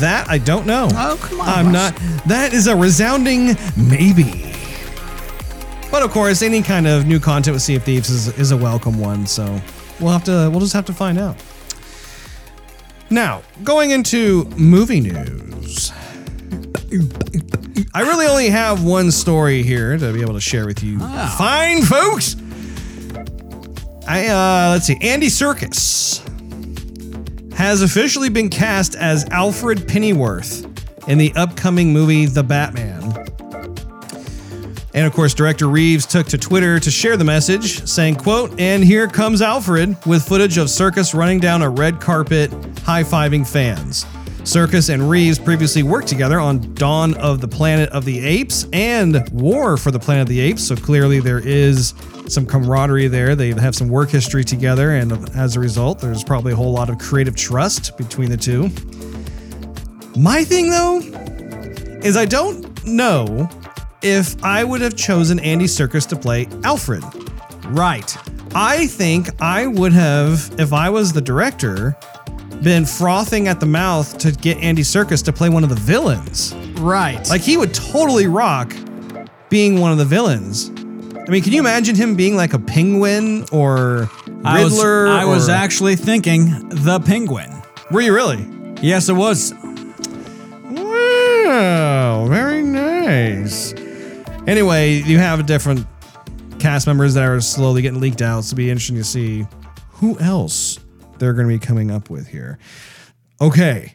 That 0.00 0.26
I 0.28 0.38
don't 0.38 0.66
know. 0.66 0.88
Oh, 0.92 1.18
come 1.20 1.40
on, 1.40 1.48
I'm 1.48 1.66
Russ. 1.66 2.00
not. 2.00 2.24
That 2.26 2.52
is 2.52 2.66
a 2.66 2.74
resounding 2.74 3.56
maybe. 3.76 4.52
But 5.90 6.02
of 6.02 6.10
course, 6.10 6.40
any 6.42 6.62
kind 6.62 6.86
of 6.86 7.06
new 7.06 7.20
content 7.20 7.54
with 7.54 7.62
Sea 7.62 7.76
of 7.76 7.84
Thieves 7.84 8.08
is, 8.08 8.28
is 8.38 8.50
a 8.52 8.56
welcome 8.56 8.98
one. 8.98 9.26
So 9.26 9.60
we'll 10.00 10.12
have 10.12 10.24
to. 10.24 10.48
We'll 10.50 10.60
just 10.60 10.72
have 10.72 10.86
to 10.86 10.94
find 10.94 11.18
out. 11.18 11.36
Now, 13.10 13.42
going 13.62 13.90
into 13.90 14.44
movie 14.56 15.00
news. 15.00 15.92
I 17.94 18.00
really 18.02 18.26
only 18.26 18.50
have 18.50 18.84
one 18.84 19.10
story 19.10 19.62
here 19.62 19.96
to 19.96 20.12
be 20.12 20.20
able 20.20 20.34
to 20.34 20.40
share 20.40 20.66
with 20.66 20.82
you, 20.82 20.98
fine 20.98 21.82
folks. 21.82 22.36
I 24.06 24.26
uh, 24.26 24.70
let's 24.72 24.86
see. 24.86 24.98
Andy 25.00 25.28
Serkis 25.28 26.20
has 27.54 27.82
officially 27.82 28.28
been 28.28 28.48
cast 28.48 28.94
as 28.94 29.24
Alfred 29.30 29.86
Pennyworth 29.88 30.66
in 31.08 31.18
the 31.18 31.32
upcoming 31.34 31.92
movie 31.92 32.26
The 32.26 32.42
Batman. 32.42 33.00
And 34.94 35.06
of 35.06 35.14
course, 35.14 35.32
director 35.32 35.68
Reeves 35.68 36.04
took 36.04 36.26
to 36.28 36.36
Twitter 36.36 36.78
to 36.78 36.90
share 36.90 37.16
the 37.16 37.24
message, 37.24 37.88
saying, 37.88 38.16
quote, 38.16 38.60
and 38.60 38.84
here 38.84 39.08
comes 39.08 39.40
Alfred 39.40 39.96
with 40.04 40.22
footage 40.22 40.58
of 40.58 40.66
Serkis 40.66 41.14
running 41.14 41.40
down 41.40 41.62
a 41.62 41.70
red 41.70 42.00
carpet, 42.00 42.52
high-fiving 42.80 43.46
fans. 43.48 44.04
Serkis 44.44 44.92
and 44.92 45.08
Reeves 45.08 45.38
previously 45.38 45.84
worked 45.84 46.08
together 46.08 46.40
on 46.40 46.74
Dawn 46.74 47.14
of 47.14 47.40
the 47.40 47.46
Planet 47.46 47.88
of 47.90 48.04
the 48.04 48.24
Apes 48.24 48.66
and 48.72 49.28
War 49.30 49.76
for 49.76 49.92
the 49.92 50.00
Planet 50.00 50.22
of 50.22 50.28
the 50.28 50.40
Apes, 50.40 50.64
so 50.64 50.74
clearly 50.74 51.20
there 51.20 51.38
is 51.38 51.94
some 52.26 52.44
camaraderie 52.44 53.06
there. 53.06 53.36
They 53.36 53.52
have 53.52 53.76
some 53.76 53.88
work 53.88 54.10
history 54.10 54.42
together, 54.42 54.96
and 54.96 55.12
as 55.36 55.54
a 55.54 55.60
result, 55.60 56.00
there's 56.00 56.24
probably 56.24 56.54
a 56.54 56.56
whole 56.56 56.72
lot 56.72 56.90
of 56.90 56.98
creative 56.98 57.36
trust 57.36 57.96
between 57.96 58.30
the 58.30 58.36
two. 58.36 58.64
My 60.20 60.42
thing, 60.42 60.70
though, 60.70 60.98
is 62.02 62.16
I 62.16 62.24
don't 62.24 62.84
know 62.84 63.48
if 64.02 64.42
I 64.42 64.64
would 64.64 64.80
have 64.80 64.96
chosen 64.96 65.38
Andy 65.38 65.66
Serkis 65.66 66.08
to 66.08 66.16
play 66.16 66.48
Alfred. 66.64 67.04
Right. 67.66 68.16
I 68.56 68.88
think 68.88 69.40
I 69.40 69.68
would 69.68 69.92
have, 69.92 70.52
if 70.58 70.72
I 70.72 70.90
was 70.90 71.12
the 71.12 71.22
director, 71.22 71.96
been 72.62 72.86
frothing 72.86 73.48
at 73.48 73.58
the 73.60 73.66
mouth 73.66 74.16
to 74.18 74.32
get 74.32 74.56
Andy 74.58 74.82
Serkis 74.82 75.24
to 75.24 75.32
play 75.32 75.48
one 75.48 75.64
of 75.64 75.68
the 75.68 75.76
villains. 75.76 76.54
Right. 76.78 77.28
Like 77.28 77.40
he 77.40 77.56
would 77.56 77.74
totally 77.74 78.26
rock 78.26 78.72
being 79.48 79.80
one 79.80 79.92
of 79.92 79.98
the 79.98 80.04
villains. 80.04 80.70
I 80.70 81.30
mean, 81.30 81.42
can 81.42 81.52
you 81.52 81.60
imagine 81.60 81.94
him 81.94 82.14
being 82.14 82.36
like 82.36 82.52
a 82.52 82.58
penguin 82.58 83.44
or 83.52 84.10
I 84.44 84.64
was, 84.64 84.72
Riddler? 84.74 85.08
I 85.08 85.24
was 85.24 85.48
or- 85.48 85.52
actually 85.52 85.96
thinking 85.96 86.68
the 86.68 87.00
penguin. 87.00 87.50
Were 87.90 88.00
you 88.00 88.14
really? 88.14 88.46
Yes, 88.80 89.08
it 89.08 89.14
was. 89.14 89.52
Wow, 90.70 92.26
very 92.28 92.62
nice. 92.62 93.74
Anyway, 94.46 94.94
you 95.02 95.18
have 95.18 95.46
different 95.46 95.86
cast 96.58 96.86
members 96.86 97.14
that 97.14 97.24
are 97.24 97.40
slowly 97.40 97.82
getting 97.82 98.00
leaked 98.00 98.22
out, 98.22 98.44
so 98.44 98.54
it'll 98.54 98.56
be 98.56 98.70
interesting 98.70 98.96
to 98.96 99.04
see 99.04 99.46
who 99.90 100.18
else 100.18 100.78
they're 101.22 101.34
going 101.34 101.46
to 101.46 101.54
be 101.54 101.64
coming 101.64 101.88
up 101.92 102.10
with 102.10 102.26
here. 102.26 102.58
Okay. 103.40 103.94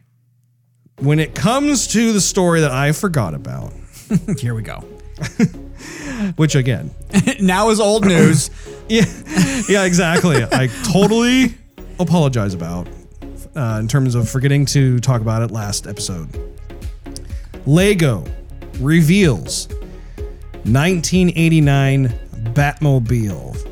When 0.99 1.19
it 1.19 1.35
comes 1.35 1.87
to 1.87 2.13
the 2.13 2.21
story 2.21 2.61
that 2.61 2.71
I 2.71 2.93
forgot 2.93 3.33
about, 3.33 3.73
Here 4.39 4.55
we 4.55 4.61
go. 4.61 4.77
which 6.37 6.55
again, 6.55 6.89
now 7.41 7.69
is 7.69 7.81
old 7.81 8.05
news. 8.05 8.49
yeah, 8.87 9.03
yeah, 9.67 9.83
exactly. 9.83 10.41
I 10.41 10.67
totally 10.93 11.55
apologize 11.99 12.53
about 12.53 12.87
uh, 13.57 13.77
in 13.81 13.89
terms 13.89 14.15
of 14.15 14.29
forgetting 14.29 14.65
to 14.67 15.01
talk 15.01 15.19
about 15.19 15.41
it 15.41 15.51
last 15.51 15.85
episode. 15.85 16.29
Lego 17.65 18.23
reveals 18.79 19.67
1989 20.63 22.07
Batmobile. 22.53 23.67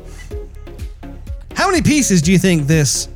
How 1.54 1.70
many 1.70 1.80
pieces 1.80 2.20
do 2.20 2.32
you 2.32 2.38
think 2.38 2.66
this 2.66 3.08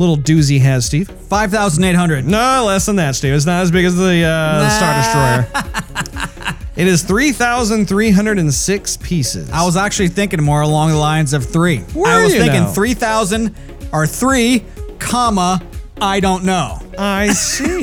little 0.00 0.16
doozy 0.16 0.60
has, 0.60 0.86
Steve? 0.86 1.08
5,800. 1.08 2.24
No, 2.26 2.64
less 2.66 2.86
than 2.86 2.96
that, 2.96 3.14
Steve. 3.14 3.34
It's 3.34 3.46
not 3.46 3.62
as 3.62 3.70
big 3.70 3.84
as 3.84 3.94
the, 3.94 4.24
uh, 4.24 4.58
the 4.60 4.70
Star 4.70 5.44
Destroyer. 5.44 6.64
it 6.76 6.88
is 6.88 7.02
3,306 7.02 8.96
pieces. 8.96 9.50
I 9.50 9.64
was 9.64 9.76
actually 9.76 10.08
thinking 10.08 10.42
more 10.42 10.62
along 10.62 10.90
the 10.90 10.96
lines 10.96 11.34
of 11.34 11.44
three. 11.44 11.84
Were 11.94 12.08
I 12.08 12.22
was 12.22 12.34
thinking 12.34 12.66
3,000 12.66 13.54
or 13.92 14.06
three, 14.06 14.64
comma, 14.98 15.62
I 16.00 16.18
don't 16.20 16.44
know. 16.44 16.78
I 16.98 17.28
see. 17.28 17.80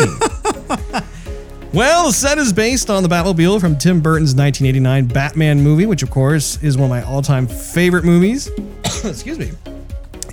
well, 1.71 2.07
the 2.07 2.11
set 2.11 2.39
is 2.39 2.51
based 2.51 2.89
on 2.89 3.03
the 3.03 3.09
Batmobile 3.09 3.61
from 3.61 3.77
Tim 3.77 4.01
Burton's 4.01 4.33
1989 4.33 5.05
Batman 5.05 5.61
movie, 5.61 5.85
which, 5.85 6.01
of 6.01 6.09
course, 6.09 6.61
is 6.63 6.77
one 6.77 6.85
of 6.85 6.89
my 6.89 7.03
all 7.03 7.21
time 7.21 7.45
favorite 7.47 8.05
movies. 8.05 8.47
Excuse 9.03 9.37
me. 9.37 9.51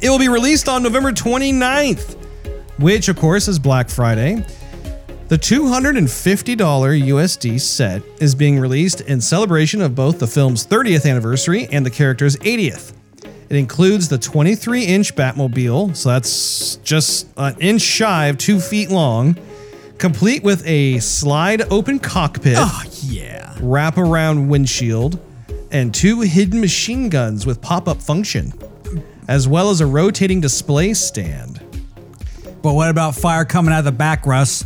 It 0.03 0.11
will 0.11 0.19
be 0.19 0.29
released 0.29 0.69
on 0.69 0.83
November 0.83 1.13
29th, 1.13 2.17
which, 2.79 3.09
of 3.09 3.17
course, 3.17 3.49
is 3.49 3.59
Black 3.59 3.89
Friday. 3.89 4.45
The 5.29 5.39
$250 5.39 6.57
USD 6.59 7.59
set 7.61 8.03
is 8.21 8.35
being 8.35 8.59
released 8.59 9.01
in 9.03 9.21
celebration 9.21 9.81
of 9.81 9.95
both 9.95 10.19
the 10.19 10.27
film's 10.27 10.67
30th 10.67 11.09
anniversary 11.09 11.67
and 11.73 11.85
the 11.87 11.91
character's 11.91 12.37
80th. 12.37 12.93
It 13.49 13.57
includes 13.57 14.09
the 14.09 14.19
23 14.19 14.85
inch 14.85 15.15
Batmobile, 15.17 15.97
so 15.97 16.11
that's 16.11 16.77
just 16.77 17.27
an 17.37 17.57
inch 17.61 17.81
shy 17.83 18.27
of 18.27 18.37
two 18.37 18.61
feet 18.61 18.91
long, 18.91 19.37
complete 19.99 20.43
with 20.43 20.63
a 20.67 20.99
slide 20.99 21.63
open 21.73 21.99
cockpit, 21.99 22.57
Oh, 22.59 22.83
yeah. 23.03 23.55
wrap 23.61 23.97
around 23.97 24.49
windshield, 24.49 25.19
and 25.71 25.95
two 25.95 26.21
hidden 26.21 26.61
machine 26.61 27.09
guns 27.09 27.47
with 27.47 27.61
pop 27.63 27.89
up 27.89 28.03
function, 28.03 28.53
as 29.29 29.49
well 29.49 29.71
as 29.71 29.81
a 29.81 29.87
rotating 29.87 30.41
display 30.41 30.95
stand. 30.95 31.61
But 32.63 32.75
what 32.75 32.91
about 32.91 33.15
fire 33.15 33.45
coming 33.45 33.73
out 33.73 33.81
of 33.81 33.85
the 33.85 33.93
back, 33.93 34.27
Russ? 34.27 34.65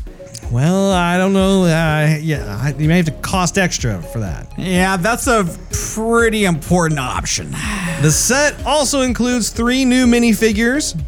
Well, 0.52 0.92
I 0.92 1.18
don't 1.18 1.32
know. 1.32 1.64
Uh, 1.64 2.16
yeah, 2.20 2.58
I- 2.62 2.74
you 2.78 2.88
may 2.88 2.96
have 2.96 3.06
to 3.06 3.12
cost 3.12 3.58
extra 3.58 4.00
for 4.00 4.20
that. 4.20 4.50
Yeah, 4.56 4.96
that's 4.96 5.26
a 5.26 5.44
pretty 5.94 6.44
important 6.44 7.00
option. 7.00 7.50
The 8.00 8.10
set 8.10 8.54
also 8.64 9.02
includes 9.02 9.50
three 9.50 9.84
new 9.84 10.06
minifigures 10.06 10.98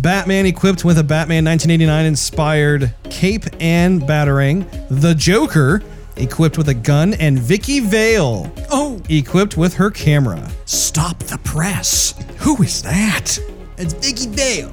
Batman 0.00 0.46
equipped 0.46 0.82
with 0.84 0.98
a 0.98 1.04
Batman 1.04 1.44
1989 1.44 2.06
inspired 2.06 2.94
cape 3.10 3.44
and 3.60 4.00
batarang, 4.02 4.64
the 4.88 5.14
Joker 5.14 5.82
equipped 6.16 6.56
with 6.56 6.68
a 6.70 6.74
gun, 6.74 7.12
and 7.14 7.38
Vicki 7.38 7.80
Vale 7.80 8.50
Oh, 8.70 8.93
equipped 9.08 9.56
with 9.56 9.74
her 9.74 9.90
camera. 9.90 10.50
stop 10.64 11.18
the 11.20 11.38
press. 11.38 12.14
Who 12.38 12.62
is 12.62 12.82
that? 12.82 13.38
It's 13.78 13.92
Vicky 13.94 14.26
Dale. 14.34 14.70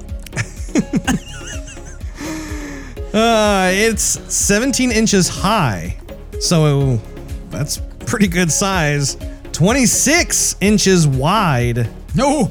Uh, 3.14 3.68
it's 3.74 4.02
17 4.34 4.90
inches 4.90 5.28
high, 5.28 5.94
so 6.40 6.96
that's 7.50 7.76
pretty 8.06 8.26
good 8.26 8.50
size. 8.50 9.18
26 9.52 10.56
inches 10.62 11.06
wide. 11.06 11.90
No. 12.14 12.44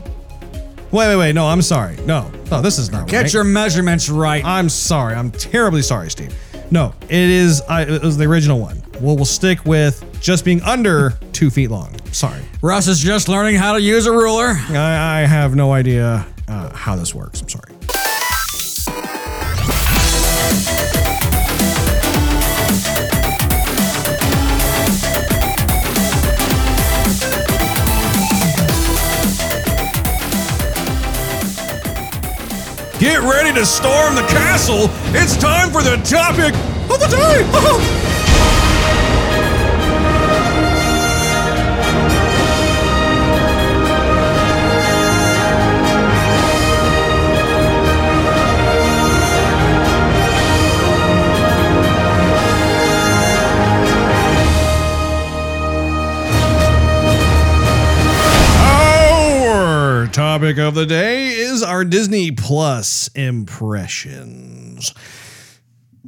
Wait, 0.91 1.07
wait, 1.07 1.15
wait. 1.15 1.33
No, 1.33 1.47
I'm 1.47 1.63
sorry. 1.63 1.95
No. 2.05 2.31
Oh, 2.51 2.61
this 2.61 2.77
is 2.77 2.91
not 2.91 3.07
Get 3.07 3.21
right. 3.23 3.33
your 3.33 3.43
measurements 3.43 4.07
right. 4.07 4.45
I'm 4.45 4.69
sorry. 4.69 5.15
I'm 5.15 5.31
terribly 5.31 5.81
sorry, 5.81 6.11
Steve. 6.11 6.35
No, 6.69 6.93
it 7.09 7.11
is. 7.11 7.61
I, 7.61 7.81
it 7.81 8.03
was 8.03 8.17
the 8.17 8.25
original 8.25 8.59
one. 8.59 8.83
Well, 9.01 9.15
we'll 9.15 9.25
stick 9.25 9.65
with 9.65 10.03
just 10.21 10.45
being 10.45 10.61
under 10.61 11.11
two 11.33 11.49
feet 11.49 11.69
long. 11.69 11.93
Sorry. 12.13 12.41
Russ 12.61 12.87
is 12.87 12.99
just 12.99 13.27
learning 13.27 13.55
how 13.55 13.73
to 13.73 13.81
use 13.81 14.05
a 14.05 14.11
ruler. 14.11 14.53
I, 14.69 15.23
I 15.23 15.25
have 15.25 15.55
no 15.55 15.73
idea 15.73 16.25
uh, 16.47 16.69
how 16.73 16.95
this 16.95 17.13
works. 17.13 17.41
I'm 17.41 17.49
sorry. 17.49 17.73
Get 32.99 33.19
ready 33.21 33.51
to 33.57 33.65
storm 33.65 34.13
the 34.13 34.21
castle. 34.29 34.87
It's 35.15 35.35
time 35.35 35.71
for 35.71 35.81
the 35.81 35.97
topic 36.03 36.53
of 36.91 36.99
the 36.99 37.07
day. 37.07 38.07
topic 60.41 60.57
of 60.57 60.73
the 60.73 60.87
day 60.87 61.27
is 61.27 61.61
our 61.61 61.85
Disney 61.85 62.31
Plus 62.31 63.09
impressions. 63.09 64.91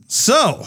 So, 0.07 0.65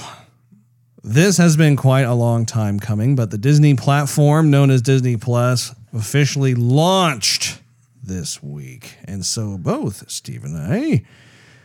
this 1.02 1.36
has 1.38 1.56
been 1.56 1.74
quite 1.74 2.02
a 2.02 2.14
long 2.14 2.46
time 2.46 2.78
coming, 2.78 3.16
but 3.16 3.32
the 3.32 3.38
Disney 3.38 3.74
platform 3.74 4.52
known 4.52 4.70
as 4.70 4.82
Disney 4.82 5.16
Plus 5.16 5.74
officially 5.92 6.54
launched 6.54 7.60
this 8.00 8.40
week. 8.40 8.98
And 9.04 9.26
so, 9.26 9.58
both 9.58 10.08
Steve 10.08 10.44
and 10.44 10.56
I 10.56 11.02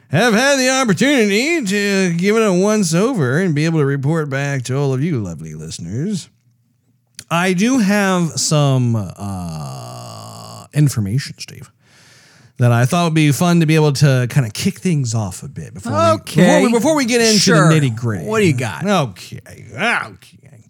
have 0.09 0.33
had 0.33 0.57
the 0.57 0.71
opportunity 0.71 1.63
to 1.63 2.17
give 2.17 2.35
it 2.35 2.41
a 2.41 2.51
once 2.51 2.95
over 2.95 3.37
and 3.37 3.53
be 3.53 3.65
able 3.65 3.77
to 3.77 3.85
report 3.85 4.27
back 4.27 4.63
to 4.63 4.75
all 4.75 4.91
of 4.91 5.03
you 5.03 5.19
lovely 5.21 5.53
listeners. 5.53 6.29
I 7.29 7.53
do 7.53 7.77
have 7.77 8.31
some 8.39 8.95
uh, 8.95 10.65
information, 10.73 11.37
Steve, 11.37 11.71
that 12.62 12.72
I 12.72 12.86
thought 12.86 13.05
would 13.05 13.14
be 13.16 13.32
fun 13.32 13.59
to 13.62 13.66
be 13.66 13.74
able 13.76 13.93
to 13.93 14.28
kind 14.30 14.45
of 14.45 14.53
kick 14.53 14.78
things 14.80 15.16
off 15.16 15.41
a 15.41 15.47
bit 15.47 15.74
before 15.74 15.93
Okay. 15.93 16.41
we, 16.41 16.45
before 16.45 16.62
we, 16.62 16.72
before 16.72 16.95
we 16.95 17.05
get 17.05 17.20
into 17.22 17.39
Sure. 17.39 17.70
the 17.74 17.80
nitty 17.80 17.95
gritty. 17.95 18.26
What 18.26 18.39
do 18.39 18.45
you 18.47 18.53
got? 18.53 18.86
Okay, 18.86 19.39
okay. 19.76 20.64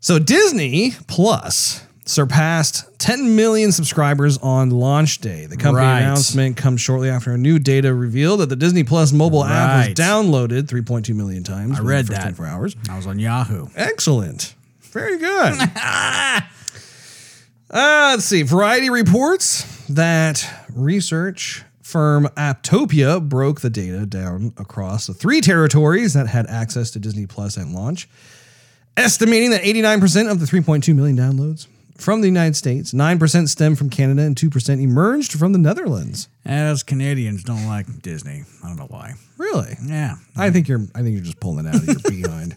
So 0.00 0.18
Disney 0.18 0.92
Plus 1.06 1.80
surpassed 2.06 2.84
10 2.98 3.36
million 3.36 3.70
subscribers 3.72 4.36
on 4.38 4.70
launch 4.70 5.18
day. 5.20 5.46
The 5.46 5.56
company 5.56 5.86
Right. 5.86 6.00
announcement 6.00 6.56
comes 6.56 6.80
shortly 6.80 7.08
after 7.08 7.32
a 7.32 7.38
new 7.38 7.58
data 7.58 7.94
revealed 7.94 8.40
that 8.40 8.48
the 8.50 8.56
Disney 8.56 8.82
Plus 8.84 9.12
mobile 9.12 9.44
app 9.44 9.86
was 9.88 9.94
downloaded 9.96 10.66
3.2 10.66 11.14
million 11.14 11.44
times. 11.44 11.78
I 11.78 11.82
read 11.82 12.06
the 12.06 12.12
first 12.14 12.22
that. 12.24 12.34
24 12.36 12.46
hours. 12.46 12.76
I 12.90 12.96
was 12.96 13.06
on 13.06 13.18
Yahoo. 13.18 13.68
Excellent. 13.76 14.54
Very 14.92 15.18
good. 15.18 15.54
uh, 17.74 18.12
let's 18.12 18.24
see. 18.24 18.42
Variety 18.42 18.88
reports 18.88 19.84
that 19.88 20.48
research 20.74 21.64
firm 21.82 22.26
Apptopia 22.36 23.20
broke 23.28 23.60
the 23.60 23.70
data 23.70 24.06
down 24.06 24.52
across 24.56 25.06
the 25.06 25.14
three 25.14 25.40
territories 25.40 26.14
that 26.14 26.28
had 26.28 26.46
access 26.46 26.90
to 26.92 26.98
Disney 26.98 27.26
Plus 27.26 27.58
at 27.58 27.68
launch, 27.68 28.08
estimating 28.96 29.50
that 29.50 29.62
89% 29.62 30.30
of 30.30 30.40
the 30.40 30.46
3.2 30.46 30.94
million 30.94 31.16
downloads 31.16 31.66
from 31.96 32.20
the 32.20 32.26
United 32.26 32.56
States, 32.56 32.92
9% 32.92 33.48
stem 33.48 33.76
from 33.76 33.90
Canada, 33.90 34.22
and 34.22 34.36
2% 34.36 34.80
emerged 34.82 35.32
from 35.32 35.52
the 35.52 35.58
Netherlands. 35.58 36.28
As 36.44 36.82
Canadians 36.82 37.44
don't 37.44 37.66
like 37.66 38.02
Disney. 38.02 38.44
I 38.62 38.68
don't 38.68 38.76
know 38.76 38.86
why. 38.86 39.14
Really? 39.38 39.76
Yeah. 39.84 40.16
I 40.36 40.50
think 40.50 40.68
you're. 40.68 40.86
I 40.94 41.02
think 41.02 41.14
you're 41.14 41.24
just 41.24 41.40
pulling 41.40 41.66
it 41.66 41.68
out 41.68 41.76
of 41.76 41.86
your 41.86 42.22
behind. 42.22 42.56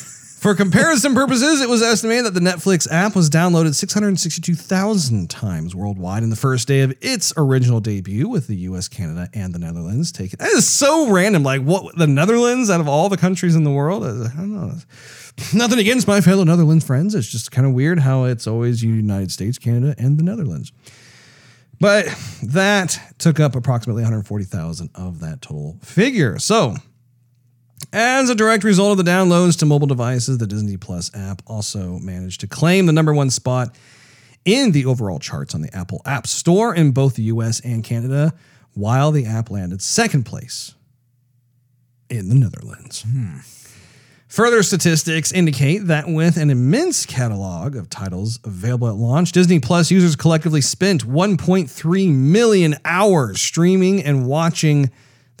For 0.40 0.54
comparison 0.54 1.12
purposes, 1.14 1.60
it 1.60 1.68
was 1.68 1.82
estimated 1.82 2.24
that 2.24 2.32
the 2.32 2.40
Netflix 2.40 2.90
app 2.90 3.14
was 3.14 3.28
downloaded 3.28 3.74
662,000 3.74 5.28
times 5.28 5.74
worldwide 5.74 6.22
in 6.22 6.30
the 6.30 6.36
first 6.36 6.66
day 6.66 6.80
of 6.80 6.96
its 7.02 7.30
original 7.36 7.78
debut, 7.78 8.26
with 8.26 8.46
the 8.46 8.56
U.S., 8.56 8.88
Canada, 8.88 9.28
and 9.34 9.54
the 9.54 9.58
Netherlands 9.58 10.10
taken. 10.10 10.38
That 10.38 10.48
is 10.52 10.66
so 10.66 11.10
random. 11.10 11.42
Like 11.42 11.60
what 11.60 11.94
the 11.98 12.06
Netherlands 12.06 12.70
out 12.70 12.80
of 12.80 12.88
all 12.88 13.10
the 13.10 13.18
countries 13.18 13.54
in 13.54 13.64
the 13.64 13.70
world? 13.70 14.02
I 14.02 14.28
don't 14.34 14.54
know. 14.54 14.72
Nothing 15.52 15.78
against 15.78 16.08
my 16.08 16.22
fellow 16.22 16.44
Netherlands 16.44 16.86
friends. 16.86 17.14
It's 17.14 17.28
just 17.28 17.52
kind 17.52 17.66
of 17.66 17.74
weird 17.74 17.98
how 17.98 18.24
it's 18.24 18.46
always 18.46 18.82
United 18.82 19.30
States, 19.30 19.58
Canada, 19.58 19.94
and 19.98 20.18
the 20.18 20.22
Netherlands. 20.22 20.72
But 21.80 22.06
that 22.42 22.98
took 23.18 23.40
up 23.40 23.54
approximately 23.54 24.04
140,000 24.04 24.88
of 24.94 25.20
that 25.20 25.42
total 25.42 25.76
figure. 25.82 26.38
So, 26.38 26.76
as 27.92 28.30
a 28.30 28.34
direct 28.34 28.64
result 28.64 28.98
of 28.98 29.04
the 29.04 29.10
downloads 29.10 29.58
to 29.58 29.66
mobile 29.66 29.86
devices, 29.86 30.38
the 30.38 30.46
Disney 30.46 30.76
Plus 30.76 31.10
app 31.14 31.42
also 31.46 31.98
managed 31.98 32.40
to 32.40 32.46
claim 32.46 32.86
the 32.86 32.92
number 32.92 33.12
one 33.12 33.30
spot 33.30 33.74
in 34.44 34.72
the 34.72 34.86
overall 34.86 35.18
charts 35.18 35.54
on 35.54 35.60
the 35.60 35.74
Apple 35.76 36.00
App 36.04 36.26
Store 36.26 36.74
in 36.74 36.92
both 36.92 37.14
the 37.14 37.24
US 37.24 37.60
and 37.60 37.84
Canada, 37.84 38.32
while 38.74 39.10
the 39.10 39.26
app 39.26 39.50
landed 39.50 39.82
second 39.82 40.24
place 40.24 40.74
in 42.08 42.28
the 42.28 42.34
Netherlands. 42.34 43.04
Further 44.28 44.62
statistics 44.62 45.32
indicate 45.32 45.86
that 45.86 46.06
with 46.06 46.36
an 46.36 46.50
immense 46.50 47.04
catalog 47.04 47.74
of 47.74 47.90
titles 47.90 48.38
available 48.44 48.88
at 48.88 48.94
launch, 48.94 49.32
Disney 49.32 49.58
Plus 49.58 49.90
users 49.90 50.14
collectively 50.14 50.60
spent 50.60 51.04
1.3 51.04 52.14
million 52.14 52.76
hours 52.84 53.40
streaming 53.40 54.00
and 54.02 54.26
watching 54.28 54.90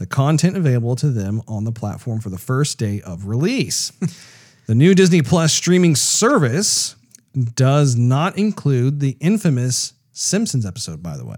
the 0.00 0.06
content 0.06 0.56
available 0.56 0.96
to 0.96 1.10
them 1.10 1.42
on 1.46 1.64
the 1.64 1.72
platform 1.72 2.20
for 2.20 2.30
the 2.30 2.38
first 2.38 2.78
day 2.78 3.02
of 3.02 3.26
release. 3.26 3.90
the 4.66 4.74
new 4.74 4.94
Disney 4.94 5.20
Plus 5.20 5.52
streaming 5.52 5.94
service 5.94 6.96
does 7.54 7.96
not 7.96 8.38
include 8.38 9.00
the 9.00 9.18
infamous 9.20 9.92
Simpsons 10.12 10.64
episode, 10.64 11.02
by 11.02 11.18
the 11.18 11.26
way. 11.26 11.36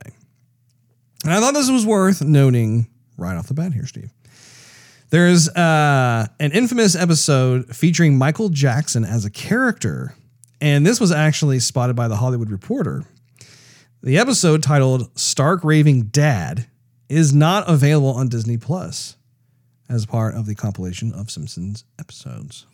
And 1.25 1.35
I 1.35 1.41
thought 1.41 1.55
this 1.55 1.69
was 1.73 1.85
worth 1.85 2.23
noting 2.23 2.87
right 3.17 3.37
off 3.37 3.49
the 3.49 3.55
bat 3.55 3.75
here, 3.75 3.85
Steve. 3.85 4.11
There's 5.11 5.49
uh, 5.49 6.29
an 6.39 6.53
infamous 6.53 6.95
episode 6.95 7.75
featuring 7.75 8.17
Michael 8.17 8.49
Jackson 8.49 9.05
as 9.05 9.25
a 9.25 9.31
character, 9.31 10.15
and 10.61 10.87
this 10.87 11.01
was 11.01 11.11
actually 11.11 11.59
spotted 11.59 11.97
by 11.97 12.07
the 12.07 12.17
Hollywood 12.17 12.53
Reporter. 12.53 13.03
The 14.05 14.19
episode 14.19 14.63
titled 14.63 15.11
Stark 15.19 15.65
Raving 15.65 16.05
Dad 16.05 16.69
is 17.13 17.35
not 17.35 17.69
available 17.69 18.11
on 18.11 18.29
Disney 18.29 18.57
Plus 18.57 19.17
as 19.89 20.07
part 20.07 20.35
of 20.35 20.47
the 20.47 20.55
compilation 20.55 21.13
of 21.13 21.31
Simpsons 21.31 21.85
episodes. 21.99 22.67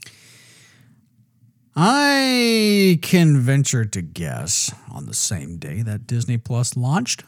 I 1.74 2.98
can 3.02 3.38
venture 3.38 3.84
to 3.84 4.02
guess 4.02 4.72
on 4.90 5.06
the 5.06 5.14
same 5.14 5.58
day 5.58 5.82
that 5.82 6.06
Disney 6.06 6.38
Plus 6.38 6.76
launched, 6.76 7.24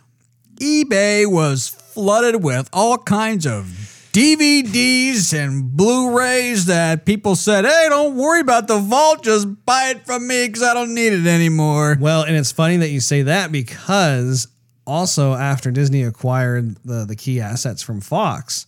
eBay 0.56 1.30
was 1.30 1.68
flooded 1.68 2.44
with 2.44 2.68
all 2.72 2.98
kinds 2.98 3.46
of 3.46 3.64
DVDs 4.12 5.32
and 5.32 5.70
Blu 5.76 6.16
rays 6.16 6.66
that 6.66 7.06
people 7.06 7.36
said, 7.36 7.64
hey, 7.64 7.86
don't 7.88 8.16
worry 8.16 8.40
about 8.40 8.66
the 8.68 8.78
vault, 8.78 9.22
just 9.22 9.64
buy 9.64 9.90
it 9.90 10.04
from 10.04 10.26
me 10.26 10.46
because 10.46 10.62
I 10.62 10.74
don't 10.74 10.94
need 10.94 11.12
it 11.12 11.26
anymore. 11.26 11.96
Well, 12.00 12.22
and 12.22 12.36
it's 12.36 12.52
funny 12.52 12.76
that 12.78 12.90
you 12.90 13.00
say 13.00 13.22
that 13.22 13.52
because 13.52 14.48
also 14.91 15.34
after 15.34 15.70
Disney 15.70 16.03
acquired 16.03 16.76
the, 16.84 17.05
the 17.05 17.16
key 17.16 17.41
assets 17.41 17.80
from 17.82 18.01
Fox, 18.01 18.66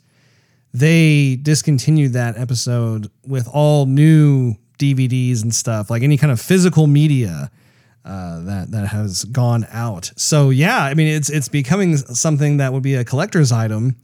they 0.72 1.36
discontinued 1.36 2.12
that 2.12 2.38
episode 2.38 3.10
with 3.26 3.48
all 3.52 3.86
new 3.86 4.54
DVDs 4.78 5.42
and 5.42 5.54
stuff, 5.54 5.90
like 5.90 6.02
any 6.02 6.16
kind 6.16 6.30
of 6.32 6.40
physical 6.40 6.86
media 6.86 7.50
uh, 8.04 8.40
that 8.44 8.70
that 8.70 8.88
has 8.88 9.24
gone 9.24 9.66
out. 9.70 10.12
So 10.16 10.50
yeah, 10.50 10.82
I 10.82 10.94
mean 10.94 11.08
it's 11.08 11.28
it's 11.28 11.48
becoming 11.48 11.96
something 11.96 12.56
that 12.56 12.72
would 12.72 12.82
be 12.82 12.94
a 12.94 13.04
collector's 13.04 13.52
item, 13.52 13.96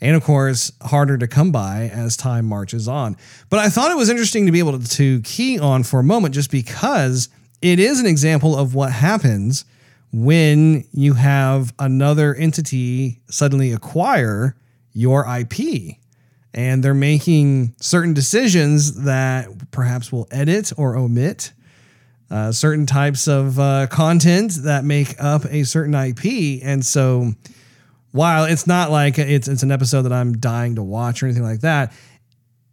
and 0.00 0.14
of 0.14 0.22
course 0.22 0.70
harder 0.82 1.16
to 1.18 1.26
come 1.26 1.50
by 1.50 1.90
as 1.92 2.16
time 2.16 2.46
marches 2.46 2.86
on. 2.86 3.16
But 3.50 3.60
I 3.60 3.68
thought 3.68 3.90
it 3.90 3.96
was 3.96 4.10
interesting 4.10 4.46
to 4.46 4.52
be 4.52 4.58
able 4.58 4.78
to, 4.78 4.88
to 4.90 5.20
key 5.22 5.58
on 5.58 5.82
for 5.82 6.00
a 6.00 6.04
moment, 6.04 6.34
just 6.34 6.50
because 6.50 7.28
it 7.62 7.78
is 7.78 8.00
an 8.00 8.06
example 8.06 8.56
of 8.56 8.74
what 8.74 8.92
happens 8.92 9.64
when 10.12 10.84
you 10.92 11.14
have 11.14 11.72
another 11.78 12.34
entity 12.34 13.20
suddenly 13.30 13.72
acquire 13.72 14.54
your 14.92 15.26
IP 15.26 15.96
and 16.54 16.84
they're 16.84 16.92
making 16.92 17.74
certain 17.80 18.12
decisions 18.12 19.04
that 19.04 19.70
perhaps 19.70 20.12
will 20.12 20.28
edit 20.30 20.70
or 20.76 20.96
omit 20.96 21.52
uh, 22.30 22.50
certain 22.50 22.86
types 22.86 23.28
of 23.28 23.58
uh, 23.58 23.86
content 23.88 24.52
that 24.62 24.84
make 24.84 25.22
up 25.22 25.44
a 25.46 25.64
certain 25.64 25.94
IP. 25.94 26.62
And 26.62 26.84
so, 26.84 27.32
while 28.10 28.44
it's 28.44 28.66
not 28.66 28.90
like 28.90 29.18
it's 29.18 29.48
it's 29.48 29.62
an 29.62 29.70
episode 29.70 30.02
that 30.02 30.12
I'm 30.14 30.38
dying 30.38 30.76
to 30.76 30.82
watch 30.82 31.22
or 31.22 31.26
anything 31.26 31.42
like 31.42 31.60
that, 31.60 31.92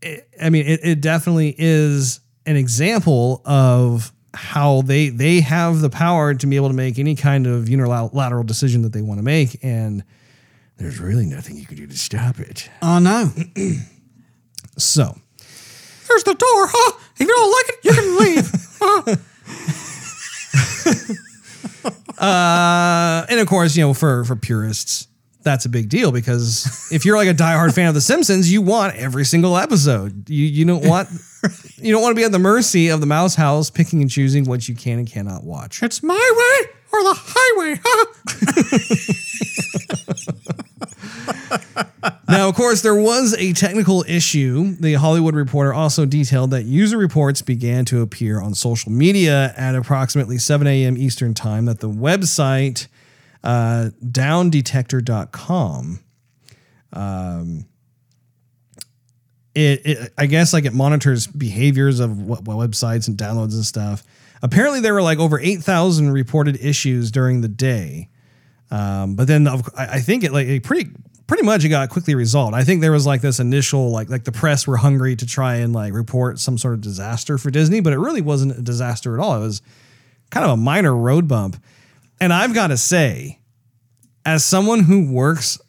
it, 0.01 0.27
I 0.41 0.49
mean, 0.49 0.65
it, 0.65 0.79
it 0.83 1.01
definitely 1.01 1.55
is 1.57 2.21
an 2.45 2.55
example 2.55 3.41
of 3.45 4.13
how 4.33 4.81
they 4.83 5.09
they 5.09 5.41
have 5.41 5.81
the 5.81 5.89
power 5.89 6.33
to 6.33 6.47
be 6.47 6.55
able 6.55 6.67
to 6.69 6.75
make 6.75 6.99
any 6.99 7.15
kind 7.15 7.47
of 7.47 7.67
unilateral 7.69 8.43
decision 8.43 8.81
that 8.83 8.93
they 8.93 9.01
want 9.01 9.19
to 9.19 9.23
make, 9.23 9.57
and 9.63 10.03
there's 10.77 10.99
really 10.99 11.25
nothing 11.25 11.57
you 11.57 11.65
can 11.65 11.75
do 11.77 11.87
to 11.87 11.97
stop 11.97 12.39
it. 12.39 12.69
Oh 12.81 12.99
no. 12.99 13.31
So, 14.77 15.13
There's 16.07 16.23
the 16.23 16.35
door, 16.35 16.67
huh? 16.71 16.97
If 17.15 17.19
you 17.19 17.27
don't 17.27 17.51
like 17.51 17.69
it, 17.69 17.79
you 17.83 17.93
can 17.93 18.17
leave. 18.17 18.49
huh? 18.79 19.15
uh, 22.23 23.25
and 23.29 23.39
of 23.39 23.47
course, 23.47 23.75
you 23.75 23.83
know, 23.83 23.93
for 23.93 24.23
for 24.25 24.35
purists, 24.37 25.07
that's 25.43 25.65
a 25.65 25.69
big 25.69 25.89
deal 25.89 26.11
because 26.11 26.89
if 26.91 27.03
you're 27.05 27.17
like 27.17 27.27
a 27.27 27.33
diehard 27.33 27.73
fan 27.73 27.87
of 27.87 27.93
The 27.93 28.01
Simpsons, 28.01 28.51
you 28.51 28.61
want 28.61 28.95
every 28.95 29.25
single 29.25 29.57
episode. 29.57 30.29
You 30.29 30.45
you 30.45 30.65
don't 30.65 30.85
want 30.85 31.09
you 31.77 31.91
don't 31.91 32.01
want 32.01 32.11
to 32.11 32.19
be 32.19 32.23
at 32.23 32.31
the 32.31 32.39
mercy 32.39 32.89
of 32.89 32.99
the 32.99 33.05
Mouse 33.05 33.35
House 33.35 33.69
picking 33.69 34.01
and 34.01 34.09
choosing 34.09 34.45
what 34.45 34.67
you 34.67 34.75
can 34.75 34.99
and 34.99 35.07
cannot 35.07 35.43
watch. 35.43 35.83
It's 35.83 36.03
my 36.03 36.13
way 36.13 36.69
or 36.91 37.03
the 37.03 37.15
highway, 37.17 37.79
huh? 37.83 38.05
Now, 42.29 42.47
of 42.47 42.55
course, 42.55 42.81
there 42.83 42.95
was 42.95 43.35
a 43.39 43.53
technical 43.53 44.05
issue. 44.07 44.75
The 44.79 44.93
Hollywood 44.93 45.33
Reporter 45.33 45.73
also 45.73 46.05
detailed 46.05 46.51
that 46.51 46.63
user 46.63 46.95
reports 46.97 47.41
began 47.41 47.85
to 47.85 48.01
appear 48.01 48.39
on 48.39 48.53
social 48.53 48.91
media 48.91 49.51
at 49.57 49.73
approximately 49.73 50.37
7 50.37 50.67
a.m. 50.67 50.95
Eastern 50.95 51.33
Time. 51.33 51.65
That 51.65 51.79
the 51.79 51.89
website 51.89 52.87
uh, 53.43 53.89
downdetector.com, 54.05 55.99
um, 56.93 57.65
it, 59.59 59.85
it, 59.85 60.13
I 60.17 60.25
guess, 60.25 60.53
like 60.53 60.65
it 60.65 60.73
monitors 60.73 61.27
behaviors 61.27 61.99
of 61.99 62.21
what, 62.21 62.43
what 62.43 62.57
websites 62.57 63.07
and 63.07 63.17
downloads 63.17 63.53
and 63.53 63.65
stuff. 63.65 64.03
Apparently, 64.41 64.79
there 64.79 64.93
were 64.93 65.01
like 65.01 65.19
over 65.19 65.39
8,000 65.39 66.11
reported 66.11 66.57
issues 66.63 67.11
during 67.11 67.41
the 67.41 67.49
day. 67.49 68.09
Um, 68.71 69.15
but 69.15 69.27
then 69.27 69.47
I 69.47 69.61
I 69.77 69.99
think 69.99 70.23
it 70.23 70.31
like 70.31 70.47
it 70.47 70.63
pretty 70.63 70.91
pretty 71.27 71.43
much 71.43 71.63
it 71.63 71.69
got 71.69 71.89
quickly 71.89 72.15
resolved. 72.15 72.55
I 72.55 72.63
think 72.63 72.81
there 72.81 72.91
was 72.91 73.05
like 73.05 73.21
this 73.21 73.39
initial 73.39 73.91
like 73.91 74.09
like 74.09 74.23
the 74.23 74.31
press 74.31 74.67
were 74.67 74.77
hungry 74.77 75.15
to 75.15 75.25
try 75.25 75.55
and 75.55 75.73
like 75.73 75.93
report 75.93 76.39
some 76.39 76.57
sort 76.57 76.75
of 76.75 76.81
disaster 76.81 77.37
for 77.37 77.51
Disney, 77.51 77.79
but 77.79 77.93
it 77.93 77.99
really 77.99 78.21
wasn't 78.21 78.57
a 78.57 78.61
disaster 78.61 79.13
at 79.15 79.23
all. 79.23 79.35
It 79.35 79.39
was 79.39 79.61
kind 80.29 80.45
of 80.45 80.51
a 80.51 80.57
minor 80.57 80.95
road 80.95 81.27
bump. 81.27 81.61
And 82.21 82.33
I've 82.33 82.53
got 82.53 82.67
to 82.67 82.77
say, 82.77 83.39
as 84.25 84.43
someone 84.43 84.81
who 84.81 85.11
works 85.11 85.59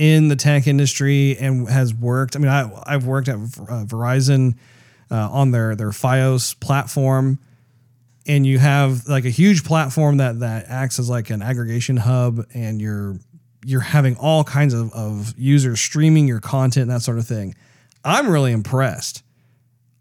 in 0.00 0.28
the 0.28 0.36
tech 0.36 0.66
industry 0.66 1.36
and 1.36 1.68
has 1.68 1.92
worked, 1.92 2.34
I 2.34 2.38
mean, 2.38 2.48
I, 2.48 2.70
I've 2.86 3.04
worked 3.04 3.28
at 3.28 3.34
uh, 3.34 3.84
Verizon 3.84 4.56
uh, 5.10 5.28
on 5.30 5.50
their 5.50 5.76
their 5.76 5.90
FiOS 5.90 6.58
platform. 6.58 7.38
And 8.26 8.46
you 8.46 8.58
have 8.58 9.06
like 9.06 9.26
a 9.26 9.30
huge 9.30 9.62
platform 9.62 10.16
that 10.16 10.40
that 10.40 10.66
acts 10.68 10.98
as 10.98 11.10
like 11.10 11.28
an 11.28 11.42
aggregation 11.42 11.98
hub 11.98 12.46
and 12.54 12.80
you're 12.80 13.18
you're 13.62 13.80
having 13.80 14.16
all 14.16 14.42
kinds 14.42 14.72
of, 14.72 14.90
of 14.94 15.34
users 15.38 15.80
streaming 15.80 16.26
your 16.26 16.40
content 16.40 16.84
and 16.84 16.90
that 16.90 17.02
sort 17.02 17.18
of 17.18 17.26
thing. 17.26 17.54
I'm 18.02 18.30
really 18.30 18.52
impressed. 18.52 19.22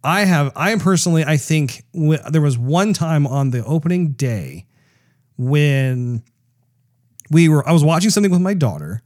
I 0.01 0.21
have 0.21 0.53
i 0.55 0.73
personally 0.77 1.25
i 1.25 1.35
think 1.35 1.83
w- 1.93 2.21
there 2.31 2.41
was 2.41 2.57
one 2.57 2.93
time 2.93 3.27
on 3.27 3.49
the 3.49 3.65
opening 3.65 4.13
day 4.13 4.65
when 5.37 6.23
we 7.29 7.49
were 7.49 7.67
i 7.67 7.73
was 7.73 7.83
watching 7.83 8.09
something 8.09 8.31
with 8.31 8.39
my 8.39 8.53
daughter 8.53 9.03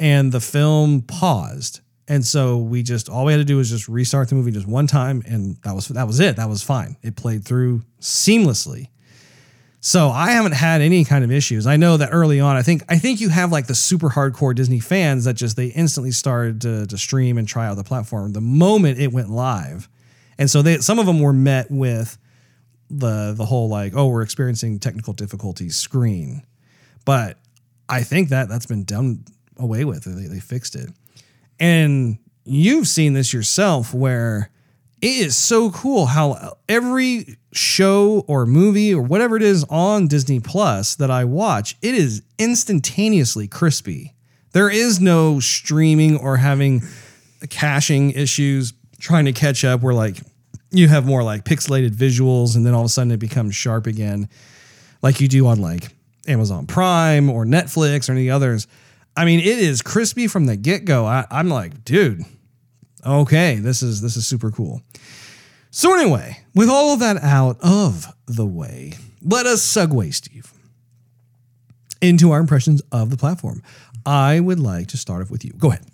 and 0.00 0.32
the 0.32 0.40
film 0.40 1.02
paused. 1.02 1.80
And 2.06 2.24
so 2.24 2.56
we 2.56 2.82
just 2.82 3.08
all 3.08 3.26
we 3.26 3.32
had 3.32 3.38
to 3.38 3.44
do 3.44 3.56
was 3.56 3.68
just 3.68 3.88
restart 3.88 4.28
the 4.28 4.34
movie 4.34 4.50
just 4.50 4.66
one 4.66 4.86
time 4.86 5.22
and 5.26 5.56
that 5.62 5.74
was 5.74 5.88
that 5.88 6.06
was 6.06 6.20
it. 6.20 6.36
That 6.36 6.48
was 6.48 6.62
fine. 6.62 6.96
It 7.02 7.16
played 7.16 7.44
through 7.44 7.82
seamlessly. 8.00 8.88
So 9.80 10.08
I 10.08 10.32
haven't 10.32 10.52
had 10.52 10.80
any 10.80 11.04
kind 11.04 11.24
of 11.24 11.30
issues. 11.30 11.66
I 11.66 11.76
know 11.76 11.96
that 11.98 12.08
early 12.10 12.40
on, 12.40 12.56
I 12.56 12.62
think 12.62 12.82
I 12.88 12.98
think 12.98 13.20
you 13.20 13.28
have 13.28 13.52
like 13.52 13.66
the 13.68 13.74
super 13.74 14.08
hardcore 14.08 14.54
Disney 14.54 14.80
fans 14.80 15.24
that 15.24 15.34
just 15.34 15.56
they 15.56 15.66
instantly 15.66 16.10
started 16.10 16.60
to, 16.62 16.86
to 16.86 16.98
stream 16.98 17.38
and 17.38 17.46
try 17.46 17.66
out 17.66 17.76
the 17.76 17.84
platform 17.84 18.32
the 18.32 18.40
moment 18.40 18.98
it 18.98 19.12
went 19.12 19.30
live, 19.30 19.88
and 20.36 20.50
so 20.50 20.62
they 20.62 20.78
some 20.78 20.98
of 20.98 21.06
them 21.06 21.20
were 21.20 21.32
met 21.32 21.70
with 21.70 22.18
the 22.90 23.34
the 23.36 23.44
whole 23.44 23.68
like 23.68 23.92
oh 23.94 24.08
we're 24.08 24.22
experiencing 24.22 24.80
technical 24.80 25.12
difficulties 25.12 25.76
screen, 25.76 26.42
but 27.04 27.38
I 27.88 28.02
think 28.02 28.30
that 28.30 28.48
that's 28.48 28.66
been 28.66 28.84
done 28.84 29.24
away 29.58 29.84
with. 29.84 30.04
They, 30.04 30.26
they 30.26 30.40
fixed 30.40 30.74
it, 30.74 30.90
and 31.58 32.18
you've 32.44 32.88
seen 32.88 33.12
this 33.12 33.32
yourself 33.32 33.92
where 33.92 34.50
it 35.00 35.06
is 35.08 35.36
so 35.36 35.70
cool 35.70 36.06
how 36.06 36.56
every 36.68 37.36
show 37.52 38.24
or 38.26 38.46
movie 38.46 38.94
or 38.94 39.02
whatever 39.02 39.36
it 39.36 39.42
is 39.42 39.64
on 39.70 40.08
Disney 40.08 40.40
Plus 40.40 40.96
that 40.96 41.10
I 41.10 41.24
watch, 41.24 41.76
it 41.82 41.94
is 41.94 42.22
instantaneously 42.38 43.46
crispy. 43.48 44.14
There 44.52 44.70
is 44.70 45.00
no 45.00 45.40
streaming 45.40 46.16
or 46.16 46.36
having 46.36 46.82
caching 47.50 48.10
issues 48.10 48.72
trying 48.98 49.26
to 49.26 49.32
catch 49.32 49.64
up 49.64 49.82
where 49.82 49.94
like 49.94 50.16
you 50.70 50.88
have 50.88 51.06
more 51.06 51.22
like 51.22 51.44
pixelated 51.44 51.90
visuals 51.90 52.56
and 52.56 52.66
then 52.66 52.74
all 52.74 52.80
of 52.80 52.86
a 52.86 52.88
sudden 52.88 53.12
it 53.12 53.20
becomes 53.20 53.54
sharp 53.54 53.86
again 53.86 54.28
like 55.02 55.20
you 55.20 55.28
do 55.28 55.46
on 55.46 55.60
like 55.60 55.94
Amazon 56.26 56.66
Prime 56.66 57.30
or 57.30 57.44
Netflix 57.44 58.08
or 58.08 58.12
any 58.12 58.28
others. 58.28 58.66
I 59.18 59.24
mean, 59.24 59.40
it 59.40 59.46
is 59.46 59.82
crispy 59.82 60.28
from 60.28 60.46
the 60.46 60.56
get-go. 60.56 61.04
I, 61.04 61.26
I'm 61.28 61.48
like, 61.48 61.84
dude, 61.84 62.22
okay, 63.04 63.56
this 63.56 63.82
is 63.82 64.00
this 64.00 64.16
is 64.16 64.28
super 64.28 64.52
cool. 64.52 64.80
So 65.70 65.92
anyway, 65.98 66.38
with 66.54 66.68
all 66.68 66.94
of 66.94 67.00
that 67.00 67.16
out 67.16 67.58
of 67.60 68.06
the 68.26 68.46
way, 68.46 68.94
let 69.20 69.44
us 69.44 69.60
segue, 69.60 70.14
Steve, 70.14 70.52
into 72.00 72.30
our 72.30 72.38
impressions 72.38 72.80
of 72.92 73.10
the 73.10 73.16
platform. 73.16 73.60
I 74.06 74.38
would 74.38 74.60
like 74.60 74.86
to 74.88 74.96
start 74.96 75.22
off 75.22 75.32
with 75.32 75.44
you. 75.44 75.52
Go 75.58 75.70
ahead. 75.72 75.84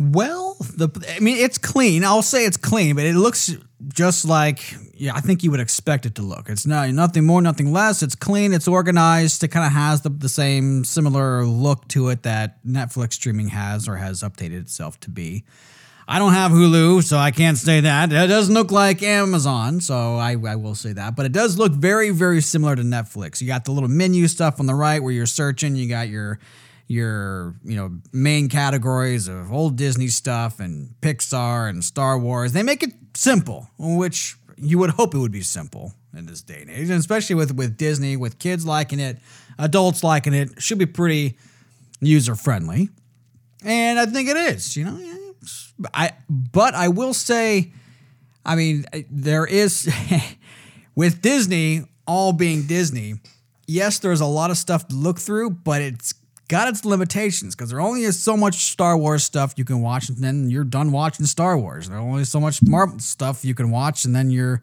Well, 0.00 0.56
the 0.58 0.88
I 1.16 1.20
mean, 1.20 1.36
it's 1.36 1.56
clean. 1.56 2.02
I'll 2.02 2.22
say 2.22 2.46
it's 2.46 2.56
clean, 2.56 2.96
but 2.96 3.04
it 3.04 3.14
looks 3.14 3.56
just 3.94 4.24
like 4.24 4.58
yeah, 4.98 5.14
I 5.14 5.20
think 5.20 5.42
you 5.42 5.50
would 5.50 5.60
expect 5.60 6.06
it 6.06 6.16
to 6.16 6.22
look. 6.22 6.48
It's 6.48 6.66
not 6.66 6.88
nothing 6.90 7.24
more, 7.24 7.40
nothing 7.40 7.72
less. 7.72 8.02
It's 8.02 8.14
clean. 8.14 8.52
It's 8.52 8.66
organized. 8.66 9.44
It 9.44 9.48
kind 9.48 9.64
of 9.64 9.72
has 9.72 10.02
the, 10.02 10.10
the 10.10 10.28
same 10.28 10.84
similar 10.84 11.44
look 11.44 11.86
to 11.88 12.08
it 12.08 12.24
that 12.24 12.64
Netflix 12.64 13.14
streaming 13.14 13.48
has 13.48 13.88
or 13.88 13.96
has 13.96 14.22
updated 14.22 14.60
itself 14.60 14.98
to 15.00 15.10
be. 15.10 15.44
I 16.10 16.18
don't 16.18 16.32
have 16.32 16.52
Hulu, 16.52 17.02
so 17.04 17.18
I 17.18 17.30
can't 17.30 17.58
say 17.58 17.80
that. 17.80 18.10
It 18.10 18.28
doesn't 18.28 18.54
look 18.54 18.72
like 18.72 19.02
Amazon, 19.02 19.80
so 19.82 20.16
I, 20.16 20.32
I 20.32 20.56
will 20.56 20.74
say 20.74 20.94
that. 20.94 21.14
But 21.14 21.26
it 21.26 21.32
does 21.32 21.58
look 21.58 21.72
very, 21.72 22.10
very 22.10 22.40
similar 22.40 22.74
to 22.74 22.82
Netflix. 22.82 23.42
You 23.42 23.46
got 23.46 23.66
the 23.66 23.72
little 23.72 23.90
menu 23.90 24.26
stuff 24.26 24.58
on 24.58 24.64
the 24.64 24.74
right 24.74 25.02
where 25.02 25.12
you're 25.12 25.26
searching. 25.26 25.76
You 25.76 25.88
got 25.88 26.08
your 26.08 26.38
your 26.88 27.54
you 27.62 27.76
know 27.76 27.98
main 28.12 28.48
categories 28.48 29.28
of 29.28 29.52
old 29.52 29.76
Disney 29.76 30.08
stuff 30.08 30.58
and 30.58 30.94
Pixar 31.02 31.68
and 31.68 31.84
Star 31.84 32.18
Wars. 32.18 32.52
They 32.52 32.62
make 32.62 32.82
it 32.82 32.94
simple, 33.14 33.68
which 33.78 34.38
you 34.60 34.78
would 34.78 34.90
hope 34.90 35.14
it 35.14 35.18
would 35.18 35.32
be 35.32 35.42
simple 35.42 35.94
in 36.16 36.26
this 36.26 36.42
day 36.42 36.60
and 36.62 36.70
age, 36.70 36.90
and 36.90 36.98
especially 36.98 37.34
with 37.36 37.54
with 37.54 37.76
Disney, 37.76 38.16
with 38.16 38.38
kids 38.38 38.66
liking 38.66 39.00
it, 39.00 39.18
adults 39.58 40.02
liking 40.02 40.34
it, 40.34 40.60
should 40.62 40.78
be 40.78 40.86
pretty 40.86 41.38
user 42.00 42.34
friendly. 42.34 42.88
And 43.64 43.98
I 43.98 44.06
think 44.06 44.28
it 44.28 44.36
is. 44.36 44.76
You 44.76 44.84
know, 44.84 45.34
I 45.94 46.12
but 46.28 46.74
I 46.74 46.88
will 46.88 47.14
say, 47.14 47.72
I 48.44 48.56
mean, 48.56 48.84
there 49.10 49.46
is 49.46 49.92
with 50.94 51.22
Disney 51.22 51.84
all 52.06 52.32
being 52.32 52.66
Disney. 52.66 53.14
Yes, 53.66 53.98
there's 53.98 54.20
a 54.20 54.26
lot 54.26 54.50
of 54.50 54.56
stuff 54.56 54.88
to 54.88 54.94
look 54.94 55.18
through, 55.18 55.50
but 55.50 55.82
it's 55.82 56.14
got 56.48 56.68
its 56.68 56.84
limitations 56.84 57.54
because 57.54 57.70
there 57.70 57.80
only 57.80 58.02
is 58.02 58.20
so 58.20 58.36
much 58.36 58.64
Star 58.72 58.96
Wars 58.96 59.22
stuff 59.22 59.54
you 59.56 59.64
can 59.64 59.80
watch, 59.80 60.08
and 60.08 60.18
then 60.18 60.50
you're 60.50 60.64
done 60.64 60.90
watching 60.92 61.26
Star 61.26 61.56
Wars. 61.56 61.88
There's 61.88 62.00
only 62.00 62.24
so 62.24 62.40
much 62.40 62.62
Marvel 62.62 62.98
stuff 62.98 63.44
you 63.44 63.54
can 63.54 63.70
watch, 63.70 64.04
and 64.04 64.14
then 64.14 64.30
you're 64.30 64.62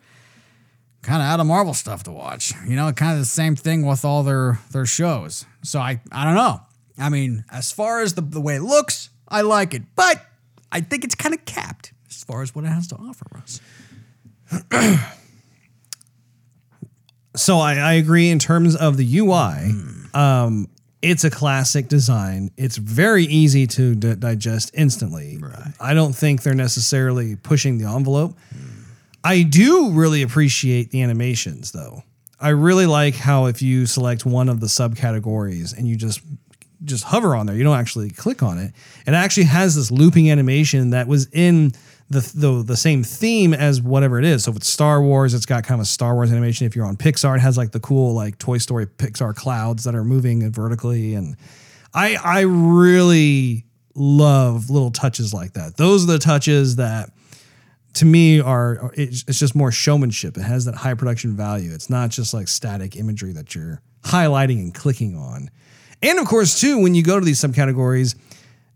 kind 1.01 1.21
of 1.21 1.27
out 1.27 1.39
of 1.39 1.45
Marvel 1.45 1.73
stuff 1.73 2.03
to 2.03 2.11
watch. 2.11 2.53
You 2.67 2.75
know, 2.75 2.91
kind 2.91 3.13
of 3.13 3.19
the 3.19 3.25
same 3.25 3.55
thing 3.55 3.85
with 3.85 4.03
all 4.03 4.23
their 4.23 4.59
their 4.71 4.85
shows. 4.85 5.45
So 5.63 5.79
I 5.79 6.01
I 6.11 6.25
don't 6.25 6.35
know. 6.35 6.61
I 6.97 7.09
mean, 7.09 7.45
as 7.51 7.71
far 7.71 8.01
as 8.01 8.13
the, 8.13 8.21
the 8.21 8.41
way 8.41 8.55
it 8.55 8.61
looks, 8.61 9.09
I 9.27 9.41
like 9.41 9.73
it, 9.73 9.83
but 9.95 10.25
I 10.71 10.81
think 10.81 11.03
it's 11.03 11.15
kind 11.15 11.35
of 11.35 11.43
capped 11.45 11.91
as 12.09 12.23
far 12.23 12.41
as 12.41 12.55
what 12.55 12.63
it 12.63 12.69
has 12.69 12.87
to 12.87 12.95
offer 12.95 13.25
us. 13.37 13.61
So 17.35 17.57
I, 17.59 17.75
I 17.75 17.93
agree 17.93 18.29
in 18.29 18.39
terms 18.39 18.75
of 18.75 18.97
the 18.97 19.17
UI. 19.19 19.71
Um, 20.13 20.67
it's 21.05 21.23
a 21.23 21.29
classic 21.29 21.87
design. 21.87 22.49
It's 22.57 22.77
very 22.77 23.25
easy 23.25 23.67
to 23.67 23.93
d- 23.93 24.15
digest 24.15 24.71
instantly. 24.73 25.39
I 25.79 25.93
don't 25.93 26.13
think 26.13 26.41
they're 26.41 26.55
necessarily 26.55 27.35
pushing 27.35 27.77
the 27.77 27.85
envelope. 27.85 28.35
Hmm. 28.49 28.57
I 29.23 29.43
do 29.43 29.91
really 29.91 30.23
appreciate 30.23 30.89
the 30.89 31.03
animations 31.03 31.71
though. 31.71 32.03
I 32.39 32.49
really 32.49 32.87
like 32.87 33.13
how 33.15 33.45
if 33.45 33.61
you 33.61 33.85
select 33.85 34.25
one 34.25 34.49
of 34.49 34.59
the 34.59 34.67
subcategories 34.67 35.77
and 35.77 35.87
you 35.87 35.95
just 35.95 36.21
just 36.83 37.03
hover 37.03 37.35
on 37.35 37.45
there, 37.45 37.55
you 37.55 37.63
don't 37.63 37.77
actually 37.77 38.09
click 38.09 38.41
on 38.41 38.57
it. 38.57 38.73
It 39.05 39.13
actually 39.13 39.45
has 39.45 39.75
this 39.75 39.91
looping 39.91 40.29
animation 40.31 40.89
that 40.89 41.07
was 41.07 41.27
in 41.31 41.71
the, 42.15 42.31
the 42.35 42.63
the 42.63 42.77
same 42.77 43.03
theme 43.03 43.53
as 43.53 43.81
whatever 43.81 44.17
it 44.17 44.25
is. 44.25 44.43
So 44.43 44.51
if 44.51 44.57
it's 44.57 44.69
Star 44.69 45.01
Wars, 45.01 45.33
it's 45.33 45.45
got 45.45 45.63
kind 45.63 45.79
of 45.79 45.83
a 45.83 45.87
Star 45.87 46.15
Wars 46.15 46.31
animation. 46.31 46.65
If 46.65 46.75
you're 46.75 46.85
on 46.85 46.97
Pixar, 46.97 47.35
it 47.35 47.41
has 47.41 47.57
like 47.57 47.71
the 47.71 47.79
cool 47.79 48.13
like 48.13 48.37
Toy 48.37 48.57
Story 48.57 48.87
Pixar 48.87 49.35
clouds 49.35 49.83
that 49.83 49.95
are 49.95 50.03
moving 50.03 50.51
vertically, 50.51 51.13
and 51.13 51.37
I 51.93 52.15
I 52.15 52.41
really 52.41 53.65
love 53.93 54.69
little 54.69 54.91
touches 54.91 55.33
like 55.33 55.53
that. 55.53 55.77
Those 55.77 56.03
are 56.03 56.13
the 56.13 56.19
touches 56.19 56.77
that 56.77 57.11
to 57.95 58.05
me 58.05 58.41
are 58.41 58.91
it's, 58.95 59.23
it's 59.27 59.39
just 59.39 59.55
more 59.55 59.71
showmanship. 59.71 60.37
It 60.37 60.43
has 60.43 60.65
that 60.65 60.75
high 60.75 60.93
production 60.93 61.35
value. 61.35 61.73
It's 61.73 61.89
not 61.89 62.09
just 62.09 62.33
like 62.33 62.47
static 62.47 62.95
imagery 62.95 63.33
that 63.33 63.55
you're 63.55 63.81
highlighting 64.03 64.59
and 64.59 64.73
clicking 64.73 65.15
on. 65.15 65.49
And 66.01 66.19
of 66.19 66.27
course, 66.27 66.59
too, 66.59 66.81
when 66.81 66.93
you 66.93 67.03
go 67.03 67.19
to 67.19 67.25
these 67.25 67.39
subcategories, 67.39 68.15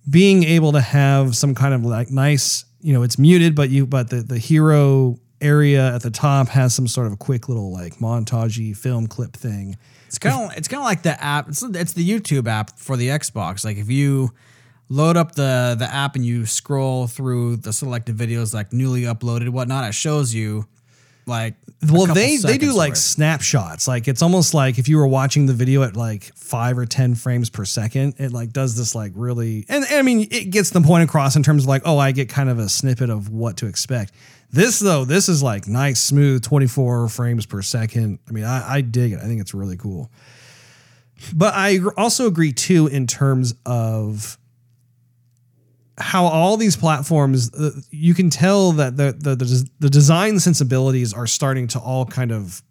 being 0.10 0.44
able 0.44 0.72
to 0.72 0.82
have 0.82 1.36
some 1.36 1.54
kind 1.54 1.74
of 1.74 1.84
like 1.86 2.10
nice, 2.10 2.66
you 2.82 2.94
know, 2.94 3.04
it's 3.04 3.18
muted, 3.18 3.56
but 3.56 3.70
you 3.70 3.86
but 3.86 4.10
the 4.10 4.22
the 4.22 4.38
hero 4.38 5.20
area 5.42 5.96
at 5.96 6.02
the 6.02 6.12
top 6.12 6.50
has 6.50 6.74
some 6.74 6.88
sort 6.88 7.08
of 7.08 7.18
quick 7.20 7.48
little 7.48 7.72
like 7.72 7.96
montagey 7.96 8.76
film 8.76 9.08
clip 9.08 9.34
thing. 9.34 9.78
It's 10.08 10.18
kind 10.18 10.52
of 10.52 10.58
it's 10.58 10.68
kind 10.68 10.82
of 10.82 10.86
like 10.86 11.04
the 11.04 11.22
app. 11.22 11.50
It's 11.50 11.62
it's 11.64 11.94
the 11.94 12.08
YouTube 12.08 12.48
app 12.48 12.78
for 12.80 12.98
the 12.98 13.10
Xbox. 13.10 13.64
Like 13.64 13.78
if 13.78 13.90
you 13.90 14.32
load 14.90 15.18
up 15.18 15.36
the 15.36 15.76
the 15.78 15.86
app 15.86 16.16
and 16.16 16.26
you 16.26 16.46
scroll 16.46 17.08
through 17.08 17.58
the 17.58 17.72
selected 17.72 18.18
videos 18.18 18.54
like 18.54 18.74
newly 18.74 19.04
uploaded 19.04 19.50
whatnot, 19.50 19.88
it 19.88 19.94
shows 19.94 20.34
you 20.34 20.66
like 21.30 21.56
Well, 21.90 22.08
they 22.08 22.36
they 22.38 22.58
do 22.58 22.74
like 22.74 22.92
worth. 22.92 22.98
snapshots. 22.98 23.88
Like 23.88 24.08
it's 24.10 24.22
almost 24.22 24.54
like 24.54 24.78
if 24.80 24.90
you 24.90 24.98
were 24.98 25.08
watching 25.08 25.46
the 25.46 25.54
video 25.54 25.84
at 25.84 25.96
like 25.96 26.34
five 26.36 26.78
or 26.78 26.86
ten 26.86 27.16
frames 27.16 27.50
per 27.50 27.64
second, 27.64 28.16
it 28.18 28.34
like 28.34 28.52
does 28.52 28.76
this 28.76 28.94
like 28.96 29.14
really 29.16 29.66
and, 29.70 29.86
and 29.86 29.96
I 29.96 30.02
mean 30.02 30.28
it 30.32 30.50
gets 30.50 30.72
the 30.72 30.82
point 30.82 31.04
across 31.04 31.36
in 31.38 31.44
terms 31.44 31.64
of 31.64 31.70
like 31.70 31.84
oh 31.86 31.98
I 31.98 32.12
get 32.12 32.28
kind 32.28 32.50
of 32.50 32.60
a 32.60 32.68
snippet 32.68 33.10
of 33.10 33.30
what 33.30 33.56
to 33.58 33.68
expect. 33.68 34.12
This 34.52 34.80
though, 34.80 35.06
this 35.06 35.30
is 35.30 35.42
like 35.44 35.68
nice, 35.68 36.02
smooth, 36.02 36.44
twenty 36.44 36.68
four 36.68 37.08
frames 37.08 37.46
per 37.46 37.62
second. 37.62 38.20
I 38.28 38.32
mean, 38.32 38.44
I, 38.44 38.76
I 38.76 38.82
dig 38.82 39.14
it. 39.14 39.20
I 39.20 39.26
think 39.26 39.40
it's 39.40 39.54
really 39.54 39.78
cool. 39.78 40.12
But 41.36 41.54
I 41.54 41.80
also 41.98 42.26
agree 42.28 42.52
too 42.54 42.88
in 42.88 43.06
terms 43.06 43.54
of 43.66 44.38
how 46.00 46.26
all 46.26 46.58
these 46.58 46.76
platforms 46.76 47.54
uh, 47.54 47.72
you 47.92 48.14
can 48.14 48.30
tell 48.30 48.72
that 48.74 48.98
the, 48.98 49.14
the 49.18 49.36
the 49.36 49.70
the 49.80 49.90
design 49.90 50.40
sensibilities 50.40 51.14
are 51.14 51.28
starting 51.28 51.68
to 51.68 51.80
all 51.80 52.06
kind 52.06 52.32
of 52.32 52.62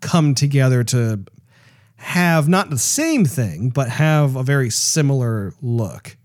come 0.00 0.34
together 0.34 0.82
to 0.82 1.24
have 1.96 2.48
not 2.48 2.68
the 2.70 2.78
same 2.78 3.24
thing 3.24 3.70
but 3.70 3.88
have 3.88 4.36
a 4.36 4.42
very 4.42 4.70
similar 4.70 5.54
look. 5.62 6.16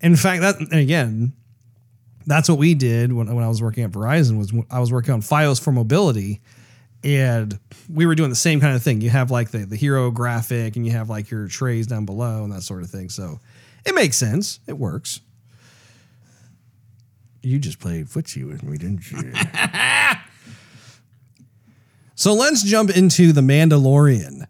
In 0.00 0.14
fact 0.14 0.42
that 0.42 0.60
and 0.60 0.74
again 0.74 1.32
that's 2.26 2.48
what 2.48 2.58
we 2.58 2.74
did 2.74 3.12
when, 3.12 3.32
when 3.32 3.44
i 3.44 3.48
was 3.48 3.62
working 3.62 3.84
at 3.84 3.90
verizon 3.92 4.36
was 4.36 4.52
i 4.70 4.80
was 4.80 4.92
working 4.92 5.14
on 5.14 5.22
fios 5.22 5.62
for 5.62 5.70
mobility 5.70 6.40
and 7.04 7.58
we 7.88 8.04
were 8.04 8.16
doing 8.16 8.30
the 8.30 8.36
same 8.36 8.58
kind 8.60 8.74
of 8.74 8.82
thing. 8.82 9.00
You 9.00 9.10
have 9.10 9.30
like 9.30 9.50
the, 9.50 9.58
the 9.58 9.76
hero 9.76 10.10
graphic 10.10 10.74
and 10.74 10.84
you 10.84 10.90
have 10.90 11.08
like 11.08 11.30
your 11.30 11.46
trays 11.46 11.86
down 11.86 12.04
below 12.04 12.42
and 12.42 12.52
that 12.52 12.62
sort 12.62 12.82
of 12.82 12.90
thing. 12.90 13.10
So 13.10 13.38
it 13.84 13.94
makes 13.94 14.16
sense. 14.16 14.58
It 14.66 14.76
works 14.76 15.20
you 17.46 17.58
just 17.58 17.78
played 17.78 18.06
footsie 18.06 18.46
with 18.46 18.62
me, 18.62 18.76
didn't 18.76 19.10
you? 19.10 19.32
so 22.14 22.32
let's 22.34 22.62
jump 22.62 22.90
into 22.90 23.32
The 23.32 23.40
Mandalorian. 23.40 24.46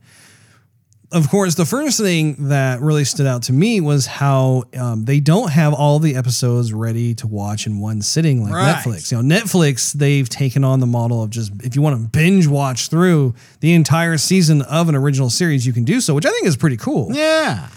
Of 1.12 1.30
course, 1.30 1.54
the 1.54 1.64
first 1.64 2.00
thing 2.00 2.48
that 2.48 2.80
really 2.80 3.04
stood 3.04 3.26
out 3.28 3.44
to 3.44 3.52
me 3.52 3.80
was 3.80 4.06
how 4.06 4.64
um, 4.76 5.04
they 5.04 5.20
don't 5.20 5.50
have 5.52 5.72
all 5.72 6.00
the 6.00 6.16
episodes 6.16 6.72
ready 6.72 7.14
to 7.16 7.28
watch 7.28 7.66
in 7.66 7.78
one 7.78 8.02
sitting 8.02 8.42
like 8.42 8.52
Right. 8.52 8.74
Netflix. 8.76 9.12
You 9.12 9.22
know, 9.22 9.36
Netflix, 9.36 9.92
they've 9.92 10.28
taken 10.28 10.64
on 10.64 10.80
the 10.80 10.86
model 10.86 11.22
of 11.22 11.30
just 11.30 11.52
if 11.62 11.76
you 11.76 11.82
want 11.82 11.96
to 12.02 12.08
binge 12.08 12.48
watch 12.48 12.88
through 12.88 13.34
the 13.60 13.72
entire 13.72 14.16
season 14.18 14.62
of 14.62 14.88
an 14.88 14.96
original 14.96 15.30
series, 15.30 15.64
you 15.64 15.72
can 15.72 15.84
do 15.84 16.00
so, 16.00 16.12
which 16.12 16.26
I 16.26 16.30
think 16.30 16.46
is 16.46 16.56
pretty 16.56 16.76
cool. 16.76 17.12
Yeah. 17.14 17.68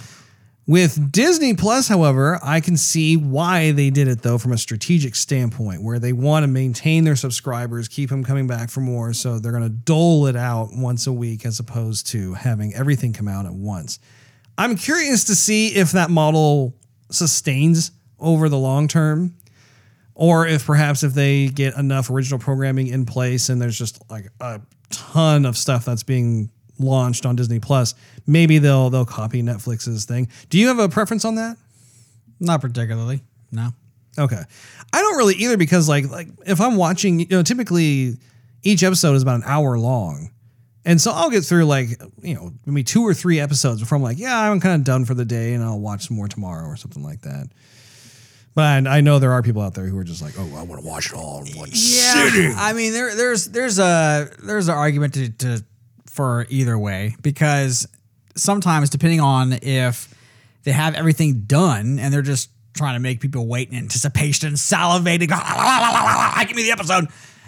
With 0.70 1.12
Disney 1.12 1.56
Plus, 1.56 1.88
however, 1.88 2.40
I 2.44 2.60
can 2.60 2.78
see 2.78 3.18
why 3.18 3.72
they 3.72 3.90
did 3.90 4.08
it 4.08 4.22
though 4.22 4.38
from 4.38 4.52
a 4.52 4.58
strategic 4.60 5.16
standpoint, 5.16 5.82
where 5.82 5.98
they 5.98 6.14
want 6.14 6.44
to 6.44 6.48
maintain 6.48 7.06
their 7.06 7.16
subscribers, 7.16 7.88
keep 7.88 8.12
them 8.12 8.24
coming 8.24 8.46
back 8.46 8.70
for 8.70 8.80
more. 8.80 9.12
So 9.14 9.40
they're 9.40 9.52
going 9.52 9.64
to 9.64 9.70
dole 9.70 10.28
it 10.28 10.36
out 10.36 10.70
once 10.72 11.08
a 11.08 11.12
week 11.12 11.44
as 11.44 11.60
opposed 11.60 12.06
to 12.12 12.36
having 12.36 12.76
everything 12.76 13.14
come 13.14 13.28
out 13.28 13.48
at 13.48 13.54
once. 13.54 13.98
I'm 14.60 14.76
curious 14.76 15.24
to 15.24 15.34
see 15.34 15.70
if 15.70 15.94
that 15.94 16.12
model 16.12 16.76
sustains 17.10 17.90
over 18.20 18.48
the 18.48 18.60
long 18.60 18.88
term 18.88 19.34
or 20.14 20.46
if 20.46 20.68
perhaps 20.68 21.02
if 21.02 21.16
they 21.16 21.48
get 21.48 21.76
enough 21.78 22.12
original 22.12 22.38
programming 22.38 22.86
in 22.86 23.08
place 23.08 23.50
and 23.50 23.60
there's 23.60 23.80
just 23.80 24.08
like 24.12 24.28
a 24.40 24.62
ton 24.92 25.48
of 25.48 25.58
stuff 25.58 25.84
that's 25.86 26.04
being 26.04 26.52
launched 26.80 27.26
on 27.26 27.36
Disney 27.36 27.60
Plus, 27.60 27.94
maybe 28.26 28.58
they'll 28.58 28.90
they'll 28.90 29.06
copy 29.06 29.44
Netflix's 29.44 30.06
thing. 30.06 30.28
Do 30.50 30.58
you 30.58 30.68
have 30.68 30.80
a 30.80 30.90
preference 30.90 31.26
on 31.26 31.36
that? 31.36 31.58
Not 32.40 32.62
particularly. 32.62 33.22
No. 33.52 33.70
Okay. 34.18 34.42
I 34.92 35.02
don't 35.02 35.18
really 35.18 35.36
either 35.36 35.58
because 35.58 35.88
like 35.88 36.10
like 36.10 36.28
if 36.46 36.60
I'm 36.62 36.78
watching, 36.78 37.20
you 37.20 37.28
know, 37.30 37.44
typically 37.44 38.18
each 38.64 38.84
episode 38.84 39.14
is 39.14 39.22
about 39.22 39.38
an 39.38 39.44
hour 39.46 39.78
long. 39.78 40.32
And 40.86 41.00
so 41.00 41.12
I'll 41.12 41.30
get 41.30 41.44
through 41.44 41.66
like, 41.66 42.02
you 42.22 42.34
know, 42.34 42.54
maybe 42.66 42.84
two 42.84 43.04
or 43.04 43.14
three 43.14 43.40
episodes 43.40 43.82
before 43.82 43.98
I'm 43.98 44.02
like, 44.02 44.18
yeah, 44.18 44.50
I'm 44.50 44.60
kind 44.60 44.76
of 44.76 44.86
done 44.86 45.06
for 45.06 45.14
the 45.14 45.26
day 45.26 45.54
and 45.54 45.64
I'll 45.64 45.80
watch 45.80 46.08
some 46.08 46.18
more 46.18 46.28
tomorrow 46.28 46.66
or 46.66 46.78
something 46.78 47.04
like 47.04 47.22
that. 47.22 47.50
But 48.56 48.88
I 48.88 49.02
know 49.02 49.20
there 49.20 49.32
are 49.32 49.44
people 49.44 49.62
out 49.62 49.74
there 49.74 49.86
who 49.86 49.98
are 49.98 50.04
just 50.04 50.22
like, 50.22 50.34
oh, 50.38 50.56
I 50.58 50.64
want 50.64 50.82
to 50.82 50.88
watch 50.88 51.08
it 51.08 51.14
all 51.14 51.46
in 51.46 51.58
one 51.58 51.72
sitting. 51.72 52.54
I 52.58 52.74
mean, 52.74 52.94
there, 52.94 53.16
there's 53.16 53.46
there's 53.46 53.78
a 53.78 54.30
there's 54.44 54.68
an 54.68 54.76
argument 54.76 55.14
to, 55.14 55.30
to 55.30 55.66
for 56.20 56.46
either 56.50 56.78
way 56.78 57.16
because 57.22 57.88
sometimes 58.36 58.90
depending 58.90 59.22
on 59.22 59.54
if 59.62 60.14
they 60.64 60.74
have 60.74 60.94
everything 60.94 61.44
done 61.44 61.98
and 61.98 62.14
they're 62.14 62.22
just 62.22 62.50
trying 62.74 62.96
to 62.96 63.00
make 63.00 63.22
people 63.22 63.48
wait 63.48 63.70
in 63.70 63.78
anticipation, 63.78 64.56
salivating, 64.56 65.30
give 66.48 66.58
me 66.58 66.64
the 66.64 66.72
episode. 66.72 67.08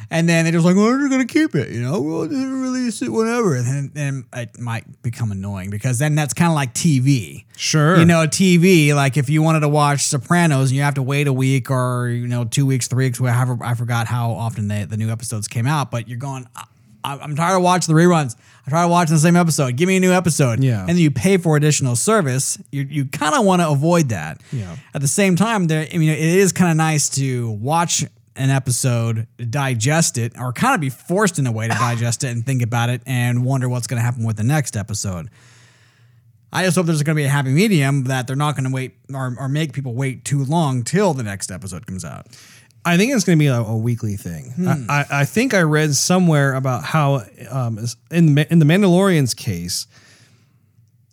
And 0.09 0.29
then 0.29 0.45
they're 0.45 0.53
just 0.53 0.63
like, 0.63 0.77
well, 0.77 0.85
we're 0.85 1.09
going 1.09 1.27
to 1.27 1.33
keep 1.33 1.53
it, 1.53 1.69
you 1.69 1.81
know, 1.81 1.99
we'll 1.99 2.29
release 2.29 3.01
it 3.01 3.09
whenever. 3.09 3.57
And 3.57 3.93
then, 3.93 4.23
it 4.31 4.57
might 4.57 5.01
become 5.01 5.33
annoying 5.33 5.69
because 5.69 5.99
then 5.99 6.15
that's 6.15 6.33
kind 6.33 6.49
of 6.49 6.55
like 6.55 6.73
TV. 6.73 7.43
Sure. 7.57 7.97
You 7.97 8.05
know, 8.05 8.25
TV, 8.25 8.95
like 8.95 9.17
if 9.17 9.29
you 9.29 9.41
wanted 9.41 9.61
to 9.61 9.69
watch 9.69 10.03
Sopranos 10.03 10.69
and 10.69 10.77
you 10.77 10.83
have 10.83 10.93
to 10.93 11.03
wait 11.03 11.27
a 11.27 11.33
week 11.33 11.69
or, 11.69 12.07
you 12.07 12.25
know, 12.25 12.45
two 12.45 12.65
weeks, 12.65 12.87
three 12.87 13.07
weeks, 13.07 13.19
whatever, 13.19 13.57
I 13.61 13.73
forgot 13.73 14.07
how 14.07 14.31
often 14.31 14.69
they, 14.69 14.85
the 14.85 14.95
new 14.95 15.09
episodes 15.09 15.49
came 15.49 15.67
out, 15.67 15.91
but 15.91 16.07
you're 16.07 16.17
going, 16.17 16.47
I, 16.55 16.63
I'm 17.03 17.35
tired 17.35 17.57
of 17.57 17.63
watching 17.63 17.93
the 17.93 17.99
reruns. 18.01 18.35
I'm 18.65 18.71
tired 18.71 18.85
of 18.85 18.91
watching 18.91 19.15
the 19.15 19.19
same 19.21 19.35
episode. 19.35 19.75
Give 19.75 19.87
me 19.87 19.97
a 19.97 19.99
new 19.99 20.11
episode. 20.11 20.63
Yeah. 20.63 20.81
And 20.81 20.89
then 20.89 20.97
you 20.97 21.11
pay 21.11 21.37
for 21.37 21.57
additional 21.57 21.95
service. 21.95 22.57
You, 22.71 22.83
you 22.83 23.05
kind 23.05 23.35
of 23.35 23.45
want 23.45 23.61
to 23.61 23.69
avoid 23.69 24.09
that. 24.09 24.41
Yeah. 24.51 24.75
At 24.93 25.01
the 25.01 25.07
same 25.07 25.35
time, 25.35 25.67
there, 25.67 25.87
I 25.91 25.97
mean, 25.97 26.09
it 26.09 26.19
is 26.19 26.51
kind 26.51 26.69
of 26.69 26.77
nice 26.77 27.09
to 27.09 27.51
watch 27.51 28.05
an 28.35 28.49
episode, 28.49 29.27
digest 29.49 30.17
it, 30.17 30.33
or 30.39 30.53
kind 30.53 30.75
of 30.75 30.81
be 30.81 30.89
forced 30.89 31.39
in 31.39 31.47
a 31.47 31.51
way 31.51 31.67
to 31.67 31.73
digest 31.73 32.23
it 32.23 32.27
and 32.27 32.45
think 32.45 32.61
about 32.61 32.89
it 32.89 33.01
and 33.05 33.43
wonder 33.45 33.67
what's 33.67 33.87
going 33.87 33.99
to 33.99 34.03
happen 34.03 34.25
with 34.25 34.37
the 34.37 34.43
next 34.43 34.77
episode. 34.77 35.29
I 36.53 36.65
just 36.65 36.75
hope 36.75 36.85
there's 36.85 37.01
going 37.03 37.15
to 37.15 37.19
be 37.19 37.25
a 37.25 37.29
happy 37.29 37.49
medium 37.49 38.05
that 38.05 38.27
they're 38.27 38.35
not 38.35 38.55
going 38.55 38.65
to 38.65 38.73
wait 38.73 38.95
or, 39.13 39.35
or 39.39 39.47
make 39.47 39.71
people 39.73 39.93
wait 39.93 40.25
too 40.25 40.43
long 40.43 40.83
till 40.83 41.13
the 41.13 41.23
next 41.23 41.49
episode 41.49 41.87
comes 41.87 42.03
out. 42.03 42.27
I 42.83 42.97
think 42.97 43.13
it's 43.13 43.23
going 43.23 43.37
to 43.37 43.39
be 43.39 43.47
a, 43.47 43.59
a 43.59 43.77
weekly 43.77 44.15
thing. 44.15 44.53
I, 44.67 44.85
I, 44.89 45.21
I 45.21 45.25
think 45.25 45.53
I 45.53 45.61
read 45.61 45.93
somewhere 45.93 46.55
about 46.55 46.83
how 46.83 47.23
um, 47.49 47.79
in 48.09 48.35
the, 48.35 48.51
in 48.51 48.59
the 48.59 48.65
Mandalorian's 48.65 49.33
case, 49.33 49.87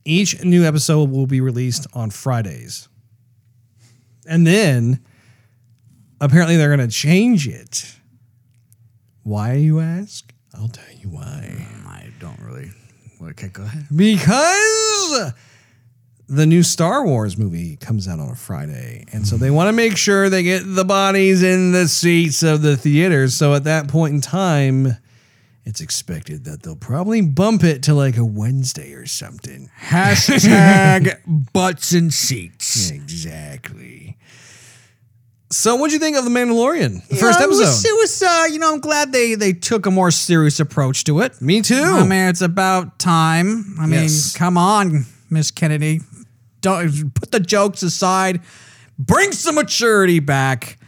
each 0.04 0.42
new 0.42 0.64
episode 0.64 1.10
will 1.10 1.26
be 1.26 1.40
released 1.40 1.86
on 1.92 2.10
Fridays, 2.10 2.88
and 4.26 4.46
then 4.46 5.00
apparently 6.20 6.56
they're 6.56 6.74
going 6.74 6.88
to 6.88 6.94
change 6.94 7.46
it. 7.46 7.96
Why 9.22 9.54
you 9.54 9.80
ask? 9.80 10.32
I'll 10.54 10.68
tell 10.68 10.90
you 10.98 11.10
why. 11.10 11.66
I 11.86 12.08
don't 12.18 12.40
really. 12.40 12.70
Okay, 13.20 13.48
go 13.48 13.64
ahead. 13.64 13.86
Because 13.94 15.32
the 16.28 16.46
new 16.46 16.62
Star 16.62 17.04
Wars 17.06 17.36
movie 17.38 17.76
comes 17.76 18.06
out 18.06 18.20
on 18.20 18.28
a 18.30 18.34
Friday. 18.36 19.04
And 19.12 19.26
so 19.26 19.36
they 19.36 19.50
want 19.50 19.68
to 19.68 19.72
make 19.72 19.96
sure 19.96 20.28
they 20.28 20.42
get 20.42 20.60
the 20.64 20.84
bodies 20.84 21.42
in 21.42 21.72
the 21.72 21.88
seats 21.88 22.42
of 22.42 22.62
the 22.62 22.76
theaters. 22.76 23.34
So 23.34 23.54
at 23.54 23.64
that 23.64 23.88
point 23.88 24.14
in 24.14 24.20
time, 24.20 24.88
it's 25.64 25.80
expected 25.80 26.44
that 26.44 26.62
they'll 26.62 26.76
probably 26.76 27.20
bump 27.22 27.64
it 27.64 27.82
to 27.84 27.94
like 27.94 28.16
a 28.16 28.24
Wednesday 28.24 28.92
or 28.94 29.06
something. 29.06 29.70
Hashtag 29.80 31.18
butts 31.52 31.92
and 31.92 32.12
seats. 32.12 32.90
Exactly. 32.90 34.16
So, 35.50 35.76
what'd 35.76 35.94
you 35.94 35.98
think 35.98 36.16
of 36.18 36.24
the 36.24 36.30
Mandalorian? 36.30 37.06
The 37.08 37.14
You 37.14 37.20
first 37.20 37.38
know, 37.40 37.46
It 37.46 37.48
episode. 37.48 37.60
was, 37.60 37.84
it 37.86 37.94
was, 37.96 38.22
uh, 38.22 38.44
you 38.52 38.58
know, 38.58 38.70
I'm 38.74 38.80
glad 38.80 39.12
they 39.12 39.34
they 39.34 39.54
took 39.54 39.86
a 39.86 39.90
more 39.90 40.10
serious 40.10 40.60
approach 40.60 41.04
to 41.04 41.20
it. 41.20 41.40
Me 41.40 41.62
too. 41.62 41.74
I 41.82 42.02
mean, 42.06 42.28
it's 42.28 42.42
about 42.42 42.98
time. 42.98 43.76
I 43.80 43.86
mean, 43.86 44.10
come 44.34 44.58
on, 44.58 45.06
Miss 45.30 45.50
Kennedy. 45.50 46.00
Don't 46.60 47.14
put 47.14 47.30
the 47.30 47.40
jokes 47.40 47.82
aside. 47.82 48.40
Bring 48.98 49.32
some 49.32 49.54
maturity 49.54 50.18
back. 50.18 50.78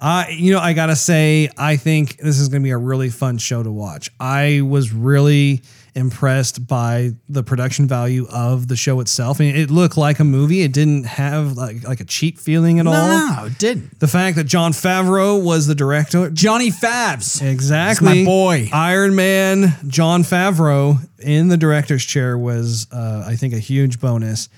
Uh, 0.00 0.26
you 0.30 0.52
know, 0.52 0.60
I 0.60 0.74
gotta 0.74 0.94
say, 0.94 1.50
I 1.58 1.76
think 1.76 2.18
this 2.18 2.38
is 2.38 2.48
gonna 2.48 2.62
be 2.62 2.70
a 2.70 2.78
really 2.78 3.10
fun 3.10 3.38
show 3.38 3.62
to 3.62 3.70
watch. 3.70 4.10
I 4.20 4.60
was 4.60 4.92
really 4.92 5.62
impressed 5.98 6.66
by 6.66 7.10
the 7.28 7.42
production 7.42 7.86
value 7.86 8.26
of 8.30 8.68
the 8.68 8.76
show 8.76 9.00
itself. 9.00 9.40
I 9.40 9.44
mean, 9.44 9.56
it 9.56 9.70
looked 9.70 9.96
like 9.96 10.20
a 10.20 10.24
movie. 10.24 10.62
It 10.62 10.72
didn't 10.72 11.04
have 11.04 11.56
like 11.56 11.86
like 11.86 12.00
a 12.00 12.04
cheap 12.04 12.38
feeling 12.38 12.78
at 12.78 12.86
all. 12.86 12.92
No, 12.94 13.44
it 13.46 13.58
didn't. 13.58 13.98
The 14.00 14.08
fact 14.08 14.36
that 14.36 14.44
Jon 14.44 14.72
Favreau 14.72 15.42
was 15.42 15.66
the 15.66 15.74
director, 15.74 16.30
Johnny 16.30 16.70
Fabs. 16.70 17.42
exactly, 17.42 18.20
my 18.20 18.24
boy. 18.24 18.68
Iron 18.72 19.14
Man, 19.14 19.74
Jon 19.86 20.22
Favreau 20.22 20.98
in 21.18 21.48
the 21.48 21.56
director's 21.56 22.04
chair 22.04 22.38
was, 22.38 22.86
uh, 22.92 23.24
I 23.26 23.36
think, 23.36 23.52
a 23.54 23.58
huge 23.58 24.00
bonus. 24.00 24.48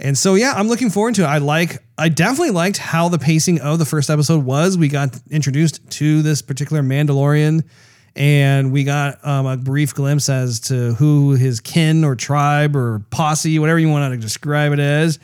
And 0.00 0.18
so, 0.18 0.34
yeah, 0.34 0.52
I'm 0.56 0.66
looking 0.66 0.90
forward 0.90 1.14
to 1.16 1.22
it. 1.22 1.26
I 1.26 1.38
like, 1.38 1.78
I 1.96 2.08
definitely 2.08 2.50
liked 2.50 2.78
how 2.78 3.08
the 3.08 3.18
pacing 3.18 3.60
of 3.60 3.78
the 3.78 3.84
first 3.84 4.10
episode 4.10 4.44
was. 4.44 4.76
We 4.76 4.88
got 4.88 5.16
introduced 5.30 5.88
to 5.92 6.20
this 6.22 6.42
particular 6.42 6.82
Mandalorian, 6.82 7.62
and 8.16 8.72
we 8.72 8.84
got 8.84 9.24
um, 9.26 9.46
a 9.46 9.56
brief 9.56 9.94
glimpse 9.94 10.28
as 10.28 10.60
to 10.60 10.94
who 10.94 11.32
his 11.32 11.60
kin 11.60 12.04
or 12.04 12.14
tribe 12.14 12.76
or 12.76 13.00
posse, 13.10 13.58
whatever 13.58 13.78
you 13.78 13.88
want 13.88 14.12
to 14.12 14.18
describe 14.18 14.72
it 14.72 14.78
as, 14.78 15.18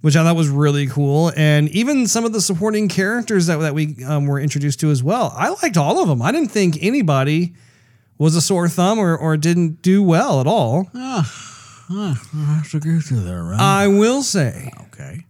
which 0.00 0.16
I 0.16 0.24
thought 0.24 0.36
was 0.36 0.48
really 0.48 0.86
cool. 0.86 1.32
And 1.36 1.68
even 1.70 2.06
some 2.06 2.24
of 2.24 2.32
the 2.32 2.40
supporting 2.40 2.88
characters 2.88 3.46
that, 3.46 3.58
that 3.58 3.74
we 3.74 4.02
um, 4.04 4.26
were 4.26 4.40
introduced 4.40 4.80
to 4.80 4.90
as 4.90 5.02
well. 5.02 5.32
I 5.36 5.50
liked 5.62 5.76
all 5.76 6.00
of 6.00 6.08
them. 6.08 6.22
I 6.22 6.32
didn't 6.32 6.50
think 6.50 6.78
anybody 6.80 7.54
was 8.16 8.36
a 8.36 8.40
sore 8.40 8.68
thumb 8.68 8.98
or, 8.98 9.16
or 9.16 9.36
didn't 9.36 9.82
do 9.82 10.02
well 10.02 10.40
at 10.40 10.46
all. 10.46 10.90
I 11.90 12.14
have 12.60 12.70
to 12.70 12.80
get 12.80 13.04
to 13.06 13.14
there, 13.14 13.42
right? 13.42 13.58
I 13.58 13.88
will 13.88 14.22
say 14.22 14.70
okay. 14.88 15.26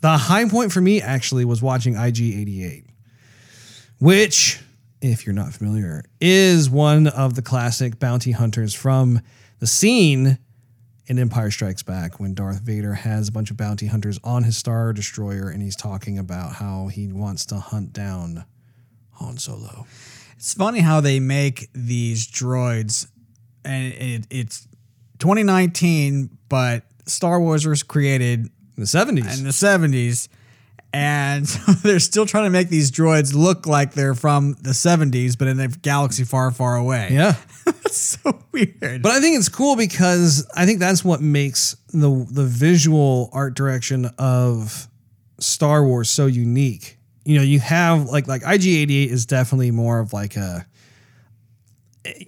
the 0.00 0.16
high 0.16 0.48
point 0.48 0.70
for 0.70 0.80
me 0.80 1.02
actually 1.02 1.44
was 1.44 1.60
watching 1.60 1.94
IG88, 1.94 2.84
which, 3.98 4.60
if 5.00 5.26
you're 5.26 5.34
not 5.34 5.52
familiar, 5.52 6.04
is 6.20 6.68
one 6.68 7.06
of 7.06 7.34
the 7.34 7.42
classic 7.42 7.98
bounty 7.98 8.32
hunters 8.32 8.74
from 8.74 9.20
the 9.58 9.66
scene 9.66 10.38
in 11.06 11.18
Empire 11.18 11.50
Strikes 11.50 11.82
Back 11.82 12.20
when 12.20 12.34
Darth 12.34 12.60
Vader 12.60 12.94
has 12.94 13.28
a 13.28 13.32
bunch 13.32 13.50
of 13.50 13.56
bounty 13.56 13.86
hunters 13.86 14.18
on 14.22 14.44
his 14.44 14.56
Star 14.56 14.92
Destroyer 14.92 15.48
and 15.48 15.62
he's 15.62 15.76
talking 15.76 16.18
about 16.18 16.56
how 16.56 16.88
he 16.88 17.08
wants 17.12 17.46
to 17.46 17.56
hunt 17.56 17.92
down 17.92 18.44
Han 19.12 19.38
Solo. 19.38 19.86
It's 20.36 20.54
funny 20.54 20.80
how 20.80 21.00
they 21.00 21.18
make 21.18 21.68
these 21.72 22.26
droids, 22.28 23.08
and 23.64 23.92
it, 23.94 24.26
it's 24.30 24.68
2019, 25.18 26.30
but 26.48 26.84
Star 27.06 27.40
Wars 27.40 27.66
was 27.66 27.82
created 27.82 28.40
In 28.40 28.50
the 28.76 28.82
70s. 28.82 29.38
in 29.38 29.44
the 29.44 29.50
70s. 29.50 30.28
And 30.92 31.48
so 31.48 31.72
they're 31.72 32.00
still 32.00 32.26
trying 32.26 32.44
to 32.44 32.50
make 32.50 32.68
these 32.68 32.90
droids 32.90 33.34
look 33.34 33.66
like 33.66 33.92
they're 33.94 34.14
from 34.14 34.54
the 34.62 34.70
70s, 34.70 35.36
but 35.38 35.48
in 35.48 35.60
a 35.60 35.68
galaxy 35.68 36.24
far, 36.24 36.50
far 36.50 36.76
away. 36.76 37.08
yeah. 37.10 37.36
That's 37.64 37.96
so 37.96 38.42
weird. 38.52 39.02
But 39.02 39.12
I 39.12 39.20
think 39.20 39.36
it's 39.36 39.48
cool 39.48 39.76
because 39.76 40.46
I 40.56 40.64
think 40.64 40.78
that's 40.78 41.04
what 41.04 41.20
makes 41.20 41.76
the 41.88 42.26
the 42.30 42.44
visual 42.44 43.28
art 43.32 43.54
direction 43.54 44.06
of 44.18 44.88
Star 45.38 45.84
Wars 45.84 46.08
so 46.08 46.26
unique. 46.26 46.98
You 47.26 47.36
know, 47.36 47.42
you 47.42 47.60
have 47.60 48.06
like 48.06 48.26
like 48.26 48.42
IG88 48.42 49.08
is 49.08 49.26
definitely 49.26 49.70
more 49.70 50.00
of 50.00 50.14
like 50.14 50.36
a 50.36 50.66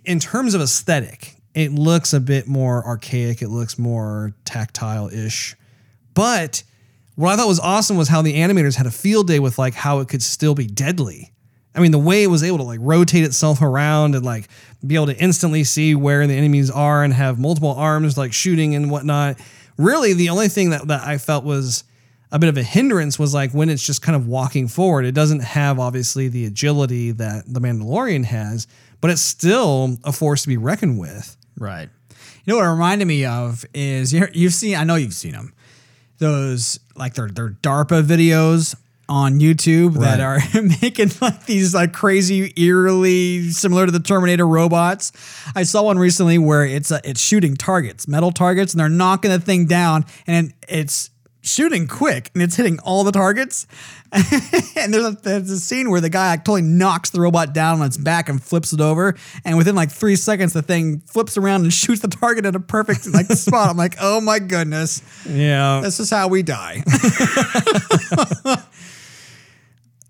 in 0.04 0.18
terms 0.18 0.54
of 0.54 0.60
aesthetic, 0.60 1.36
it 1.54 1.72
looks 1.72 2.12
a 2.12 2.20
bit 2.20 2.46
more 2.46 2.86
archaic, 2.86 3.42
it 3.42 3.48
looks 3.48 3.78
more 3.78 4.34
tactile-ish. 4.44 5.56
But 6.14 6.62
what 7.20 7.34
I 7.34 7.36
thought 7.36 7.48
was 7.48 7.60
awesome 7.60 7.98
was 7.98 8.08
how 8.08 8.22
the 8.22 8.34
animators 8.34 8.76
had 8.76 8.86
a 8.86 8.90
field 8.90 9.26
day 9.26 9.38
with 9.38 9.58
like 9.58 9.74
how 9.74 9.98
it 9.98 10.08
could 10.08 10.22
still 10.22 10.54
be 10.54 10.66
deadly. 10.66 11.32
I 11.74 11.80
mean, 11.80 11.90
the 11.90 11.98
way 11.98 12.22
it 12.22 12.28
was 12.28 12.42
able 12.42 12.56
to 12.58 12.64
like 12.64 12.80
rotate 12.82 13.24
itself 13.24 13.60
around 13.60 14.14
and 14.14 14.24
like 14.24 14.48
be 14.84 14.94
able 14.94 15.06
to 15.06 15.16
instantly 15.18 15.62
see 15.64 15.94
where 15.94 16.26
the 16.26 16.32
enemies 16.32 16.70
are 16.70 17.04
and 17.04 17.12
have 17.12 17.38
multiple 17.38 17.72
arms 17.72 18.16
like 18.16 18.32
shooting 18.32 18.74
and 18.74 18.90
whatnot. 18.90 19.38
Really, 19.76 20.14
the 20.14 20.30
only 20.30 20.48
thing 20.48 20.70
that, 20.70 20.88
that 20.88 21.06
I 21.06 21.18
felt 21.18 21.44
was 21.44 21.84
a 22.32 22.38
bit 22.38 22.48
of 22.48 22.56
a 22.56 22.62
hindrance 22.62 23.18
was 23.18 23.34
like 23.34 23.52
when 23.52 23.68
it's 23.68 23.84
just 23.84 24.00
kind 24.00 24.16
of 24.16 24.26
walking 24.26 24.66
forward. 24.66 25.04
It 25.04 25.12
doesn't 25.12 25.40
have 25.40 25.78
obviously 25.78 26.28
the 26.28 26.46
agility 26.46 27.10
that 27.12 27.44
the 27.46 27.60
Mandalorian 27.60 28.24
has, 28.24 28.66
but 29.02 29.10
it's 29.10 29.20
still 29.20 29.98
a 30.04 30.12
force 30.12 30.42
to 30.42 30.48
be 30.48 30.56
reckoned 30.56 30.98
with. 30.98 31.36
Right. 31.58 31.90
You 32.44 32.54
know 32.54 32.56
what 32.56 32.64
it 32.64 32.70
reminded 32.70 33.06
me 33.06 33.26
of 33.26 33.66
is 33.74 34.14
you 34.14 34.26
you've 34.32 34.54
seen 34.54 34.74
I 34.74 34.84
know 34.84 34.94
you've 34.94 35.12
seen 35.12 35.32
them. 35.32 35.52
Those 36.20 36.78
like 36.94 37.14
their 37.14 37.28
their 37.28 37.50
DARPA 37.50 38.04
videos 38.04 38.76
on 39.08 39.40
YouTube 39.40 39.98
that 39.98 40.20
are 40.20 40.38
making 40.80 41.10
like 41.20 41.44
these 41.46 41.74
like 41.74 41.92
crazy 41.92 42.52
eerily 42.56 43.50
similar 43.50 43.84
to 43.84 43.92
the 43.92 43.98
Terminator 44.00 44.46
robots. 44.46 45.12
I 45.56 45.64
saw 45.64 45.82
one 45.82 45.98
recently 45.98 46.38
where 46.38 46.64
it's 46.64 46.92
uh, 46.92 47.00
it's 47.02 47.20
shooting 47.20 47.56
targets, 47.56 48.06
metal 48.06 48.30
targets 48.30 48.72
and 48.72 48.80
they're 48.80 48.88
knocking 48.88 49.32
the 49.32 49.40
thing 49.40 49.66
down 49.66 50.06
and 50.28 50.54
it's 50.68 51.10
shooting 51.42 51.86
quick 51.86 52.30
and 52.34 52.42
it's 52.42 52.56
hitting 52.56 52.78
all 52.80 53.02
the 53.04 53.12
targets. 53.12 53.66
and 54.12 54.92
there's 54.92 55.04
a, 55.06 55.16
there's 55.22 55.50
a 55.50 55.58
scene 55.60 55.90
where 55.90 56.00
the 56.00 56.10
guy 56.10 56.30
like, 56.30 56.40
totally 56.44 56.62
knocks 56.62 57.10
the 57.10 57.20
robot 57.20 57.52
down 57.54 57.80
on 57.80 57.86
its 57.86 57.96
back 57.96 58.28
and 58.28 58.42
flips 58.42 58.72
it 58.72 58.80
over. 58.80 59.16
And 59.44 59.56
within 59.56 59.74
like 59.74 59.90
three 59.90 60.16
seconds, 60.16 60.52
the 60.52 60.62
thing 60.62 61.00
flips 61.06 61.36
around 61.36 61.62
and 61.62 61.72
shoots 61.72 62.00
the 62.02 62.08
target 62.08 62.44
at 62.44 62.54
a 62.56 62.60
perfect 62.60 63.06
like 63.12 63.26
spot. 63.32 63.70
I'm 63.70 63.76
like, 63.76 63.96
oh 64.00 64.20
my 64.20 64.38
goodness, 64.38 65.02
Yeah. 65.28 65.80
this 65.82 66.00
is 66.00 66.10
how 66.10 66.28
we 66.28 66.42
die. 66.42 66.82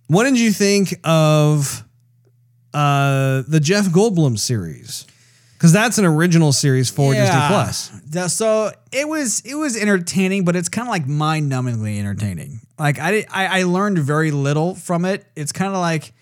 What 0.06 0.24
did 0.24 0.40
you 0.40 0.50
think 0.50 0.94
of 1.04 1.84
uh, 2.74 3.42
the 3.46 3.60
Jeff 3.62 3.86
Goldblum 3.86 4.38
series? 4.38 5.06
Because 5.60 5.74
that's 5.74 5.98
an 5.98 6.06
original 6.06 6.52
series 6.54 6.88
for 6.88 7.12
Disney 7.12 7.38
Plus. 7.48 7.92
Yeah, 8.10 8.28
So 8.28 8.72
it 8.92 9.06
was 9.06 9.40
it 9.40 9.54
was 9.56 9.76
entertaining, 9.76 10.46
but 10.46 10.56
it's 10.56 10.70
kind 10.70 10.88
of 10.88 10.90
like 10.90 11.06
mind 11.06 11.52
numbingly 11.52 11.98
entertaining. 11.98 12.60
Like 12.78 12.98
I, 12.98 13.10
did- 13.10 13.26
I 13.30 13.60
I 13.60 13.62
learned 13.64 13.98
very 13.98 14.30
little 14.30 14.74
from 14.74 15.04
it. 15.04 15.26
It's 15.36 15.52
kind 15.52 15.74
of 15.74 15.78
like 15.78 16.14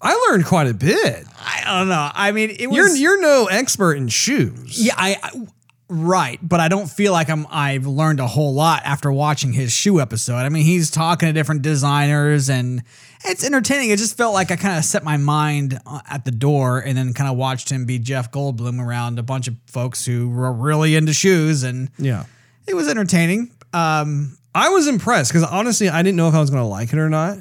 I 0.00 0.28
learned 0.30 0.46
quite 0.46 0.68
a 0.68 0.72
bit. 0.74 1.26
I 1.38 1.78
don't 1.78 1.88
know. 1.88 2.10
I 2.14 2.32
mean, 2.32 2.48
it 2.58 2.66
was 2.68 2.76
You're 2.78 2.96
you're 2.96 3.20
no 3.20 3.44
expert 3.44 3.92
in 3.98 4.08
shoes. 4.08 4.82
Yeah, 4.82 4.94
I, 4.96 5.18
I 5.22 5.46
right, 5.90 6.38
but 6.42 6.58
I 6.60 6.68
don't 6.68 6.88
feel 6.88 7.12
like 7.12 7.28
I'm 7.28 7.46
I've 7.50 7.86
learned 7.86 8.20
a 8.20 8.26
whole 8.26 8.54
lot 8.54 8.82
after 8.86 9.12
watching 9.12 9.52
his 9.52 9.70
shoe 9.70 10.00
episode. 10.00 10.36
I 10.36 10.48
mean, 10.48 10.64
he's 10.64 10.90
talking 10.90 11.28
to 11.28 11.34
different 11.34 11.60
designers 11.60 12.48
and 12.48 12.82
it's 13.24 13.44
entertaining. 13.44 13.90
It 13.90 13.98
just 13.98 14.16
felt 14.16 14.34
like 14.34 14.50
I 14.50 14.56
kind 14.56 14.78
of 14.78 14.84
set 14.84 15.02
my 15.04 15.16
mind 15.16 15.78
uh, 15.86 16.00
at 16.10 16.24
the 16.24 16.30
door 16.30 16.78
and 16.80 16.96
then 16.96 17.12
kind 17.14 17.30
of 17.30 17.36
watched 17.36 17.70
him 17.70 17.84
be 17.86 17.98
Jeff 17.98 18.30
Goldblum 18.30 18.84
around 18.84 19.18
a 19.18 19.22
bunch 19.22 19.48
of 19.48 19.54
folks 19.66 20.04
who 20.04 20.28
were 20.28 20.52
really 20.52 20.94
into 20.96 21.12
shoes 21.12 21.62
and 21.62 21.90
Yeah. 21.98 22.24
it 22.66 22.74
was 22.74 22.88
entertaining. 22.88 23.50
Um 23.72 24.36
I 24.54 24.70
was 24.70 24.86
impressed 24.86 25.32
because 25.32 25.44
honestly, 25.44 25.88
I 25.90 26.02
didn't 26.02 26.16
know 26.16 26.28
if 26.28 26.34
I 26.34 26.40
was 26.40 26.48
going 26.50 26.62
to 26.62 26.66
like 26.68 26.90
it 26.92 26.98
or 26.98 27.10
not. 27.10 27.38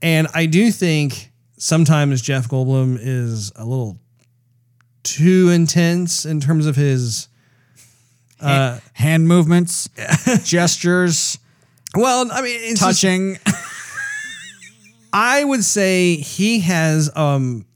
And 0.00 0.28
I 0.34 0.46
do 0.46 0.70
think 0.70 1.30
sometimes 1.58 2.22
Jeff 2.22 2.48
Goldblum 2.48 2.98
is 3.00 3.52
a 3.56 3.64
little 3.66 3.98
too 5.02 5.50
intense 5.50 6.24
in 6.24 6.40
terms 6.40 6.66
of 6.66 6.76
his. 6.76 7.28
Uh, 8.40 8.80
hand 8.94 9.28
movements, 9.28 9.88
gestures, 10.42 11.38
well, 11.94 12.28
I 12.32 12.42
mean, 12.42 12.58
it's 12.60 12.80
just- 12.80 13.00
touching. 13.00 13.38
I 15.12 15.44
would 15.44 15.64
say 15.64 16.16
he 16.16 16.60
has 16.60 17.14
um 17.16 17.66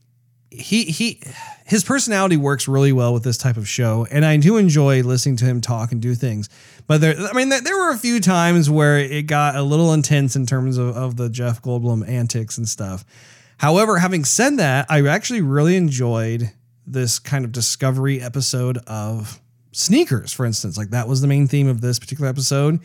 he 0.49 0.85
he 0.85 1.21
his 1.65 1.83
personality 1.83 2.37
works 2.37 2.67
really 2.67 2.93
well 2.93 3.13
with 3.13 3.23
this 3.23 3.37
type 3.37 3.57
of 3.57 3.67
show 3.67 4.07
and 4.09 4.25
I 4.25 4.37
do 4.37 4.57
enjoy 4.57 5.03
listening 5.03 5.35
to 5.37 5.45
him 5.45 5.61
talk 5.61 5.91
and 5.91 6.01
do 6.01 6.15
things. 6.15 6.49
But 6.87 7.01
there 7.01 7.15
I 7.17 7.33
mean 7.33 7.49
there, 7.49 7.77
were 7.77 7.91
a 7.91 7.97
few 7.97 8.19
times 8.19 8.69
where 8.69 8.97
it 8.97 9.27
got 9.27 9.55
a 9.55 9.61
little 9.61 9.93
intense 9.93 10.35
in 10.35 10.45
terms 10.45 10.77
of, 10.77 10.95
of 10.95 11.17
the 11.17 11.29
Jeff 11.29 11.61
Goldblum 11.61 12.07
antics 12.07 12.57
and 12.57 12.67
stuff. 12.67 13.05
However, 13.57 13.97
having 13.97 14.23
said 14.23 14.57
that, 14.57 14.85
I 14.89 15.05
actually 15.07 15.41
really 15.41 15.75
enjoyed 15.75 16.51
this 16.85 17.19
kind 17.19 17.43
of 17.43 17.51
discovery 17.51 18.21
episode 18.21 18.77
of 18.87 19.41
sneakers, 19.71 20.31
for 20.31 20.45
instance. 20.45 20.77
Like 20.77 20.91
that 20.91 21.07
was 21.07 21.21
the 21.21 21.27
main 21.27 21.47
theme 21.47 21.67
of 21.67 21.81
this 21.81 21.99
particular 21.99 22.29
episode 22.29 22.79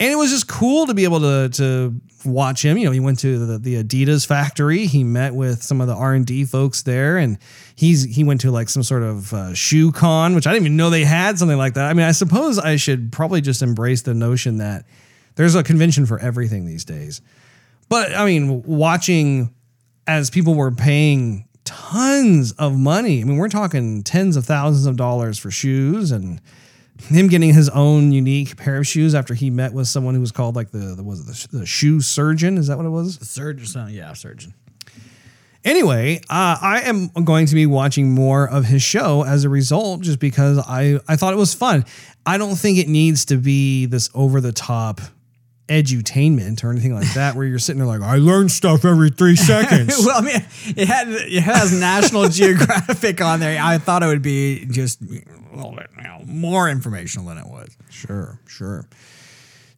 and 0.00 0.12
it 0.12 0.16
was 0.16 0.30
just 0.30 0.48
cool 0.48 0.86
to 0.86 0.94
be 0.94 1.04
able 1.04 1.20
to 1.20 1.48
to 1.50 1.94
watch 2.24 2.64
him. 2.64 2.76
You 2.76 2.86
know, 2.86 2.90
he 2.90 3.00
went 3.00 3.20
to 3.20 3.38
the, 3.46 3.58
the 3.58 3.82
Adidas 3.82 4.26
factory. 4.26 4.86
He 4.86 5.04
met 5.04 5.34
with 5.34 5.62
some 5.62 5.80
of 5.80 5.86
the 5.86 5.94
R 5.94 6.14
and 6.14 6.26
D 6.26 6.44
folks 6.44 6.82
there, 6.82 7.16
and 7.16 7.38
he's 7.74 8.02
he 8.04 8.24
went 8.24 8.40
to 8.42 8.50
like 8.50 8.68
some 8.68 8.82
sort 8.82 9.02
of 9.02 9.32
uh, 9.32 9.54
shoe 9.54 9.92
con, 9.92 10.34
which 10.34 10.46
I 10.46 10.52
didn't 10.52 10.66
even 10.66 10.76
know 10.76 10.90
they 10.90 11.04
had 11.04 11.38
something 11.38 11.58
like 11.58 11.74
that. 11.74 11.88
I 11.88 11.94
mean, 11.94 12.06
I 12.06 12.12
suppose 12.12 12.58
I 12.58 12.76
should 12.76 13.12
probably 13.12 13.40
just 13.40 13.62
embrace 13.62 14.02
the 14.02 14.14
notion 14.14 14.58
that 14.58 14.84
there's 15.36 15.54
a 15.54 15.62
convention 15.62 16.06
for 16.06 16.18
everything 16.18 16.64
these 16.64 16.84
days. 16.84 17.20
But 17.88 18.14
I 18.14 18.24
mean, 18.24 18.62
watching 18.62 19.54
as 20.06 20.30
people 20.30 20.54
were 20.54 20.70
paying 20.70 21.46
tons 21.64 22.52
of 22.52 22.76
money. 22.76 23.20
I 23.20 23.24
mean, 23.24 23.36
we're 23.36 23.48
talking 23.48 24.02
tens 24.02 24.36
of 24.36 24.44
thousands 24.44 24.86
of 24.86 24.96
dollars 24.96 25.38
for 25.38 25.50
shoes 25.50 26.10
and 26.10 26.40
him 27.02 27.28
getting 27.28 27.52
his 27.52 27.68
own 27.70 28.12
unique 28.12 28.56
pair 28.56 28.78
of 28.78 28.86
shoes 28.86 29.14
after 29.14 29.34
he 29.34 29.50
met 29.50 29.72
with 29.72 29.88
someone 29.88 30.14
who 30.14 30.20
was 30.20 30.32
called 30.32 30.56
like 30.56 30.70
the, 30.70 30.94
the 30.94 31.02
was 31.02 31.20
it 31.20 31.50
the, 31.50 31.58
the 31.58 31.66
shoe 31.66 32.00
surgeon? 32.00 32.56
Is 32.56 32.68
that 32.68 32.76
what 32.76 32.86
it 32.86 32.90
was? 32.90 33.18
The 33.18 33.24
Surgeon, 33.24 33.88
yeah, 33.90 34.12
surgeon. 34.12 34.54
Anyway, 35.64 36.18
uh, 36.28 36.58
I 36.60 36.82
am 36.84 37.08
going 37.08 37.46
to 37.46 37.54
be 37.54 37.64
watching 37.64 38.14
more 38.14 38.46
of 38.48 38.66
his 38.66 38.82
show 38.82 39.24
as 39.24 39.44
a 39.44 39.48
result, 39.48 40.02
just 40.02 40.18
because 40.18 40.58
I, 40.58 41.00
I 41.08 41.16
thought 41.16 41.32
it 41.32 41.38
was 41.38 41.54
fun. 41.54 41.86
I 42.26 42.36
don't 42.36 42.56
think 42.56 42.78
it 42.78 42.88
needs 42.88 43.24
to 43.26 43.38
be 43.38 43.86
this 43.86 44.10
over 44.14 44.42
the 44.42 44.52
top 44.52 45.00
edutainment 45.68 46.62
or 46.62 46.70
anything 46.70 46.94
like 46.94 47.12
that, 47.14 47.34
where 47.34 47.46
you're 47.46 47.58
sitting 47.58 47.78
there 47.78 47.88
like, 47.88 48.02
I 48.02 48.16
learn 48.16 48.48
stuff 48.48 48.84
every 48.84 49.10
three 49.10 49.36
seconds. 49.52 49.96
well, 50.04 50.18
I 50.18 50.20
mean, 50.20 50.44
it 50.76 50.88
had 50.88 51.08
it 51.08 51.42
has 51.42 51.78
National 51.78 52.28
Geographic 52.28 53.20
on 53.20 53.40
there. 53.40 53.60
I 53.62 53.78
thought 53.78 54.02
it 54.02 54.06
would 54.06 54.22
be 54.22 54.66
just 54.66 55.00
a 55.02 55.56
little 55.56 55.72
bit 55.72 55.88
you 55.96 56.02
know, 56.02 56.22
more 56.26 56.68
informational 56.68 57.26
than 57.28 57.38
it 57.38 57.46
was. 57.46 57.76
sure, 57.90 58.40
sure. 58.46 58.86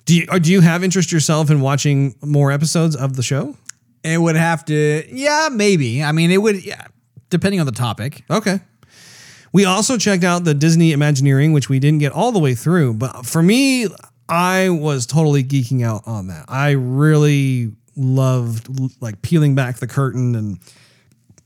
Do 0.07 0.15
you, 0.17 0.27
or 0.31 0.39
do 0.39 0.53
you 0.53 0.61
have 0.61 0.85
interest 0.85 1.11
yourself 1.11 1.51
in 1.51 1.61
watching 1.61 2.15
more 2.23 2.53
episodes 2.53 2.95
of 2.95 3.17
the 3.17 3.23
show? 3.25 3.57
It 4.05 4.21
would 4.21 4.37
have 4.37 4.65
to, 4.67 5.05
yeah, 5.11 5.49
maybe. 5.51 6.03
I 6.03 6.13
mean, 6.13 6.31
it 6.31 6.39
would, 6.39 6.65
yeah, 6.65 6.87
depending 7.29 7.59
on 7.59 7.67
the 7.67 7.73
topic. 7.73 8.23
Okay. 8.31 8.61
We 9.53 9.65
also 9.65 9.97
checked 9.97 10.23
out 10.23 10.45
the 10.45 10.55
Disney 10.55 10.93
Imagineering, 10.93 11.53
which 11.53 11.69
we 11.69 11.81
didn't 11.81 11.99
get 11.99 12.13
all 12.13 12.31
the 12.31 12.39
way 12.39 12.55
through. 12.55 12.95
But 12.95 13.27
for 13.27 13.43
me, 13.43 13.89
I 14.29 14.71
was 14.71 15.07
totally 15.07 15.45
geeking 15.45 15.85
out 15.85 16.03
on 16.07 16.29
that. 16.29 16.47
I 16.49 16.73
really 16.73 17.73
loved 17.97 18.69
like 19.01 19.23
peeling 19.23 19.55
back 19.55 19.77
the 19.77 19.87
curtain 19.87 20.35
and 20.35 20.59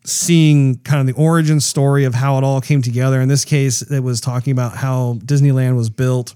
seeing 0.04 0.78
kind 0.78 1.00
of 1.00 1.14
the 1.14 1.20
origin 1.20 1.60
story 1.60 2.04
of 2.04 2.14
how 2.14 2.38
it 2.38 2.44
all 2.44 2.60
came 2.60 2.82
together. 2.82 3.20
In 3.20 3.28
this 3.28 3.44
case, 3.44 3.82
it 3.82 4.00
was 4.00 4.20
talking 4.20 4.52
about 4.52 4.76
how 4.76 5.18
Disneyland 5.24 5.76
was 5.76 5.90
built, 5.90 6.34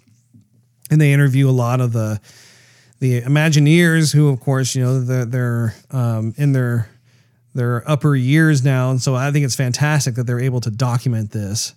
and 0.90 1.00
they 1.00 1.12
interview 1.12 1.48
a 1.48 1.52
lot 1.52 1.80
of 1.80 1.92
the 1.92 2.20
the 3.00 3.22
Imagineers, 3.22 4.14
who 4.14 4.28
of 4.28 4.40
course 4.40 4.74
you 4.74 4.82
know 4.82 5.00
they're, 5.00 5.24
they're 5.24 5.74
um, 5.90 6.34
in 6.36 6.52
their 6.52 6.88
their 7.54 7.88
upper 7.88 8.14
years 8.14 8.64
now, 8.64 8.90
and 8.90 9.00
so 9.00 9.14
I 9.14 9.30
think 9.30 9.44
it's 9.44 9.56
fantastic 9.56 10.16
that 10.16 10.26
they're 10.26 10.40
able 10.40 10.60
to 10.60 10.70
document 10.70 11.30
this. 11.30 11.74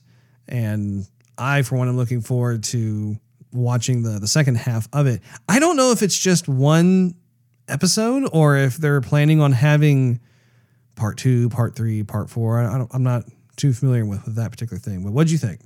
And 0.48 1.06
I, 1.38 1.62
for 1.62 1.76
one, 1.76 1.88
am 1.88 1.98
looking 1.98 2.22
forward 2.22 2.64
to 2.66 3.18
watching 3.52 4.04
the 4.04 4.20
the 4.20 4.28
second 4.28 4.56
half 4.56 4.88
of 4.94 5.08
it. 5.08 5.22
I 5.48 5.60
don't 5.60 5.78
know 5.78 5.92
if 5.92 6.02
it's 6.02 6.18
just 6.18 6.48
one 6.48 7.16
episode 7.68 8.30
or 8.32 8.58
if 8.58 8.78
they're 8.78 9.02
planning 9.02 9.42
on 9.42 9.52
having 9.52 10.20
part 10.96 11.18
two, 11.18 11.50
part 11.50 11.76
three, 11.76 12.04
part 12.04 12.30
four. 12.30 12.60
I 12.60 12.86
I'm 12.92 13.04
not 13.04 13.24
too 13.56 13.74
familiar 13.74 14.06
with, 14.06 14.26
with 14.26 14.36
that 14.36 14.52
particular 14.52 14.80
thing. 14.80 15.04
But 15.04 15.12
what 15.14 15.28
do 15.28 15.34
you 15.34 15.40
think? 15.40 15.62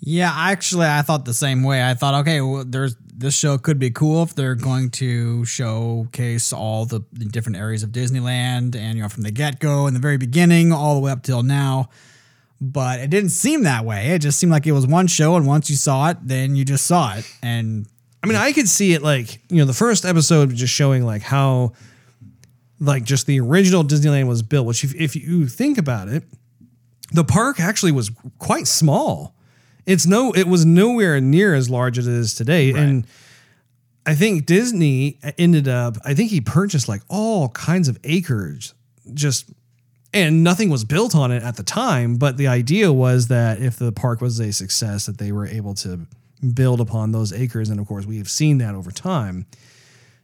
Yeah, 0.00 0.32
actually, 0.32 0.86
I 0.86 1.02
thought 1.02 1.24
the 1.24 1.34
same 1.34 1.64
way. 1.64 1.82
I 1.88 1.94
thought, 1.94 2.14
okay, 2.20 2.40
well, 2.40 2.64
there's 2.64 2.94
this 3.12 3.34
show 3.34 3.58
could 3.58 3.80
be 3.80 3.90
cool 3.90 4.22
if 4.22 4.34
they're 4.34 4.54
going 4.54 4.90
to 4.90 5.44
showcase 5.44 6.52
all 6.52 6.84
the, 6.84 7.00
the 7.12 7.24
different 7.24 7.58
areas 7.58 7.82
of 7.82 7.90
Disneyland, 7.90 8.76
and 8.76 8.96
you 8.96 9.02
know, 9.02 9.08
from 9.08 9.24
the 9.24 9.32
get 9.32 9.58
go 9.58 9.88
in 9.88 9.94
the 9.94 10.00
very 10.00 10.16
beginning 10.16 10.72
all 10.72 10.94
the 10.94 11.00
way 11.00 11.10
up 11.10 11.24
till 11.24 11.42
now. 11.42 11.88
But 12.60 13.00
it 13.00 13.10
didn't 13.10 13.30
seem 13.30 13.62
that 13.62 13.84
way. 13.84 14.08
It 14.08 14.18
just 14.20 14.38
seemed 14.38 14.50
like 14.50 14.66
it 14.66 14.72
was 14.72 14.86
one 14.86 15.06
show, 15.06 15.36
and 15.36 15.46
once 15.46 15.70
you 15.70 15.76
saw 15.76 16.10
it, 16.10 16.16
then 16.22 16.56
you 16.56 16.64
just 16.64 16.86
saw 16.86 17.14
it. 17.14 17.24
And 17.42 17.86
I 18.22 18.26
mean, 18.26 18.36
I 18.36 18.52
could 18.52 18.68
see 18.68 18.94
it 18.94 19.02
like, 19.02 19.40
you 19.48 19.58
know, 19.58 19.64
the 19.64 19.72
first 19.72 20.04
episode 20.04 20.54
just 20.54 20.74
showing 20.74 21.04
like 21.06 21.22
how 21.22 21.72
like 22.80 23.04
just 23.04 23.26
the 23.26 23.40
original 23.40 23.84
Disneyland 23.84 24.28
was 24.28 24.42
built, 24.42 24.66
which 24.66 24.84
if, 24.84 24.94
if 24.94 25.16
you 25.16 25.46
think 25.46 25.78
about 25.78 26.08
it, 26.08 26.24
the 27.12 27.24
park 27.24 27.60
actually 27.60 27.92
was 27.92 28.10
quite 28.38 28.66
small. 28.66 29.34
It's 29.86 30.06
no 30.06 30.32
it 30.32 30.46
was 30.46 30.66
nowhere 30.66 31.20
near 31.20 31.54
as 31.54 31.70
large 31.70 31.96
as 31.96 32.06
it 32.06 32.14
is 32.14 32.34
today. 32.34 32.72
And 32.72 33.06
I 34.04 34.14
think 34.14 34.46
Disney 34.46 35.18
ended 35.38 35.68
up, 35.68 35.96
I 36.04 36.14
think 36.14 36.30
he 36.30 36.40
purchased 36.40 36.88
like 36.88 37.02
all 37.08 37.48
kinds 37.50 37.88
of 37.88 37.98
acres 38.04 38.74
just 39.14 39.50
and 40.12 40.42
nothing 40.42 40.70
was 40.70 40.84
built 40.84 41.14
on 41.14 41.30
it 41.30 41.42
at 41.42 41.56
the 41.56 41.62
time, 41.62 42.16
but 42.16 42.36
the 42.36 42.46
idea 42.46 42.92
was 42.92 43.28
that 43.28 43.60
if 43.60 43.76
the 43.76 43.92
park 43.92 44.20
was 44.20 44.38
a 44.40 44.52
success 44.52 45.06
that 45.06 45.18
they 45.18 45.32
were 45.32 45.46
able 45.46 45.74
to 45.74 46.06
build 46.54 46.80
upon 46.80 47.12
those 47.12 47.32
acres 47.32 47.68
and 47.68 47.80
of 47.80 47.86
course 47.86 48.06
we 48.06 48.18
have 48.18 48.28
seen 48.28 48.58
that 48.58 48.74
over 48.74 48.90
time. 48.90 49.46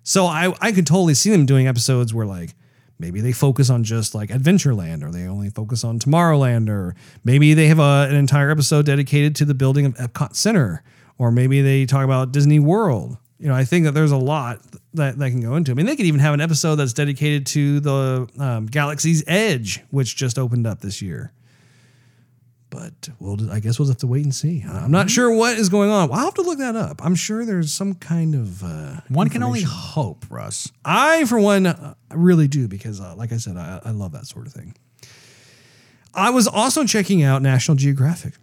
So 0.03 0.27
I 0.27 0.55
I 0.61 0.73
could 0.73 0.87
totally 0.87 1.15
see 1.15 1.31
them 1.31 1.47
doing 1.47 1.67
episodes 1.67 2.15
where 2.15 2.27
like 2.27 2.55
maybe 2.99 3.21
they 3.21 3.33
focus 3.33 3.69
on 3.71 3.85
just 3.85 4.15
like 4.15 4.31
Adventureland 4.31 5.03
or 5.03 5.11
they 5.11 5.27
only 5.27 5.51
focus 5.51 5.85
on 5.85 5.99
Tomorrowland 5.99 6.69
or 6.69 6.95
maybe 7.25 7.53
they 7.53 7.67
have 7.67 7.81
a, 7.81 8.07
an 8.09 8.15
entire 8.15 8.51
episode 8.51 8.87
dedicated 8.87 9.35
to 9.37 9.45
the 9.45 9.55
building 9.55 9.87
of 9.87 9.95
Epcot 9.95 10.37
Center 10.37 10.83
or 11.19 11.31
maybe 11.31 11.61
they 11.61 11.85
talk 11.85 12.05
about 12.05 12.33
Disney 12.33 12.59
World. 12.59 13.19
You 13.39 13.49
know, 13.49 13.55
I 13.55 13.65
think 13.65 13.85
that 13.85 13.93
there's 13.93 14.13
a 14.13 14.17
lot 14.17 14.61
that, 14.95 15.19
that 15.19 15.31
can 15.31 15.41
go 15.41 15.57
into. 15.57 15.73
I 15.73 15.75
mean, 15.75 15.87
they 15.87 15.97
could 15.97 16.07
even 16.07 16.21
have 16.21 16.35
an 16.35 16.41
episode 16.41 16.77
that's 16.77 16.93
dedicated 16.93 17.47
to 17.47 17.81
the 17.81 18.29
um, 18.39 18.67
Galaxy's 18.67 19.25
Edge, 19.27 19.83
which 19.91 20.17
just 20.17 20.39
opened 20.39 20.67
up 20.67 20.81
this 20.81 21.03
year. 21.03 21.33
But 22.71 23.09
we'll, 23.21 23.53
I 23.53 23.61
guess 23.61 23.79
we'll 23.79 23.89
have 23.89 23.99
to 23.99 24.07
wait 24.07 24.25
and 24.25 24.35
see. 24.35 24.65
I'm 24.69 24.91
not 24.91 25.09
sure 25.09 25.31
what 25.33 25.57
is 25.57 25.69
going 25.69 25.91
on. 25.91 26.11
I'll 26.11 26.25
have 26.25 26.35
to 26.35 26.43
look 26.43 26.59
that 26.59 26.75
up. 26.75 27.05
I'm 27.05 27.15
sure 27.15 27.45
there's 27.45 27.73
some 27.73 27.95
kind 27.95 28.35
of 28.35 28.65
uh, 28.65 29.01
one 29.09 29.29
can 29.29 29.45
only 29.45 29.63
hope, 29.63 30.27
Russ. 30.29 30.73
I, 30.85 31.25
for 31.27 31.39
one, 31.39 31.67
uh, 31.67 31.95
really 32.11 32.49
do 32.49 32.67
because, 32.67 33.01
uh, 33.01 33.15
like 33.17 33.33
I 33.33 33.37
said, 33.37 33.57
I, 33.57 33.81
I 33.85 33.91
love 33.91 34.13
that 34.13 34.27
sort 34.27 34.47
of 34.47 34.53
thing. 34.53 34.75
I 36.15 36.31
was 36.31 36.49
also 36.49 36.85
checking 36.85 37.23
out 37.23 37.43
National 37.43 37.77
Geographic. 37.77 38.35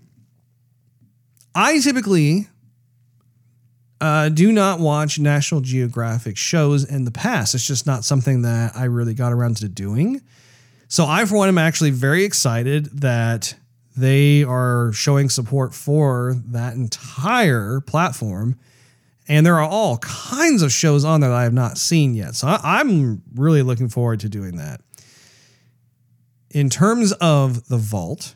I 1.53 1.79
typically 1.79 2.47
uh, 4.01 4.29
do 4.29 4.51
not 4.51 4.79
watch 4.79 5.19
National 5.19 5.61
Geographic 5.61 6.35
shows 6.35 6.83
in 6.83 7.05
the 7.05 7.11
past. 7.11 7.53
It's 7.53 7.65
just 7.65 7.85
not 7.85 8.03
something 8.03 8.41
that 8.41 8.75
I 8.75 8.85
really 8.85 9.13
got 9.13 9.31
around 9.31 9.57
to 9.57 9.69
doing. 9.69 10.21
So 10.87 11.05
I, 11.05 11.23
for 11.25 11.37
one, 11.37 11.47
am 11.47 11.59
actually 11.59 11.91
very 11.91 12.25
excited 12.25 12.87
that 12.99 13.55
they 13.95 14.43
are 14.43 14.91
showing 14.91 15.29
support 15.29 15.75
for 15.75 16.35
that 16.47 16.73
entire 16.73 17.79
platform. 17.81 18.57
And 19.27 19.45
there 19.45 19.59
are 19.59 19.69
all 19.69 19.99
kinds 19.99 20.63
of 20.63 20.71
shows 20.71 21.05
on 21.05 21.21
there 21.21 21.29
that 21.29 21.35
I 21.35 21.43
have 21.43 21.53
not 21.53 21.77
seen 21.77 22.15
yet. 22.15 22.35
So 22.35 22.47
I, 22.47 22.59
I'm 22.63 23.21
really 23.35 23.61
looking 23.61 23.87
forward 23.87 24.19
to 24.21 24.29
doing 24.29 24.57
that. 24.57 24.81
In 26.49 26.69
terms 26.69 27.13
of 27.13 27.67
the 27.67 27.77
vault, 27.77 28.35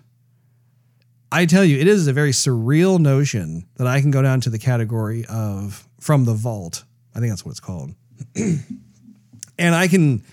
I 1.31 1.45
tell 1.45 1.63
you, 1.63 1.77
it 1.79 1.87
is 1.87 2.07
a 2.07 2.13
very 2.13 2.31
surreal 2.31 2.99
notion 2.99 3.67
that 3.75 3.87
I 3.87 4.01
can 4.01 4.11
go 4.11 4.21
down 4.21 4.41
to 4.41 4.49
the 4.49 4.59
category 4.59 5.25
of 5.25 5.87
from 5.99 6.25
the 6.25 6.33
vault. 6.33 6.83
I 7.15 7.19
think 7.19 7.31
that's 7.31 7.45
what 7.45 7.51
it's 7.51 7.59
called. 7.59 7.91
and 8.35 9.75
I 9.75 9.87
can 9.87 10.23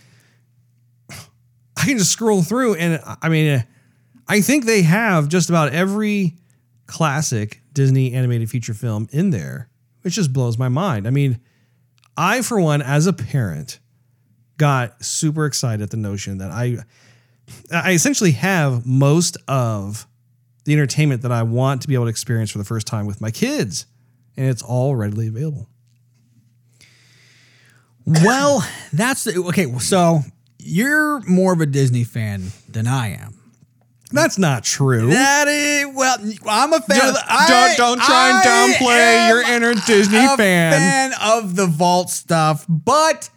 I 1.11 1.85
can 1.85 1.99
just 1.99 2.13
scroll 2.13 2.43
through 2.43 2.75
and 2.75 3.01
I 3.21 3.29
mean 3.29 3.65
I 4.29 4.41
think 4.41 4.65
they 4.65 4.83
have 4.83 5.29
just 5.29 5.49
about 5.49 5.73
every 5.73 6.37
classic 6.87 7.63
Disney 7.73 8.13
animated 8.13 8.51
feature 8.51 8.75
film 8.75 9.09
in 9.11 9.31
there, 9.31 9.69
which 10.03 10.15
just 10.15 10.33
blows 10.33 10.59
my 10.59 10.69
mind. 10.69 11.07
I 11.07 11.11
mean, 11.11 11.41
I 12.17 12.43
for 12.43 12.61
one 12.61 12.83
as 12.83 13.07
a 13.07 13.13
parent 13.13 13.79
got 14.59 15.03
super 15.05 15.47
excited 15.47 15.83
at 15.83 15.91
the 15.91 15.97
notion 15.97 16.39
that 16.39 16.51
I 16.51 16.79
I 17.73 17.93
essentially 17.93 18.33
have 18.33 18.87
most 18.87 19.37
of 19.49 20.07
the 20.65 20.73
entertainment 20.73 21.23
that 21.23 21.33
I 21.33 21.43
want 21.43 21.83
to 21.83 21.89
be 21.89 21.95
able 21.95 22.05
to 22.05 22.11
experience 22.11 22.51
for 22.51 22.59
the 22.59 22.65
first 22.65 22.87
time 22.87 23.07
with 23.07 23.21
my 23.21 23.31
kids, 23.31 23.87
and 24.37 24.49
it's 24.49 24.63
all 24.63 24.95
readily 24.97 25.27
available. 25.29 25.69
Well, 28.05 28.67
that's 28.93 29.25
the, 29.25 29.37
okay. 29.49 29.73
So 29.79 30.21
you're 30.59 31.21
more 31.21 31.53
of 31.53 31.61
a 31.61 31.67
Disney 31.67 32.03
fan 32.05 32.49
than 32.69 32.87
I 32.89 33.11
am. 33.15 33.39
That's 34.11 34.39
not 34.39 34.65
true. 34.65 35.07
That 35.11 35.47
is 35.49 35.87
well, 35.95 36.17
I'm 36.47 36.73
a 36.73 36.81
fan. 36.81 36.99
Don't- 36.99 37.09
of 37.11 37.15
the, 37.15 37.23
I- 37.29 37.75
don't 37.77 38.01
try 38.01 38.31
and 38.31 38.75
downplay 38.75 39.29
your 39.29 39.43
inner 39.43 39.75
Disney 39.87 40.19
a 40.19 40.37
fan. 40.37 40.73
fan 40.73 41.13
of 41.23 41.57
the 41.57 41.67
vault 41.67 42.11
stuff, 42.11 42.67
but 42.69 43.31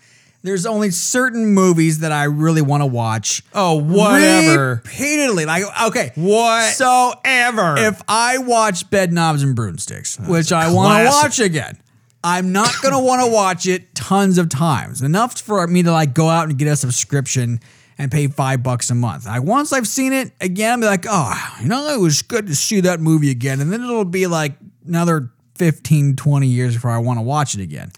there's 0.45 0.65
only 0.65 0.91
certain 0.91 1.47
movies 1.47 1.99
that 1.99 2.11
I 2.11 2.25
really 2.25 2.61
want 2.61 2.81
to 2.81 2.85
watch. 2.85 3.43
Oh, 3.53 3.75
whatever. 3.81 4.81
Repeatedly, 4.83 5.45
like 5.45 5.63
okay, 5.87 6.11
What? 6.15 6.73
So 6.73 7.13
Ever. 7.23 7.75
if 7.77 8.01
I 8.07 8.37
watch 8.37 8.89
Bedknobs 8.89 9.43
and 9.43 9.55
Broomsticks, 9.55 10.19
which 10.19 10.51
I 10.51 10.71
want 10.71 11.03
to 11.03 11.09
watch 11.09 11.39
again. 11.39 11.77
I'm 12.23 12.51
not 12.51 12.73
gonna 12.81 12.99
want 12.99 13.23
to 13.23 13.31
watch 13.31 13.67
it 13.67 13.93
tons 13.93 14.37
of 14.37 14.49
times. 14.49 15.01
Enough 15.01 15.39
for 15.39 15.65
me 15.67 15.83
to 15.83 15.91
like 15.91 16.13
go 16.13 16.27
out 16.27 16.49
and 16.49 16.57
get 16.57 16.67
a 16.67 16.75
subscription 16.75 17.59
and 17.97 18.11
pay 18.11 18.27
five 18.27 18.63
bucks 18.63 18.89
a 18.89 18.95
month. 18.95 19.27
I 19.27 19.39
once 19.39 19.71
I've 19.71 19.87
seen 19.87 20.11
it 20.13 20.31
again, 20.41 20.71
I'll 20.71 20.79
be 20.79 20.85
like, 20.85 21.05
oh, 21.07 21.55
you 21.61 21.67
know, 21.67 21.87
it 21.93 21.99
was 21.99 22.21
good 22.21 22.47
to 22.47 22.55
see 22.55 22.81
that 22.81 22.99
movie 22.99 23.31
again. 23.31 23.61
And 23.61 23.71
then 23.71 23.83
it'll 23.83 24.05
be 24.05 24.27
like 24.27 24.53
another 24.87 25.29
15, 25.55 26.15
20 26.15 26.47
years 26.47 26.73
before 26.75 26.91
I 26.91 26.97
want 26.97 27.17
to 27.19 27.23
watch 27.23 27.55
it 27.55 27.61
again. 27.61 27.91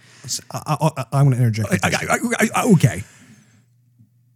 I, 0.52 1.06
am 1.12 1.26
going 1.26 1.32
to 1.32 1.38
interject. 1.38 1.84
I- 1.84 1.90
I- 2.10 2.50
I- 2.56 2.64
okay. 2.74 3.04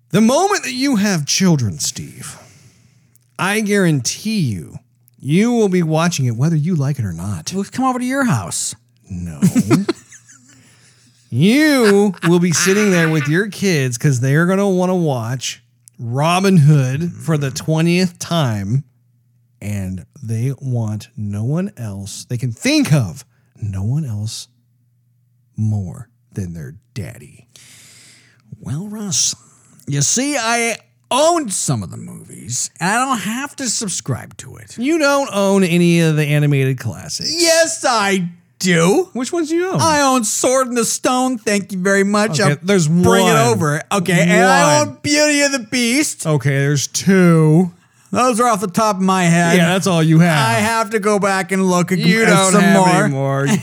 The 0.10 0.22
moment 0.22 0.64
that 0.64 0.74
you 0.74 0.98
have 0.98 1.26
children, 1.26 1.80
Steve, 1.80 2.38
I 3.40 3.62
guarantee 3.62 4.40
you, 4.40 4.78
you 5.18 5.52
will 5.54 5.70
be 5.70 5.84
watching 5.84 6.26
it 6.26 6.36
whether 6.36 6.56
you 6.56 6.76
like 6.76 7.00
it 7.00 7.06
or 7.06 7.14
not. 7.14 7.54
We'll 7.54 7.64
come 7.64 7.86
over 7.86 8.00
to 8.00 8.06
your 8.06 8.26
house. 8.26 8.76
No. 9.10 9.40
you 11.30 12.14
will 12.28 12.40
be 12.40 12.52
sitting 12.52 12.92
there 12.92 13.10
with 13.10 13.28
your 13.28 13.48
kids 13.50 13.98
because 13.98 14.20
they're 14.20 14.46
going 14.46 14.58
to 14.58 14.68
want 14.68 14.90
to 14.90 14.96
watch 14.96 15.64
Robin 15.98 16.58
Hood 16.58 17.14
for 17.14 17.38
the 17.38 17.50
20th 17.50 18.18
time. 18.20 18.84
And 19.62 20.06
they 20.22 20.54
want 20.60 21.10
no 21.16 21.44
one 21.44 21.72
else, 21.78 22.26
they 22.26 22.38
can 22.38 22.52
think 22.52 22.92
of 22.92 23.24
no 23.62 23.84
one 23.84 24.06
else 24.06 24.48
more 25.56 26.10
than 26.34 26.54
their 26.54 26.76
daddy. 26.94 27.48
Well, 28.60 28.88
Russ, 28.88 29.36
you 29.88 30.02
see, 30.02 30.36
I 30.38 30.78
own 31.10 31.50
some 31.50 31.84
of 31.84 31.92
the 31.92 31.98
movies, 31.98 32.70
and 32.80 32.90
I 32.90 33.06
don't 33.06 33.20
have 33.20 33.56
to 33.58 33.70
subscribe 33.70 34.38
to 34.38 34.56
it. 34.58 34.78
You 34.78 34.98
don't 35.00 35.30
own 35.34 35.64
any 35.64 36.00
of 36.02 36.16
the 36.16 36.26
animated 36.26 36.80
classics. 36.80 37.34
Yes, 37.42 37.84
I 37.88 38.30
do. 38.60 39.10
Which 39.14 39.34
ones 39.34 39.50
do 39.50 39.56
you 39.56 39.68
own? 39.72 39.82
I 39.82 40.02
own 40.02 40.24
Sword 40.24 40.68
in 40.68 40.76
the 40.76 40.86
Stone. 40.86 41.40
Thank 41.40 41.72
you 41.72 41.80
very 41.80 42.04
much. 42.04 42.40
Okay, 42.40 42.52
I'll 42.52 42.58
there's 42.62 42.88
bring 42.88 43.24
one. 43.24 43.36
it 43.36 43.40
over. 43.40 43.82
Okay, 43.92 44.22
and 44.22 44.46
I 44.46 44.80
One. 44.80 44.88
own 44.90 45.00
Beauty 45.02 45.42
of 45.42 45.52
the 45.52 45.68
Beast. 45.72 46.26
okay, 46.28 46.60
there's 46.60 46.88
two. 46.88 47.72
Those 48.12 48.40
are 48.42 48.48
off 48.48 48.60
the 48.62 48.68
top 48.68 48.98
of 48.98 49.02
my 49.02 49.24
head. 49.24 49.58
Yeah, 49.58 49.70
that's 49.74 49.88
all 49.88 50.04
you 50.04 50.20
have. 50.20 50.38
I 50.48 50.54
have 50.60 50.90
to 50.92 51.00
go 51.00 51.18
back 51.18 51.52
and 51.52 51.66
look 51.66 51.92
at 51.94 51.98
You 51.98 52.24
at 52.24 52.28
don't 52.28 52.52
some 52.52 52.62
have 52.62 53.10
more. 53.12 53.46
any 53.46 53.54
more. 53.54 53.58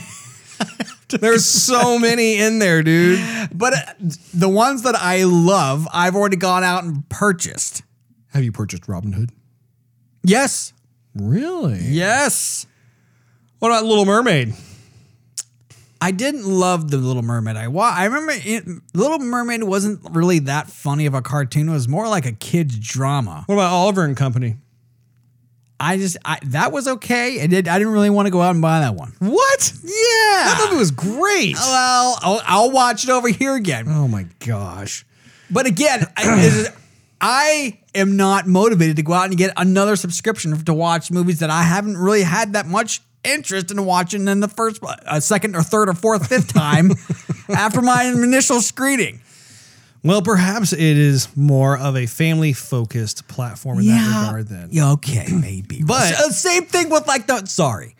There's 1.19 1.45
so 1.45 1.97
many 1.99 2.37
in 2.39 2.59
there, 2.59 2.83
dude. 2.83 3.19
But 3.53 3.73
uh, 3.73 3.79
the 4.33 4.49
ones 4.49 4.83
that 4.83 4.95
I 4.95 5.23
love, 5.23 5.87
I've 5.93 6.15
already 6.15 6.37
gone 6.37 6.63
out 6.63 6.83
and 6.83 7.07
purchased. 7.09 7.83
Have 8.33 8.43
you 8.43 8.51
purchased 8.51 8.87
Robin 8.87 9.13
Hood? 9.13 9.31
Yes. 10.23 10.73
Really? 11.15 11.79
Yes. 11.81 12.67
What 13.59 13.69
about 13.69 13.85
Little 13.85 14.05
Mermaid? 14.05 14.53
I 16.01 16.11
didn't 16.11 16.45
love 16.45 16.91
the 16.91 16.97
Little 16.97 17.23
Mermaid. 17.23 17.57
I 17.57 17.67
wa- 17.67 17.93
I 17.93 18.05
remember 18.05 18.31
it, 18.35 18.65
Little 18.93 19.19
Mermaid 19.19 19.63
wasn't 19.63 19.99
really 20.11 20.39
that 20.39 20.69
funny 20.69 21.05
of 21.07 21.13
a 21.13 21.21
cartoon. 21.21 21.67
It 21.67 21.73
was 21.73 21.89
more 21.89 22.07
like 22.07 22.25
a 22.25 22.31
kid's 22.31 22.77
drama. 22.79 23.43
What 23.47 23.55
about 23.55 23.71
Oliver 23.71 24.05
and 24.05 24.15
Company? 24.15 24.57
I 25.79 25.97
just 25.97 26.17
I, 26.25 26.39
that 26.47 26.71
was 26.71 26.87
okay. 26.87 27.41
I 27.41 27.47
did. 27.47 27.67
I 27.67 27.77
didn't 27.77 27.93
really 27.93 28.09
want 28.09 28.25
to 28.27 28.31
go 28.31 28.41
out 28.41 28.51
and 28.51 28.61
buy 28.61 28.81
that 28.81 28.95
one. 28.95 29.13
What? 29.19 29.73
Yeah. 29.83 29.89
That 29.93 30.61
movie 30.65 30.77
was 30.79 30.91
great. 30.91 31.55
well, 31.55 32.17
I'll, 32.21 32.41
I'll 32.45 32.71
watch 32.71 33.03
it 33.05 33.09
over 33.09 33.29
here 33.29 33.55
again. 33.55 33.85
Oh 33.87 34.07
my 34.07 34.25
gosh. 34.45 35.05
But 35.49 35.65
again, 35.67 36.05
I, 36.17 36.39
is- 36.41 36.69
I 37.21 37.79
am 37.95 38.17
not 38.17 38.47
motivated 38.47 38.97
to 38.97 39.03
go 39.03 39.13
out 39.13 39.27
and 39.27 39.37
get 39.37 39.51
another 39.57 39.95
subscription 39.95 40.55
to 40.65 40.73
watch 40.73 41.11
movies 41.11 41.39
that 41.39 41.49
I 41.49 41.63
haven't 41.63 41.97
really 41.97 42.23
had 42.23 42.53
that 42.53 42.65
much 42.67 43.01
interest 43.23 43.71
in 43.71 43.83
watching 43.85 44.27
in 44.27 44.39
the 44.39 44.47
first, 44.47 44.81
uh, 44.83 45.19
second, 45.19 45.55
or 45.55 45.61
third, 45.63 45.89
or 45.89 45.93
fourth, 45.93 46.27
fifth 46.27 46.53
time 46.53 46.91
after 47.49 47.81
my 47.81 48.03
initial 48.03 48.61
screening. 48.61 49.21
Well, 50.03 50.21
perhaps 50.21 50.71
it 50.73 50.79
is 50.79 51.27
more 51.35 51.77
of 51.77 51.95
a 51.97 52.05
family 52.05 52.53
focused 52.53 53.27
platform 53.27 53.79
in 53.79 53.87
that 53.87 54.07
regard 54.27 54.47
then. 54.47 54.69
Yeah, 54.71 54.91
okay, 54.93 55.27
maybe. 55.31 55.81
But- 55.83 56.13
Uh, 56.13 56.29
same 56.29 56.65
thing 56.65 56.89
with 56.89 57.05
like 57.07 57.27
the 57.27 57.45
sorry, 57.45 57.95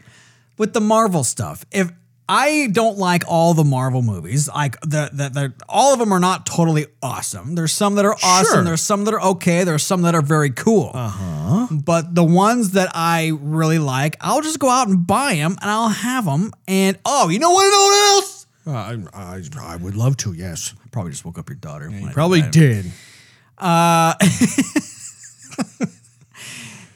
with 0.58 0.74
the 0.74 0.82
Marvel 0.82 1.24
stuff. 1.24 1.66
If 1.72 1.92
I 2.32 2.68
don't 2.72 3.00
like 3.00 3.24
all 3.28 3.56
the 3.56 3.64
Marvel 3.64 4.02
movies, 4.04 4.48
like 4.48 4.80
the 4.82 5.10
the, 5.12 5.30
the 5.30 5.54
all 5.68 5.94
of 5.94 6.00
them 6.00 6.14
are 6.14 6.20
not 6.20 6.46
totally 6.46 6.86
awesome. 7.02 7.56
There's 7.56 7.74
some 7.74 7.96
that 7.96 8.06
are 8.06 8.16
awesome. 8.24 8.54
Sure. 8.58 8.64
There's 8.64 8.82
some 8.82 9.04
that 9.06 9.14
are 9.16 9.22
okay. 9.32 9.64
There's 9.64 9.84
some 9.84 10.04
that 10.04 10.14
are 10.16 10.22
very 10.22 10.52
cool. 10.52 10.92
Uh 10.94 11.10
huh. 11.10 11.68
But 11.72 12.14
the 12.14 12.24
ones 12.24 12.72
that 12.72 12.92
I 12.94 13.32
really 13.42 13.80
like, 13.80 14.16
I'll 14.22 14.42
just 14.42 14.60
go 14.60 14.70
out 14.70 14.88
and 14.88 15.08
buy 15.08 15.36
them, 15.36 15.58
and 15.60 15.70
I'll 15.72 15.90
have 15.90 16.26
them. 16.26 16.52
And 16.68 16.98
oh, 17.04 17.30
you 17.30 17.40
know 17.40 17.50
what? 17.52 17.64
You 17.64 17.72
know 17.72 17.78
what 17.78 18.16
else? 18.16 18.46
Uh, 18.68 18.72
I, 18.72 18.98
I, 19.36 19.42
I 19.74 19.76
would 19.78 19.96
love 19.96 20.16
to, 20.18 20.34
yes. 20.34 20.76
Probably 20.92 21.12
just 21.12 21.26
woke 21.26 21.38
up 21.38 21.50
your 21.50 21.56
daughter. 21.58 21.90
I 21.90 22.00
did 22.00 22.12
Probably 22.14 22.42
uh, 22.42 22.50
did. 22.52 22.86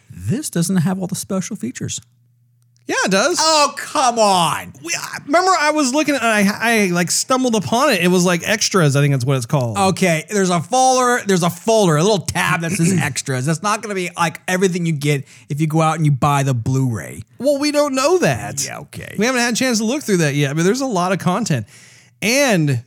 This 0.10 0.50
doesn't 0.50 0.78
have 0.78 1.00
all 1.00 1.08
the 1.08 1.16
special 1.16 1.56
features. 1.56 2.00
Yeah, 2.86 2.96
it 3.06 3.12
does. 3.12 3.38
Oh 3.40 3.74
come 3.78 4.20
on! 4.20 4.74
We- 4.84 4.94
I- 4.94 5.20
remember, 5.26 5.52
I 5.58 5.72
was 5.72 5.94
looking 5.94 6.16
at 6.16 6.22
I, 6.24 6.44
I 6.50 6.86
like 6.88 7.12
stumbled 7.12 7.56
upon 7.56 7.92
it. 7.94 8.02
It 8.02 8.10
was 8.10 8.26
like 8.26 8.46
extras, 8.46 8.98
I 8.98 9.02
think 9.02 9.14
that's 9.14 9.24
what 9.24 9.38
it's 9.38 9.46
called. 9.46 9.78
Okay, 9.78 10.26
there's 10.30 10.50
a 10.50 10.60
folder. 10.60 11.24
There's 11.26 11.44
a 11.44 11.50
folder, 11.50 11.96
a 11.96 12.02
little 12.02 12.26
tab 12.26 12.60
that 12.60 12.72
says 12.72 12.94
extras. 13.02 13.46
That's 13.46 13.64
not 13.64 13.82
going 13.82 13.90
to 13.90 13.96
be 13.96 14.10
like 14.18 14.42
everything 14.50 14.86
you 14.86 14.92
get 14.92 15.26
if 15.48 15.62
you 15.62 15.68
go 15.68 15.82
out 15.82 15.96
and 15.96 16.06
you 16.06 16.12
buy 16.12 16.44
the 16.44 16.54
Blu-ray. 16.54 17.22
Well, 17.38 17.58
we 17.58 17.72
don't 17.72 17.96
know 17.96 18.18
that. 18.18 18.66
Yeah, 18.66 18.80
okay. 18.80 19.16
We 19.18 19.28
haven't 19.28 19.40
had 19.42 19.54
a 19.54 19.58
chance 19.58 19.78
to 19.78 19.86
look 19.86 20.04
through 20.04 20.18
that 20.18 20.36
yet, 20.36 20.54
but 20.58 20.64
there's 20.64 20.82
a 20.82 20.86
lot 20.86 21.14
of 21.14 21.20
content. 21.20 21.68
And 22.22 22.84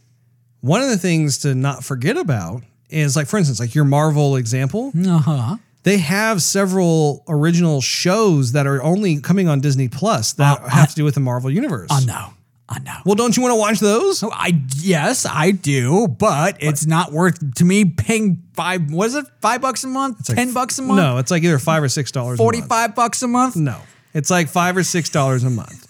one 0.66 0.82
of 0.82 0.88
the 0.88 0.98
things 0.98 1.38
to 1.38 1.54
not 1.54 1.84
forget 1.84 2.16
about 2.16 2.62
is 2.90 3.16
like, 3.16 3.26
for 3.26 3.38
instance, 3.38 3.60
like 3.60 3.74
your 3.74 3.84
Marvel 3.84 4.36
example, 4.36 4.92
Uh 5.06 5.18
huh. 5.18 5.56
they 5.82 5.98
have 5.98 6.42
several 6.42 7.24
original 7.28 7.80
shows 7.80 8.52
that 8.52 8.66
are 8.66 8.82
only 8.82 9.20
coming 9.20 9.48
on 9.48 9.60
Disney 9.60 9.88
Plus 9.88 10.32
that 10.34 10.60
have 10.68 10.90
to 10.90 10.94
do 10.96 11.04
with 11.04 11.14
the 11.14 11.20
Marvel 11.20 11.50
universe. 11.50 11.88
I 11.90 12.04
know. 12.04 12.28
I 12.68 12.80
know. 12.80 12.96
Well, 13.04 13.14
don't 13.14 13.36
you 13.36 13.42
want 13.44 13.52
to 13.52 13.58
watch 13.60 13.78
those? 13.78 14.18
So 14.18 14.28
I 14.32 14.60
yes, 14.76 15.24
I 15.24 15.52
do, 15.52 16.08
but 16.08 16.56
it's 16.58 16.84
not 16.84 17.12
worth 17.12 17.54
to 17.56 17.64
me 17.64 17.84
paying 17.84 18.42
five. 18.54 18.90
What 18.92 19.06
is 19.06 19.14
it? 19.14 19.24
Five 19.40 19.60
bucks 19.60 19.84
a 19.84 19.86
month? 19.86 20.26
Ten 20.26 20.52
bucks 20.52 20.76
a 20.80 20.82
month? 20.82 20.98
No, 20.98 21.18
it's 21.18 21.30
like 21.30 21.44
either 21.44 21.60
five 21.60 21.82
or 21.84 21.88
six 21.88 22.10
dollars. 22.10 22.40
a 22.40 22.42
month. 22.42 22.56
Forty-five 22.56 22.96
bucks 22.96 23.22
a 23.22 23.28
month? 23.28 23.54
No, 23.54 23.78
it's 24.14 24.30
like 24.30 24.48
five 24.48 24.76
or 24.76 24.82
six 24.82 25.10
dollars 25.10 25.44
a 25.44 25.50
month. 25.50 25.86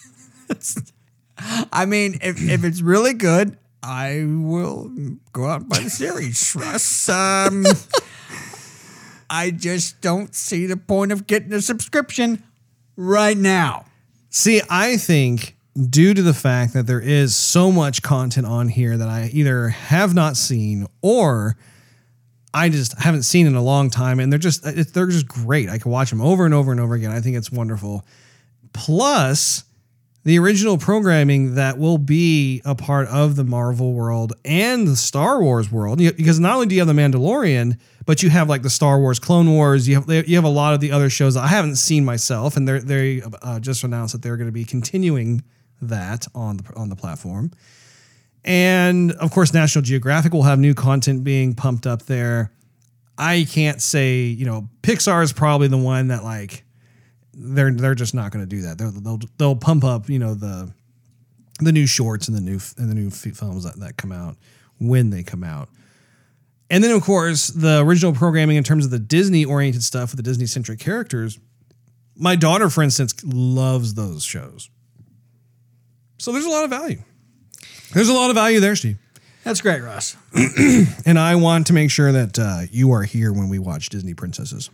I 1.73 1.85
mean, 1.87 2.19
if, 2.23 2.41
if 2.43 2.65
it's 2.65 2.81
really 2.81 3.13
good, 3.15 3.57
I 3.83 4.25
will 4.27 4.91
go 5.33 5.47
out 5.47 5.61
and 5.61 5.69
buy 5.69 5.81
the 5.81 5.91
series. 5.91 6.55
Russ, 6.57 7.09
um, 7.09 7.65
I 9.31 9.51
just 9.51 10.01
don't 10.01 10.35
see 10.35 10.67
the 10.67 10.77
point 10.77 11.13
of 11.13 11.27
getting 11.27 11.53
a 11.53 11.61
subscription 11.61 12.43
right 12.97 13.37
now. 13.37 13.85
See, 14.31 14.61
I 14.69 14.97
think 14.97 15.57
due 15.91 16.15
to 16.15 16.23
the 16.23 16.35
fact 16.35 16.73
that 16.75 16.87
there 16.87 17.01
is 17.01 17.37
so 17.37 17.71
much 17.71 18.03
content 18.03 18.47
on 18.47 18.69
here 18.69 18.97
that 18.97 19.09
I 19.09 19.31
either 19.33 19.69
have 19.69 20.15
not 20.15 20.37
seen 20.37 20.87
or 21.03 21.57
I 22.55 22.71
just 22.71 22.99
haven't 22.99 23.25
seen 23.25 23.47
in 23.47 23.55
a 23.55 23.63
long 23.63 23.91
time, 23.91 24.19
and 24.19 24.33
they're 24.33 24.39
just 24.39 24.63
they're 24.95 25.07
just 25.07 25.29
great. 25.29 25.69
I 25.69 25.77
can 25.77 25.91
watch 25.91 26.09
them 26.09 26.23
over 26.23 26.47
and 26.47 26.55
over 26.55 26.73
and 26.73 26.81
over 26.81 26.95
again. 26.95 27.11
I 27.11 27.21
think 27.21 27.37
it's 27.37 27.53
wonderful. 27.53 28.07
Plus, 28.73 29.65
the 30.27 30.41
original 30.41 30.77
programming 30.77 31.55
that 31.55 31.79
will 31.79 31.99
be 31.99 32.61
a 32.65 32.75
part 32.75 33.07
of 33.07 33.37
the 33.37 33.45
Marvel 33.45 33.93
world 33.93 34.33
and 34.45 34.85
the 34.89 34.97
Star 34.97 35.41
Wars 35.41 35.71
world, 35.71 35.99
because 35.99 36.41
not 36.41 36.55
only 36.55 36.67
do 36.67 36.75
you 36.75 36.81
have 36.81 36.89
the 36.89 37.01
Mandalorian, 37.01 37.79
but 38.07 38.25
you 38.25 38.31
have 38.31 38.49
like 38.49 38.63
the 38.63 38.71
Star 38.71 38.99
Wars 38.99 39.21
Clone 39.21 39.49
Wars. 39.53 39.89
You 39.89 39.95
have 39.95 40.29
you 40.29 40.35
have 40.35 40.45
a 40.45 40.49
lot 40.49 40.75
of 40.75 40.81
the 40.81 40.91
other 40.91 41.09
shows 41.09 41.35
that 41.35 41.45
I 41.45 41.47
haven't 41.47 41.77
seen 41.77 42.05
myself, 42.05 42.57
and 42.57 42.67
they're 42.67 42.81
they 42.81 43.23
uh, 43.41 43.61
just 43.61 43.85
announced 43.85 44.15
that 44.15 44.23
they're 44.23 44.37
going 44.37 44.49
to 44.49 44.53
be 44.53 44.65
continuing 44.65 45.45
that 45.81 46.27
on 46.35 46.57
the 46.57 46.75
on 46.75 46.89
the 46.89 46.97
platform. 46.97 47.53
And 48.45 49.13
of 49.13 49.31
course, 49.31 49.55
National 49.55 49.83
Geographic 49.83 50.33
will 50.33 50.43
have 50.43 50.59
new 50.59 50.75
content 50.75 51.23
being 51.23 51.55
pumped 51.55 51.87
up 51.87 52.03
there. 52.07 52.51
I 53.17 53.47
can't 53.49 53.81
say, 53.81 54.23
you 54.23 54.45
know, 54.45 54.69
Pixar 54.83 55.23
is 55.23 55.33
probably 55.33 55.69
the 55.69 55.79
one 55.79 56.09
that 56.09 56.25
like 56.25 56.65
they're 57.37 57.71
they're 57.73 57.95
just 57.95 58.15
not 58.15 58.33
going 58.33 58.43
to 58.43 58.49
do 58.49 58.63
that. 58.63 58.79
They'll, 58.79 58.91
they'll 58.91 59.21
they'll 59.37 59.57
pump 59.57 59.85
up, 59.85 60.09
you 60.09 60.19
know, 60.19 60.35
the 60.35 60.73
the 61.61 61.73
new 61.73 61.87
shorts 61.87 62.29
and 62.29 62.37
the 62.37 62.41
new 62.41 62.59
and 62.79 62.91
the 62.91 62.95
new 62.95 63.11
films 63.11 63.65
that, 63.65 63.79
that 63.81 63.97
come 63.97 64.13
out 64.13 64.37
when 64.79 65.11
they 65.11 65.23
come 65.23 65.45
out. 65.45 65.69
And 66.71 66.83
then 66.83 66.91
of 66.91 67.03
course, 67.03 67.49
the 67.49 67.81
original 67.81 68.13
programming 68.13 68.57
in 68.57 68.65
terms 68.65 68.85
of 68.85 68.91
the 68.91 68.99
Disney 68.99 69.45
oriented 69.45 69.83
stuff 69.83 70.11
with 70.11 70.17
the 70.17 70.23
Disney 70.23 70.47
centric 70.47 70.81
characters. 70.81 71.39
My 72.19 72.35
daughter, 72.35 72.71
for 72.71 72.83
instance, 72.83 73.15
loves 73.25 73.93
those 73.93 74.25
shows. 74.25 74.71
So 76.19 76.33
there's 76.33 76.47
a 76.47 76.51
lot 76.51 76.65
of 76.65 76.71
value. 76.71 77.03
There's 77.93 78.09
a 78.09 78.15
lot 78.15 78.31
of 78.31 78.37
value 78.37 78.59
there, 78.59 78.75
Steve. 78.75 78.97
That's 79.45 79.61
great, 79.61 79.83
Russ. 79.83 80.17
And 81.07 81.19
I 81.19 81.37
want 81.37 81.69
to 81.69 81.73
make 81.73 81.91
sure 81.91 82.11
that 82.11 82.39
uh, 82.39 82.63
you 82.73 82.91
are 82.93 83.05
here 83.05 83.33
when 83.33 83.49
we 83.49 83.59
watch 83.59 83.91
Disney 83.91 84.13
Princesses. 84.13 84.71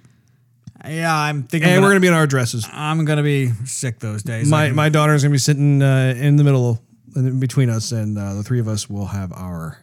Yeah, 0.87 1.17
I'm 1.17 1.45
thinking. 1.45 1.69
And 1.69 1.77
I'm 1.77 1.83
we're 1.83 1.91
gonna, 1.91 2.01
be 2.01 2.09
in 2.09 2.15
our 2.15 2.27
dresses. 2.27 2.67
I'm 2.73 3.05
gonna 3.05 3.23
be 3.23 3.49
sick 3.65 4.01
those 4.01 4.23
days. 4.23 4.49
My, 4.49 4.71
my 4.71 4.89
daughter's 4.89 5.23
going 5.23 5.31
to 5.31 5.35
be 5.35 5.39
sitting 5.39 5.83
uh, 5.83 6.15
in 6.17 6.37
the 6.37 6.45
middle, 6.45 6.83
in 7.15 7.39
between 7.39 7.71
us, 7.71 7.93
and 7.93 8.19
uh, 8.19 8.35
the 8.35 8.43
three 8.43 8.61
of 8.61 8.69
us 8.69 8.91
will 8.91 9.07
have 9.07 9.33
our 9.33 9.79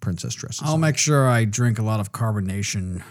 princess 0.00 0.34
dresses. 0.34 0.62
I'll 0.64 0.74
on. 0.74 0.80
make 0.80 0.98
sure 0.98 1.28
I 1.28 1.44
drink 1.44 1.78
a 1.78 1.82
lot 1.82 2.00
of 2.00 2.12
carbonation 2.12 3.02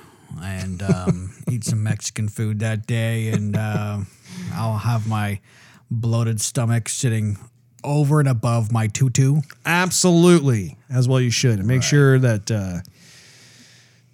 and 0.41 0.81
um, 0.83 1.33
eat 1.49 1.63
some 1.63 1.83
Mexican 1.83 2.29
food 2.29 2.59
that 2.59 2.85
day, 2.85 3.29
and 3.29 3.55
uh, 3.55 3.99
I'll 4.53 4.77
have 4.77 5.07
my 5.07 5.39
bloated 5.89 6.39
stomach 6.41 6.89
sitting 6.89 7.37
over 7.83 8.19
and 8.19 8.29
above 8.29 8.71
my 8.71 8.87
tutu. 8.87 9.41
Absolutely, 9.65 10.77
as 10.89 11.07
well 11.07 11.19
you 11.19 11.31
should. 11.31 11.59
And 11.59 11.67
make 11.67 11.83
sure 11.83 12.19
that 12.19 12.51
uh, 12.51 12.79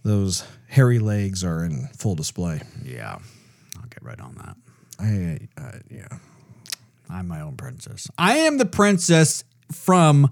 those 0.04 0.44
hairy 0.70 1.00
legs 1.00 1.44
are 1.44 1.66
in 1.66 1.88
full 1.98 2.16
display. 2.16 2.62
Yeah, 2.84 3.18
I'll 3.78 3.90
get 3.90 4.02
right 4.02 4.20
on 4.20 4.36
that. 4.36 4.56
I, 5.00 5.62
uh, 5.62 5.80
yeah. 5.90 6.18
I'm 7.10 7.28
my 7.28 7.42
own 7.42 7.58
princess. 7.58 8.08
I 8.18 8.38
am 8.38 8.58
the 8.60 8.66
princess 8.66 9.44
from 9.72 10.32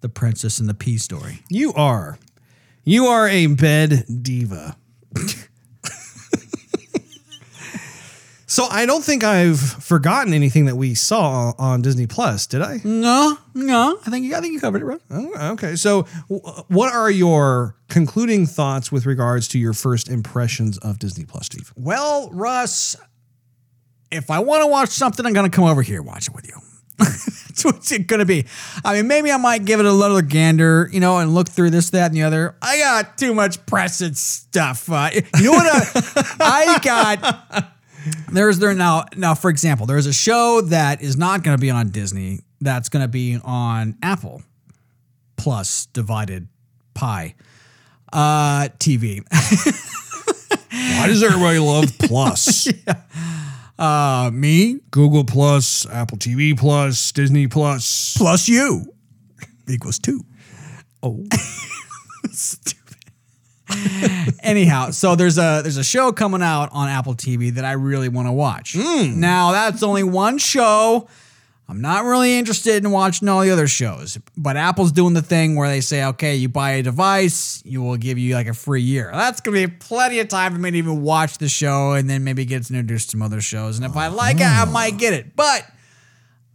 the 0.00 0.08
Princess 0.08 0.58
and 0.58 0.68
the 0.68 0.74
Pea 0.74 0.98
story. 0.98 1.40
You 1.48 1.72
are. 1.72 2.18
You 2.84 3.06
are 3.06 3.28
a 3.28 3.46
bed 3.46 4.04
diva. 4.22 4.76
so 8.48 8.64
I 8.64 8.86
don't 8.86 9.04
think 9.04 9.22
I've 9.22 9.60
forgotten 9.60 10.32
anything 10.32 10.64
that 10.64 10.76
we 10.76 10.94
saw 10.94 11.52
on 11.58 11.82
Disney 11.82 12.06
Plus, 12.06 12.46
did 12.46 12.62
I? 12.62 12.80
No, 12.82 13.36
no, 13.54 13.98
I 14.06 14.10
think 14.10 14.24
you, 14.24 14.34
I 14.34 14.40
think 14.40 14.54
you 14.54 14.60
covered 14.60 14.80
it, 14.82 14.86
right? 14.86 15.00
Oh, 15.10 15.52
okay. 15.52 15.76
So 15.76 16.06
w- 16.30 16.64
what 16.68 16.92
are 16.92 17.10
your 17.10 17.76
concluding 17.88 18.46
thoughts 18.46 18.90
with 18.90 19.04
regards 19.04 19.48
to 19.48 19.58
your 19.58 19.74
first 19.74 20.08
impressions 20.08 20.78
of 20.78 20.98
Disney 20.98 21.26
Plus, 21.26 21.46
Steve? 21.46 21.72
Well, 21.76 22.30
Russ, 22.32 22.96
if 24.10 24.30
I 24.30 24.38
want 24.38 24.62
to 24.62 24.66
watch 24.66 24.88
something, 24.88 25.26
I'm 25.26 25.34
going 25.34 25.48
to 25.48 25.54
come 25.54 25.66
over 25.66 25.82
here 25.82 25.98
and 25.98 26.06
watch 26.06 26.26
it 26.28 26.34
with 26.34 26.46
you. 26.48 26.54
That's 26.98 27.64
what's 27.64 27.92
it 27.92 28.06
going 28.06 28.20
to 28.20 28.26
be. 28.26 28.46
I 28.84 28.94
mean, 28.94 29.06
maybe 29.08 29.30
I 29.30 29.36
might 29.36 29.64
give 29.64 29.78
it 29.78 29.86
a 29.86 29.92
little 29.92 30.22
gander, 30.22 30.88
you 30.92 31.00
know, 31.00 31.18
and 31.18 31.34
look 31.34 31.48
through 31.48 31.70
this, 31.70 31.90
that, 31.90 32.06
and 32.06 32.14
the 32.16 32.22
other. 32.22 32.56
I 32.62 32.78
got 32.78 33.18
too 33.18 33.34
much 33.34 33.64
press 33.66 34.00
and 34.00 34.16
stuff. 34.16 34.90
Uh, 34.90 35.10
you 35.12 35.44
know 35.44 35.52
what? 35.52 35.92
I, 36.40 36.76
I 36.76 36.78
got. 36.82 37.74
There's 38.30 38.58
there 38.58 38.74
now. 38.74 39.06
Now, 39.16 39.34
for 39.34 39.50
example, 39.50 39.86
there's 39.86 40.06
a 40.06 40.12
show 40.12 40.60
that 40.62 41.02
is 41.02 41.16
not 41.16 41.42
going 41.42 41.56
to 41.56 41.60
be 41.60 41.70
on 41.70 41.90
Disney. 41.90 42.40
That's 42.60 42.88
going 42.88 43.02
to 43.02 43.08
be 43.08 43.38
on 43.42 43.96
Apple 44.02 44.42
Plus 45.36 45.86
divided 45.86 46.48
pie 46.94 47.34
uh, 48.12 48.68
TV. 48.78 49.22
Why 50.70 51.06
does 51.06 51.22
everybody 51.22 51.58
love 51.58 51.96
Plus? 51.98 52.68
Uh, 53.78 54.28
me 54.34 54.80
Google 54.90 55.22
Plus, 55.22 55.86
Apple 55.86 56.18
TV 56.18 56.58
Plus, 56.58 57.12
Disney 57.12 57.46
Plus. 57.46 58.16
plus 58.16 58.48
you 58.48 58.92
equals 59.68 60.00
two. 60.00 60.24
Oh. 61.00 61.24
Anyhow, 64.42 64.90
so 64.90 65.14
there's 65.14 65.38
a 65.38 65.60
there's 65.62 65.76
a 65.76 65.84
show 65.84 66.12
coming 66.12 66.42
out 66.42 66.70
on 66.72 66.88
Apple 66.88 67.14
TV 67.14 67.52
that 67.52 67.64
I 67.64 67.72
really 67.72 68.08
want 68.08 68.28
to 68.28 68.32
watch. 68.32 68.74
Hmm. 68.78 69.20
Now 69.20 69.52
that's 69.52 69.82
only 69.82 70.02
one 70.02 70.38
show. 70.38 71.08
I'm 71.70 71.82
not 71.82 72.04
really 72.04 72.38
interested 72.38 72.82
in 72.82 72.90
watching 72.90 73.28
all 73.28 73.42
the 73.42 73.50
other 73.50 73.68
shows, 73.68 74.18
but 74.38 74.56
Apple's 74.56 74.90
doing 74.90 75.12
the 75.12 75.20
thing 75.20 75.54
where 75.54 75.68
they 75.68 75.82
say, 75.82 76.02
okay, 76.02 76.34
you 76.34 76.48
buy 76.48 76.72
a 76.72 76.82
device, 76.82 77.62
you 77.66 77.82
will 77.82 77.98
give 77.98 78.16
you 78.16 78.34
like 78.34 78.46
a 78.46 78.54
free 78.54 78.80
year. 78.80 79.10
That's 79.12 79.42
gonna 79.42 79.66
be 79.66 79.66
plenty 79.66 80.18
of 80.20 80.28
time 80.28 80.54
for 80.54 80.58
me 80.58 80.70
to 80.70 80.78
even 80.78 81.02
watch 81.02 81.36
the 81.36 81.48
show 81.48 81.92
and 81.92 82.08
then 82.08 82.24
maybe 82.24 82.46
get 82.46 82.70
introduced 82.70 83.10
to 83.10 83.12
some 83.12 83.22
other 83.22 83.42
shows. 83.42 83.76
And 83.76 83.84
if 83.84 83.98
I 83.98 84.06
like 84.06 84.36
it, 84.36 84.46
I 84.46 84.62
oh. 84.66 84.70
might 84.70 84.96
get 84.96 85.12
it. 85.12 85.36
But 85.36 85.70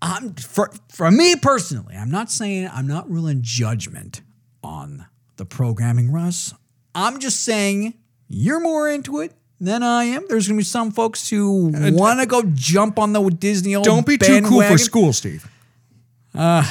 I'm 0.02 0.34
for 0.34 0.72
for 0.90 1.12
me 1.12 1.36
personally, 1.36 1.96
I'm 1.96 2.12
not 2.12 2.32
saying 2.32 2.70
I'm 2.74 2.88
not 2.88 3.10
ruling 3.10 3.40
judgment 3.44 4.22
on 4.64 5.06
the 5.38 5.46
programming, 5.46 6.12
Russ. 6.12 6.56
I'm 6.96 7.20
just 7.20 7.44
saying 7.44 7.94
you're 8.28 8.60
more 8.60 8.90
into 8.90 9.20
it 9.20 9.34
than 9.60 9.84
I 9.84 10.06
am. 10.06 10.26
There's 10.30 10.48
gonna 10.48 10.58
be 10.58 10.64
some 10.64 10.92
folks 10.92 11.30
who 11.30 11.72
want 11.74 12.20
to 12.20 12.26
go 12.26 12.44
jump 12.54 13.00
on 13.00 13.14
the 13.14 13.22
Disney 13.30 13.76
old 13.76 13.86
Don't 13.86 14.06
be 14.06 14.18
too 14.18 14.26
cool 14.42 14.42
for 14.42 14.60
bandwagon. 14.60 14.78
school, 14.78 15.14
Steve. 15.14 15.50
Uh, 16.36 16.64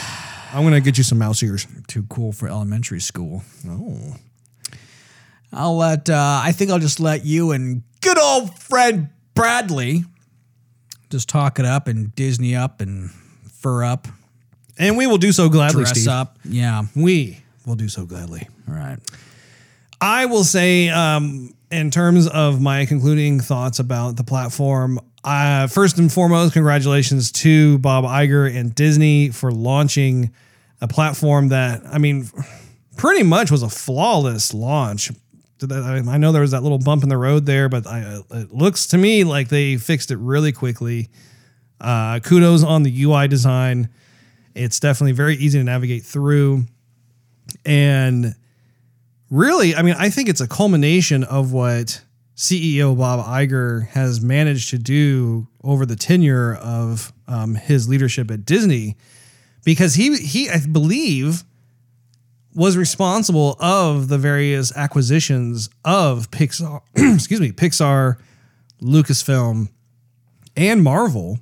I'm 0.52 0.62
going 0.62 0.74
to 0.74 0.80
get 0.80 0.98
you 0.98 1.04
some 1.04 1.18
mouse 1.18 1.42
ears. 1.42 1.66
Too 1.86 2.04
cool 2.10 2.32
for 2.32 2.48
elementary 2.48 3.00
school. 3.00 3.42
Oh. 3.66 4.16
I'll 5.52 5.76
let. 5.76 6.10
Uh, 6.10 6.40
I 6.42 6.52
think 6.52 6.70
I'll 6.70 6.78
just 6.78 7.00
let 7.00 7.24
you 7.24 7.52
and 7.52 7.82
good 8.00 8.18
old 8.18 8.58
friend 8.58 9.08
Bradley 9.34 10.04
just 11.10 11.28
talk 11.28 11.58
it 11.58 11.64
up 11.64 11.88
and 11.88 12.14
Disney 12.14 12.56
up 12.56 12.80
and 12.80 13.10
fur 13.60 13.84
up, 13.84 14.08
And 14.78 14.96
we 14.96 15.06
will 15.06 15.18
do 15.18 15.30
so 15.30 15.48
gladly, 15.48 15.84
dress 15.84 15.90
Steve. 16.00 16.08
up. 16.08 16.38
Yeah. 16.44 16.84
We 16.96 17.42
will 17.66 17.76
do 17.76 17.88
so 17.88 18.04
gladly. 18.06 18.48
All 18.68 18.74
right. 18.74 18.98
I 20.02 20.26
will 20.26 20.42
say, 20.42 20.88
um, 20.88 21.54
in 21.70 21.92
terms 21.92 22.26
of 22.26 22.60
my 22.60 22.86
concluding 22.86 23.38
thoughts 23.38 23.78
about 23.78 24.16
the 24.16 24.24
platform, 24.24 24.98
uh, 25.22 25.68
first 25.68 25.96
and 25.96 26.12
foremost, 26.12 26.54
congratulations 26.54 27.30
to 27.30 27.78
Bob 27.78 28.02
Iger 28.02 28.52
and 28.52 28.74
Disney 28.74 29.28
for 29.28 29.52
launching 29.52 30.32
a 30.80 30.88
platform 30.88 31.50
that, 31.50 31.82
I 31.86 31.98
mean, 31.98 32.28
pretty 32.96 33.22
much 33.22 33.52
was 33.52 33.62
a 33.62 33.68
flawless 33.68 34.52
launch. 34.52 35.12
I 35.70 36.18
know 36.18 36.32
there 36.32 36.42
was 36.42 36.50
that 36.50 36.64
little 36.64 36.80
bump 36.80 37.04
in 37.04 37.08
the 37.08 37.16
road 37.16 37.46
there, 37.46 37.68
but 37.68 37.86
I, 37.86 38.22
it 38.32 38.52
looks 38.52 38.88
to 38.88 38.98
me 38.98 39.22
like 39.22 39.50
they 39.50 39.76
fixed 39.76 40.10
it 40.10 40.16
really 40.16 40.50
quickly. 40.50 41.10
Uh, 41.80 42.18
kudos 42.18 42.64
on 42.64 42.82
the 42.82 43.04
UI 43.04 43.28
design. 43.28 43.88
It's 44.56 44.80
definitely 44.80 45.12
very 45.12 45.36
easy 45.36 45.60
to 45.60 45.64
navigate 45.64 46.02
through. 46.02 46.64
And 47.64 48.34
really, 49.32 49.74
I 49.74 49.82
mean, 49.82 49.96
I 49.98 50.10
think 50.10 50.28
it's 50.28 50.40
a 50.40 50.46
culmination 50.46 51.24
of 51.24 51.52
what 51.52 52.02
CEO 52.36 52.96
Bob 52.96 53.24
Iger 53.24 53.88
has 53.88 54.20
managed 54.20 54.70
to 54.70 54.78
do 54.78 55.48
over 55.64 55.86
the 55.86 55.96
tenure 55.96 56.54
of 56.54 57.12
um, 57.26 57.54
his 57.54 57.88
leadership 57.88 58.30
at 58.30 58.44
Disney, 58.44 58.96
because 59.64 59.94
he 59.94 60.16
he 60.16 60.50
I 60.50 60.60
believe 60.66 61.44
was 62.54 62.76
responsible 62.76 63.56
of 63.60 64.08
the 64.08 64.18
various 64.18 64.76
acquisitions 64.76 65.70
of 65.84 66.30
Pixar, 66.30 66.82
excuse 67.14 67.40
me, 67.40 67.50
Pixar, 67.50 68.18
Lucasfilm, 68.82 69.68
and 70.54 70.82
Marvel, 70.82 71.38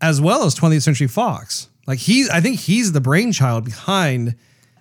as 0.00 0.22
well 0.22 0.44
as 0.44 0.54
20th 0.54 0.82
Century 0.82 1.06
Fox. 1.06 1.68
Like 1.86 1.98
he, 1.98 2.26
I 2.32 2.40
think 2.40 2.60
he's 2.60 2.92
the 2.92 3.00
brainchild 3.00 3.66
behind 3.66 4.36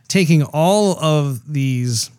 taking 0.08 0.44
all 0.44 0.98
of 1.00 1.52
these 1.52 2.12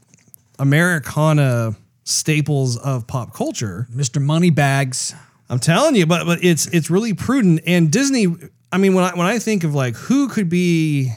Americana 0.59 1.77
staples 2.05 2.77
of 2.77 3.06
pop 3.06 3.32
culture. 3.35 3.86
Mr. 3.90 4.20
Moneybags. 4.20 5.15
I'm 5.51 5.59
telling 5.59 5.94
you, 5.94 6.06
but 6.06 6.24
but 6.24 6.43
it's 6.43 6.66
it's 6.66 6.90
really 6.90 7.12
prudent. 7.12 7.61
And 7.66 7.90
Disney, 7.90 8.27
I 8.73 8.78
mean, 8.78 8.94
when 8.94 9.05
I 9.05 9.15
when 9.15 9.27
I 9.27 9.39
think 9.39 9.65
of 9.65 9.74
like 9.74 9.94
who 9.94 10.28
could 10.28 10.48
be 10.48 11.12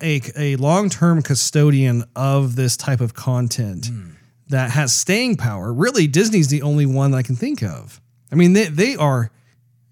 a 0.00 0.20
a 0.36 0.56
long 0.56 0.88
term 0.88 1.22
custodian 1.22 2.04
of 2.14 2.56
this 2.56 2.76
type 2.76 3.00
of 3.00 3.14
content 3.14 3.86
hmm. 3.86 4.10
that 4.48 4.70
has 4.70 4.94
staying 4.94 5.36
power, 5.36 5.72
really 5.72 6.06
Disney's 6.06 6.48
the 6.48 6.62
only 6.62 6.86
one 6.86 7.10
that 7.10 7.18
I 7.18 7.22
can 7.22 7.36
think 7.36 7.62
of. 7.62 8.00
I 8.30 8.36
mean, 8.36 8.52
they 8.52 8.68
they 8.68 8.96
are 8.96 9.30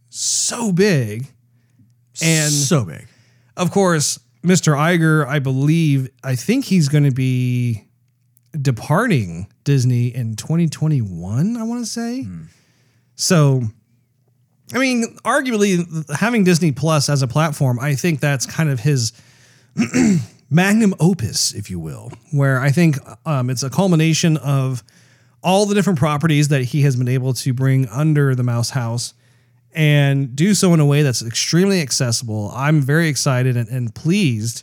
so 0.08 0.70
big, 0.70 1.26
and 2.22 2.52
so 2.52 2.84
big. 2.84 3.06
of 3.56 3.72
course, 3.72 4.20
Mr. 4.44 4.76
Iger, 4.76 5.26
I 5.26 5.38
believe, 5.38 6.10
I 6.22 6.36
think 6.36 6.66
he's 6.66 6.88
going 6.88 7.04
to 7.04 7.10
be 7.10 7.86
departing 8.60 9.48
Disney 9.64 10.14
in 10.14 10.36
2021, 10.36 11.56
I 11.56 11.62
want 11.62 11.84
to 11.84 11.90
say. 11.90 12.22
So, 13.16 13.62
I 14.74 14.78
mean, 14.78 15.16
arguably, 15.24 16.10
having 16.14 16.44
Disney 16.44 16.72
Plus 16.72 17.08
as 17.08 17.22
a 17.22 17.26
platform, 17.26 17.80
I 17.80 17.94
think 17.94 18.20
that's 18.20 18.44
kind 18.44 18.68
of 18.68 18.80
his 18.80 19.12
magnum 20.50 20.94
opus, 21.00 21.54
if 21.54 21.70
you 21.70 21.78
will, 21.78 22.12
where 22.30 22.60
I 22.60 22.70
think 22.70 22.96
um, 23.24 23.48
it's 23.50 23.62
a 23.62 23.70
culmination 23.70 24.36
of 24.36 24.84
all 25.42 25.66
the 25.66 25.74
different 25.74 25.98
properties 25.98 26.48
that 26.48 26.62
he 26.62 26.82
has 26.82 26.96
been 26.96 27.08
able 27.08 27.32
to 27.34 27.52
bring 27.52 27.88
under 27.88 28.34
the 28.34 28.42
Mouse 28.42 28.70
House 28.70 29.14
and 29.74 30.34
do 30.36 30.54
so 30.54 30.72
in 30.72 30.80
a 30.80 30.86
way 30.86 31.02
that's 31.02 31.22
extremely 31.22 31.80
accessible. 31.80 32.50
I'm 32.54 32.80
very 32.80 33.08
excited 33.08 33.56
and, 33.56 33.68
and 33.68 33.94
pleased 33.94 34.62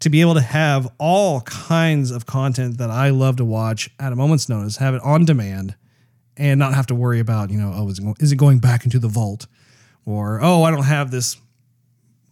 to 0.00 0.10
be 0.10 0.20
able 0.20 0.34
to 0.34 0.40
have 0.40 0.88
all 0.98 1.42
kinds 1.42 2.10
of 2.10 2.26
content 2.26 2.78
that 2.78 2.90
I 2.90 3.10
love 3.10 3.36
to 3.36 3.44
watch 3.44 3.90
at 3.98 4.12
a 4.12 4.16
moment's 4.16 4.48
notice, 4.48 4.78
have 4.78 4.94
it 4.94 5.02
on 5.02 5.24
demand, 5.24 5.76
and 6.36 6.58
not 6.58 6.74
have 6.74 6.86
to 6.86 6.94
worry 6.94 7.20
about, 7.20 7.50
you 7.50 7.58
know, 7.58 7.72
oh, 7.74 7.88
is 7.88 7.98
it, 7.98 8.02
go- 8.02 8.14
is 8.18 8.32
it 8.32 8.36
going 8.36 8.58
back 8.58 8.84
into 8.84 8.98
the 8.98 9.08
vault? 9.08 9.46
Or, 10.06 10.40
oh, 10.42 10.62
I 10.62 10.70
don't 10.70 10.84
have 10.84 11.10
this 11.10 11.36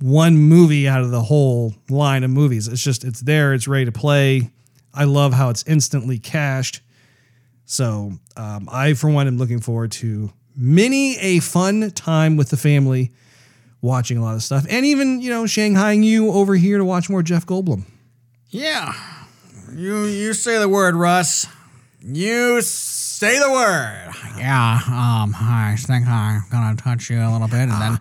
one 0.01 0.39
movie 0.39 0.89
out 0.89 1.03
of 1.03 1.11
the 1.11 1.23
whole 1.23 1.75
line 1.91 2.25
of 2.25 2.31
movies. 2.31 2.69
It's 2.69 2.83
just, 2.83 3.05
it's 3.05 3.21
there, 3.21 3.53
it's 3.53 3.69
ready 3.69 3.85
to 3.85 3.93
play. 3.93 4.51
I 4.95 5.05
love 5.05 5.35
how 5.35 5.51
it's 5.51 5.63
instantly 5.67 6.19
cached. 6.19 6.81
So 7.67 8.13
um, 8.37 8.69
I, 8.73 8.95
for 8.95 9.11
one, 9.11 9.27
am 9.27 9.37
looking 9.37 9.61
forward 9.61 9.93
to 9.93 10.33
many 10.59 11.17
a 11.19 11.39
fun 11.39 11.91
time 11.93 12.37
with 12.37 12.51
the 12.51 12.57
family 12.57 13.13
watching 13.81 14.19
a 14.19 14.23
lot 14.23 14.35
of 14.35 14.43
stuff, 14.43 14.67
and 14.69 14.85
even 14.85 15.21
you 15.23 15.31
know 15.31 15.45
shanghaiing 15.45 16.05
you 16.05 16.33
over 16.33 16.57
here 16.57 16.77
to 16.79 16.85
watch 16.85 17.09
more 17.09 17.23
Jeff 17.23 17.47
Goldblum. 17.47 17.85
Yeah. 18.51 18.93
You 19.73 20.05
you 20.07 20.33
say 20.35 20.59
the 20.59 20.69
word, 20.69 20.95
Russ. 20.95 21.47
You 22.03 22.61
Say 22.63 23.39
the 23.41 23.51
word. 23.51 24.11
Yeah. 24.39 24.79
Um. 24.87 25.35
I 25.37 25.75
think 25.77 26.07
I'm 26.07 26.43
gonna 26.53 26.77
touch 26.77 27.11
you 27.11 27.19
a 27.21 27.31
little 27.33 27.49
bit, 27.49 27.69
and 27.69 27.73
then 27.73 27.99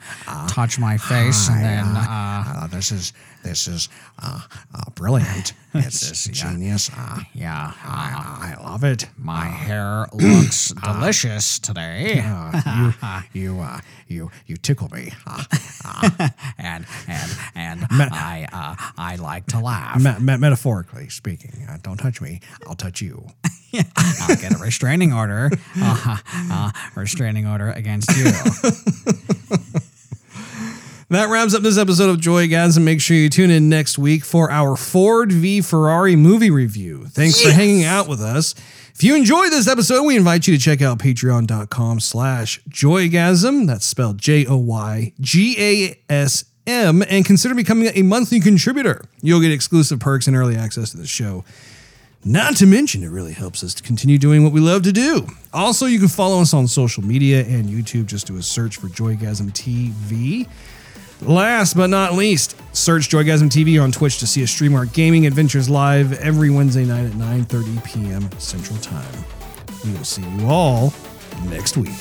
touch 0.48 0.78
my 0.78 0.98
face, 0.98 1.50
and 1.50 1.64
then. 1.64 1.86
Uh, 1.86 2.44
Uh, 2.48 2.68
this 2.68 2.92
is 2.92 3.14
this 3.48 3.68
is 3.68 3.88
uh, 4.22 4.42
uh, 4.76 4.90
brilliant. 4.96 5.54
It's 5.80 6.26
genius. 6.30 6.90
Uh, 6.98 7.20
yeah. 7.36 7.72
I, 7.84 8.56
I 8.58 8.64
love 8.64 8.84
it. 8.84 9.08
My 9.16 9.46
hair 9.46 10.08
looks 10.14 10.70
delicious 10.70 11.60
today. 11.60 12.24
Uh, 12.26 13.22
you 13.34 13.42
you 13.42 13.60
uh, 13.62 13.80
you 14.08 14.32
you 14.48 14.58
tickle 14.58 14.90
me. 14.90 15.14
Uh, 15.28 15.44
and 16.58 16.84
and 17.08 17.32
and 17.54 17.86
I 17.92 18.48
uh, 18.52 18.76
I 18.98 19.18
like 19.18 19.46
to 19.48 19.60
laugh. 19.60 20.02
me- 20.02 20.18
me- 20.20 20.38
metaphorically 20.38 21.10
speaking, 21.10 21.68
uh, 21.70 21.78
don't 21.84 21.98
touch 21.98 22.22
me. 22.22 22.40
I'll 22.68 22.76
touch 22.76 23.00
you. 23.02 23.28
I'll 23.96 24.36
get 24.38 24.56
a 24.56 24.58
restraining 24.58 25.14
order. 25.14 25.52
Uh, 25.80 26.18
uh, 26.52 26.72
restraining 26.96 27.46
order 27.46 27.70
against 27.70 28.10
you. 28.18 28.32
That 31.10 31.30
wraps 31.30 31.54
up 31.54 31.64
this 31.64 31.78
episode 31.78 32.10
of 32.10 32.18
Joygasm, 32.18 32.76
and 32.76 32.84
make 32.84 33.00
sure 33.00 33.16
you 33.16 33.30
tune 33.30 33.50
in 33.50 33.70
next 33.70 33.98
week 33.98 34.26
for 34.26 34.52
our 34.52 34.76
Ford 34.76 35.32
v 35.32 35.62
Ferrari 35.62 36.18
movie 36.18 36.52
review. 36.52 37.06
Thanks 37.06 37.42
for 37.42 37.50
hanging 37.50 37.86
out 37.86 38.10
with 38.10 38.20
us. 38.20 38.54
If 38.94 39.06
you 39.06 39.16
enjoyed 39.16 39.50
this 39.54 39.70
episode, 39.70 40.04
we 40.04 40.18
invite 40.18 40.48
you 40.48 40.58
to 40.58 40.62
check 40.62 40.82
out 40.82 41.00
patreon.com 41.00 42.02
slash 42.02 42.62
joygasm. 42.70 43.68
That's 43.68 43.86
spelled 43.86 44.18
J-O-Y-G-A-S-M, 44.18 44.54
and 46.68 47.26
consider 47.26 47.56
becoming 47.56 47.90
a 47.94 48.02
monthly 48.02 48.42
contributor. 48.42 49.02
You'll 49.22 49.40
get 49.40 49.54
exclusive 49.54 50.02
perks 50.02 50.28
and 50.28 50.36
early 50.36 50.58
access 50.58 50.92
to 50.92 50.98
the 50.98 51.08
show. 51.08 51.46
Not 52.26 52.58
to 52.58 52.66
mention, 52.66 53.04
it 53.04 53.10
really 53.10 53.32
helps 53.32 53.64
us 53.64 53.74
to 53.76 53.84
continue 53.84 54.18
doing 54.18 54.44
what 54.44 54.52
we 54.52 54.60
love 54.60 54.82
to 54.82 54.92
do. 54.92 55.26
Also, 55.54 55.86
you 55.86 56.00
can 56.00 56.10
follow 56.10 56.42
us 56.42 56.54
on 56.54 56.68
social 56.68 57.02
media 57.02 57.46
and 57.46 57.70
YouTube. 57.70 58.08
Just 58.08 58.28
do 58.28 58.36
a 58.36 58.44
search 58.44 58.76
for 58.76 58.88
Joygasm 58.88 59.54
TV. 59.54 60.50
Last 61.22 61.76
but 61.76 61.88
not 61.88 62.14
least, 62.14 62.56
search 62.76 63.10
Joygasm 63.10 63.50
TV 63.50 63.82
on 63.82 63.92
Twitch 63.92 64.20
to 64.20 64.28
see 64.28 64.44
us 64.44 64.52
stream 64.52 64.76
our 64.76 64.86
gaming 64.86 65.26
adventures 65.26 65.68
live 65.68 66.14
every 66.20 66.50
Wednesday 66.50 66.86
night 66.86 67.06
at 67.06 67.14
9:30 67.14 67.84
p.m. 67.84 68.30
Central 68.40 68.78
Time. 68.80 69.26
We 69.84 69.92
will 69.94 70.04
see 70.04 70.22
you 70.22 70.48
all 70.48 70.94
next 71.50 71.76
week. 71.76 71.96